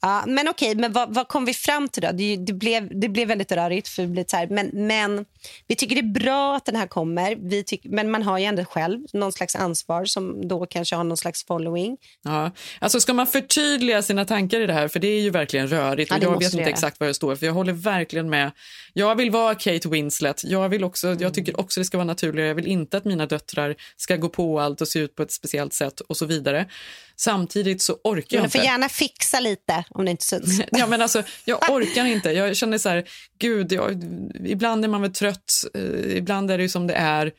Ja, 0.00 0.24
men 0.26 0.48
okej, 0.48 0.74
men 0.74 0.92
vad, 0.92 1.14
vad 1.14 1.28
kom 1.28 1.44
vi 1.44 1.54
fram 1.54 1.88
till 1.88 2.02
då? 2.02 2.12
Det, 2.12 2.36
det, 2.36 2.52
blev, 2.52 3.00
det 3.00 3.08
blev 3.08 3.28
väldigt 3.28 3.52
rörigt. 3.52 3.88
För 3.88 4.02
det 4.02 4.08
blev 4.08 4.24
så 4.26 4.36
här, 4.36 4.46
men, 4.46 4.70
men 4.72 5.24
vi 5.66 5.74
tycker 5.74 5.94
det 5.94 6.00
är 6.00 6.20
bra 6.24 6.56
att 6.56 6.64
den 6.64 6.76
här 6.76 6.86
kommer. 6.86 7.36
Vi 7.36 7.64
tyck, 7.64 7.80
men 7.84 8.10
man 8.10 8.22
har 8.22 8.38
ju 8.38 8.44
ändå 8.44 8.64
själv 8.64 9.00
någon 9.12 9.32
slags 9.32 9.56
ansvar 9.56 10.04
som 10.04 10.48
då 10.48 10.66
kanske 10.66 10.96
har 10.96 11.04
någon 11.04 11.16
slags 11.16 11.46
following. 11.46 11.96
Ja. 12.24 12.50
Alltså 12.78 13.00
ska 13.00 13.14
man 13.14 13.26
förtydliga 13.26 14.02
sina 14.02 14.24
tankar 14.24 14.60
i 14.60 14.66
det 14.66 14.72
här, 14.72 14.88
för 14.88 15.00
det 15.00 15.08
är 15.08 15.20
ju 15.20 15.30
verkligen 15.30 15.68
rörigt 15.68 16.10
Ja, 16.10 16.18
det 16.18 16.24
jag 16.24 16.38
vet 16.38 16.54
inte 16.54 16.70
exakt 16.70 17.00
vad 17.00 17.08
jag 17.08 17.16
står 17.16 17.36
för. 17.36 17.46
Jag 17.46 17.52
håller 17.52 17.72
verkligen 17.72 18.30
med. 18.30 18.50
Jag 18.92 19.14
vill 19.14 19.30
vara 19.30 19.54
Kate 19.54 19.88
Winslet. 19.88 20.44
Jag, 20.44 20.68
vill 20.68 20.84
också, 20.84 21.08
Mm. 21.08 21.22
jag 21.22 21.34
tycker 21.34 21.60
också 21.60 21.80
det 21.80 21.84
ska 21.84 21.96
vara 21.96 22.06
naturligare. 22.06 22.48
Jag 22.48 22.54
vill 22.54 22.66
inte 22.66 22.96
att 22.96 23.04
mina 23.04 23.26
döttrar 23.26 23.74
ska 23.96 24.16
gå 24.16 24.28
på 24.28 24.60
allt 24.60 24.80
och 24.80 24.88
se 24.88 24.98
ut 24.98 25.14
på 25.14 25.22
ett 25.22 25.32
speciellt 25.32 25.72
sätt 25.72 26.00
och 26.00 26.16
så 26.16 26.26
vidare. 26.26 26.66
Samtidigt 27.20 27.82
så 27.82 27.92
orkar 28.04 28.36
jag 28.36 28.40
Men 28.42 28.42
du 28.42 28.44
inte. 28.44 28.58
får 28.58 28.64
gärna 28.64 28.88
fixa 28.88 29.40
lite 29.40 29.84
om 29.90 30.04
det 30.04 30.10
inte 30.10 30.24
syns. 30.24 30.60
Ja, 30.70 30.86
men 30.86 31.02
alltså, 31.02 31.22
jag 31.44 31.70
orkar 31.70 32.04
inte. 32.04 32.30
Jag 32.30 32.56
känner 32.56 32.78
så 32.78 32.88
här, 32.88 33.08
gud, 33.38 33.72
jag, 33.72 34.04
ibland 34.44 34.84
är 34.84 34.88
man 34.88 35.02
väl 35.02 35.12
trött, 35.12 35.52
eh, 35.74 36.16
ibland 36.16 36.50
är 36.50 36.58
det 36.58 36.68
som 36.68 36.86
det 36.86 36.94
är. 36.94 37.32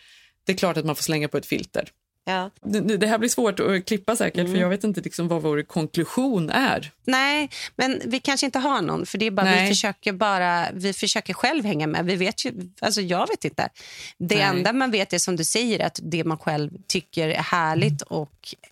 Det 0.45 0.51
är 0.53 0.57
klart 0.57 0.77
att 0.77 0.85
man 0.85 0.95
får 0.95 1.03
slänga 1.03 1.27
på 1.27 1.37
ett 1.37 1.45
filter. 1.45 1.89
Ja. 2.25 2.49
Det, 2.61 2.97
det 2.97 3.07
här 3.07 3.17
blir 3.17 3.29
svårt 3.29 3.59
att 3.59 3.85
klippa 3.85 4.15
säkert, 4.15 4.39
Mm. 4.39 4.51
för 4.51 4.59
jag 4.61 4.69
vet 4.69 4.83
inte 4.83 5.01
liksom 5.01 5.27
vad 5.27 5.41
vår 5.41 5.61
konklusion 5.61 6.49
är. 6.49 6.91
Nej, 7.05 7.49
men 7.75 8.01
vi 8.05 8.19
kanske 8.19 8.45
inte 8.45 8.59
har 8.59 8.81
någon. 8.81 9.05
För 9.05 9.17
det 9.17 9.25
är 9.25 9.31
bara, 9.31 9.61
vi, 9.61 9.67
försöker 9.69 10.11
bara, 10.13 10.67
vi 10.73 10.93
försöker 10.93 11.33
själv 11.33 11.65
hänga 11.65 11.87
med. 11.87 12.05
Vi 12.05 12.15
vet 12.15 12.45
ju, 12.45 12.53
alltså 12.79 13.01
jag 13.01 13.27
vet 13.27 13.45
inte. 13.45 13.69
Det 14.17 14.35
Nej. 14.35 14.43
enda 14.43 14.73
man 14.73 14.91
vet 14.91 15.13
är 15.13 15.17
som 15.17 15.35
du 15.35 15.43
säger 15.43 15.79
att 15.85 15.99
det 16.03 16.23
man 16.23 16.37
själv 16.37 16.71
tycker 16.87 17.29
är 17.29 17.41
härligt 17.41 18.01
och 18.01 18.55
eh, 18.61 18.69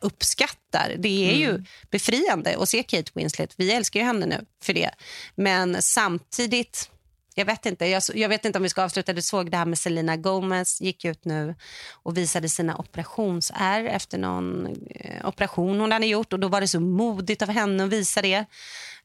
uppskattar. 0.00 0.94
Det 0.98 1.30
är 1.30 1.36
ju 1.36 1.50
Mm. 1.50 1.64
befriande 1.90 2.56
att 2.58 2.68
se 2.68 2.82
Kate 2.82 3.10
Winslet. 3.14 3.54
Vi 3.56 3.72
älskar 3.72 4.00
ju 4.00 4.06
henne 4.06 4.26
nu 4.26 4.44
för 4.62 4.72
det. 4.74 4.90
Men 5.34 5.82
samtidigt... 5.82 6.88
Jag 7.34 7.44
vet 7.44 7.66
inte 7.66 7.86
jag, 7.86 8.02
jag 8.14 8.28
vet 8.28 8.44
inte 8.44 8.58
om 8.58 8.62
vi 8.62 8.68
ska 8.68 8.82
avsluta. 8.82 9.12
Du 9.12 9.22
såg 9.22 9.50
det 9.50 9.56
här 9.56 9.64
med 9.64 9.78
Selena 9.78 10.16
Gomez. 10.16 10.80
gick 10.80 11.04
ut 11.04 11.24
nu 11.24 11.54
och 11.92 12.16
visade 12.16 12.48
sina 12.48 12.76
operationsärr 12.76 13.84
efter 13.84 14.18
någon 14.18 14.66
eh, 14.90 15.28
operation 15.28 15.80
hon 15.80 15.92
hade 15.92 16.06
gjort. 16.06 16.32
Och 16.32 16.40
Då 16.40 16.48
var 16.48 16.60
det 16.60 16.68
så 16.68 16.80
modigt 16.80 17.42
av 17.42 17.48
henne 17.48 17.84
att 17.84 17.90
visa 17.90 18.22
det. 18.22 18.44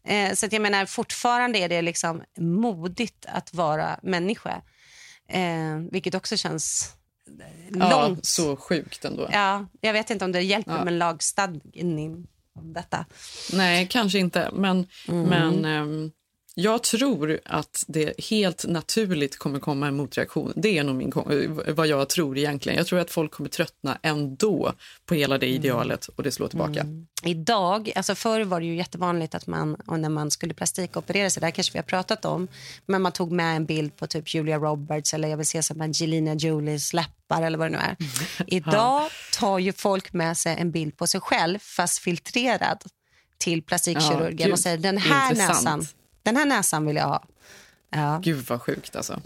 Eh, 0.07 0.33
så 0.33 0.47
jag 0.51 0.61
menar, 0.61 0.85
fortfarande 0.85 1.59
är 1.59 1.69
det 1.69 1.81
liksom 1.81 2.23
modigt 2.39 3.25
att 3.27 3.53
vara 3.53 3.99
människa. 4.03 4.61
Eh, 5.29 5.77
vilket 5.91 6.15
också 6.15 6.37
känns 6.37 6.93
Ja, 7.79 8.07
långt. 8.07 8.25
så 8.25 8.55
sjukt 8.55 9.05
ändå. 9.05 9.29
Ja, 9.31 9.65
jag 9.81 9.93
vet 9.93 10.09
inte 10.09 10.25
om 10.25 10.31
det 10.31 10.41
hjälper 10.41 10.77
Ja. 10.77 10.83
med 10.83 10.93
lagstadgning 10.93 12.27
om 12.55 12.73
detta. 12.73 13.05
Nej, 13.53 13.87
kanske 13.87 14.19
inte. 14.19 14.49
Men, 14.53 14.87
Mm. 15.07 15.23
men 15.29 15.65
ehm, 15.65 16.11
jag 16.59 16.83
tror 16.83 17.39
att 17.45 17.83
det 17.87 18.25
helt 18.29 18.65
naturligt 18.67 19.37
kommer 19.37 19.59
komma 19.59 19.87
en 19.87 19.95
motreaktion. 19.95 20.53
Det 20.55 20.77
är 20.77 20.83
nog 20.83 20.95
min, 20.95 21.11
vad 21.75 21.87
jag 21.87 22.09
tror 22.09 22.37
egentligen. 22.37 22.77
Jag 22.77 22.87
tror 22.87 22.99
att 22.99 23.11
folk 23.11 23.31
kommer 23.31 23.49
tröttna 23.49 23.97
ändå 24.01 24.73
på 25.05 25.15
hela 25.15 25.37
det 25.37 25.47
idealet 25.47 26.07
och 26.07 26.23
det 26.23 26.31
slår 26.31 26.47
tillbaka. 26.47 26.85
Idag, 27.23 27.91
alltså 27.95 28.15
förr 28.15 28.43
var 28.43 28.59
det 28.59 28.65
ju 28.65 28.75
jättevanligt 28.75 29.35
att 29.35 29.47
man, 29.47 29.77
när 29.87 30.09
man 30.09 30.31
skulle 30.31 30.53
plastikoperera 30.53 31.29
sig, 31.29 31.41
det 31.41 31.51
kanske 31.51 31.73
vi 31.73 31.79
har 31.79 31.83
pratat 31.83 32.25
om, 32.25 32.47
men 32.85 33.01
man 33.01 33.11
tog 33.11 33.31
med 33.31 33.55
en 33.55 33.65
bild 33.65 33.95
på 33.95 34.07
typ 34.07 34.33
Julia 34.33 34.57
Roberts 34.57 35.13
eller 35.13 35.27
jag 35.27 35.37
vill 35.37 35.45
se 35.45 35.63
som 35.63 35.81
Angelina 35.81 36.33
Jolies 36.33 36.93
läppar 36.93 37.41
eller 37.41 37.57
vad 37.57 37.71
det 37.71 37.77
nu 37.77 37.83
är. 37.83 37.95
Idag 38.47 39.09
tar 39.39 39.59
ju 39.59 39.73
folk 39.73 40.13
med 40.13 40.37
sig 40.37 40.55
en 40.59 40.71
bild 40.71 40.97
på 40.97 41.07
sig 41.07 41.21
själv 41.21 41.59
fast 41.59 41.99
filtrerad 41.99 42.83
till 43.37 43.63
plastikkirurgen 43.63 44.47
Ja, 44.47 44.53
och 44.53 44.59
säger 44.59 44.77
den 44.77 44.97
här 44.97 45.31
intressant. 45.31 45.63
näsan, 45.63 45.87
den 46.27 46.35
här 46.35 46.45
näsan 46.45 46.85
vill 46.85 46.95
jag 46.95 47.07
ha. 47.07 47.23
Ja. 47.89 48.19
Gud 48.23 48.45
vad 48.47 48.61
sjukt 48.61 48.95
alltså. 48.95 49.21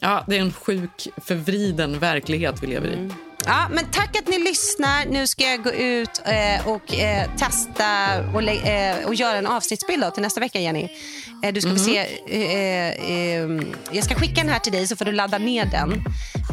Ja, 0.00 0.24
det 0.28 0.36
är 0.36 0.40
en 0.40 0.52
sjuk, 0.52 1.08
förvriden 1.16 1.98
verklighet 1.98 2.62
vi 2.62 2.66
lever 2.66 2.88
i. 2.88 3.10
Ja, 3.44 3.66
men 3.70 3.84
tack 3.90 4.16
att 4.16 4.28
ni 4.28 4.38
lyssnar. 4.38 5.04
Nu 5.06 5.26
ska 5.26 5.44
jag 5.44 5.62
gå 5.62 5.70
ut 5.72 6.22
eh, 6.24 6.68
och 6.68 6.94
eh, 6.94 7.30
testa 7.36 7.86
och, 8.34 8.42
eh, 8.42 9.06
och 9.06 9.14
göra 9.14 9.38
en 9.38 9.46
avsnittsbild 9.46 10.02
då, 10.02 10.10
till 10.10 10.22
nästa 10.22 10.40
vecka, 10.40 10.60
Jenny. 10.60 10.88
Eh, 11.42 11.52
du 11.52 11.60
ska 11.60 11.70
Mhm. 11.70 11.78
se, 11.78 11.98
eh, 12.28 13.10
eh, 13.10 13.48
jag 13.92 14.04
ska 14.04 14.14
skicka 14.14 14.34
den 14.40 14.48
här 14.48 14.58
till 14.58 14.72
dig 14.72 14.86
så 14.86 14.96
får 14.96 15.04
du 15.04 15.12
ladda 15.12 15.38
ner 15.38 15.64
den. 15.64 15.92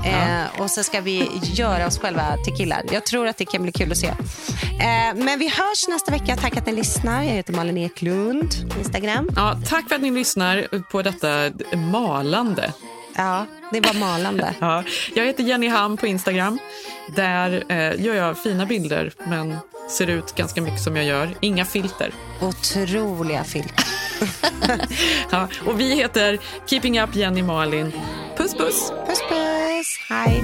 Eh, 0.06 0.62
Och 0.62 0.72
så 0.72 0.84
ska 0.84 1.02
vi 1.02 1.30
göra 1.44 1.88
oss 1.88 2.00
själva 2.00 2.38
till 2.46 2.54
killar. 2.56 2.82
Jag 2.92 3.06
tror 3.06 3.28
att 3.28 3.38
det 3.38 3.46
kan 3.46 3.64
bli 3.64 3.72
kul 3.72 3.92
att 3.92 3.98
se. 3.98 4.14
Men 5.16 5.40
vi 5.40 5.48
hörs 5.50 5.88
nästa 5.90 6.12
vecka. 6.12 6.36
Tack 6.36 6.58
att 6.58 6.66
ni 6.66 6.72
lyssnar. 6.72 7.24
Jag 7.24 7.32
heter 7.32 7.54
Malin 7.54 7.78
Eklund 7.78 8.70
på 8.74 8.80
Instagram. 8.80 9.30
Ja, 9.36 9.60
tack 9.70 9.88
för 9.90 9.96
att 9.96 10.02
ni 10.02 10.12
lyssnar 10.12 10.68
på 10.92 11.02
detta 11.02 11.52
malande. 11.92 12.74
Ja, 13.16 13.46
det 13.72 13.80
var 13.82 13.94
malande. 14.00 14.56
Ja, 14.60 14.84
jag 15.16 15.26
heter 15.26 15.44
Jenny 15.44 15.68
Ham 15.68 15.98
på 15.98 16.08
Instagram. 16.08 16.60
Där 17.16 17.64
eh, 17.70 18.02
gör 18.06 18.16
jag 18.16 18.38
fina 18.38 18.66
bilder, 18.66 19.12
men 19.28 19.58
ser 19.90 20.08
ut 20.08 20.36
ganska 20.36 20.62
mycket 20.62 20.82
som 20.82 20.96
jag 20.96 21.06
gör. 21.06 21.30
Inga 21.40 21.66
filter. 21.66 22.12
Otroliga 22.42 23.44
filter. 23.44 23.86
ja, 25.32 25.48
och 25.66 25.80
vi 25.80 25.96
heter 25.96 26.40
Keeping 26.66 27.02
Up 27.02 27.16
Jenny 27.16 27.44
Malin. 27.44 27.92
Puss, 28.38 28.56
puss! 28.56 28.92
Puss, 29.08 29.20
puss! 29.30 30.00
Hej! 30.10 30.44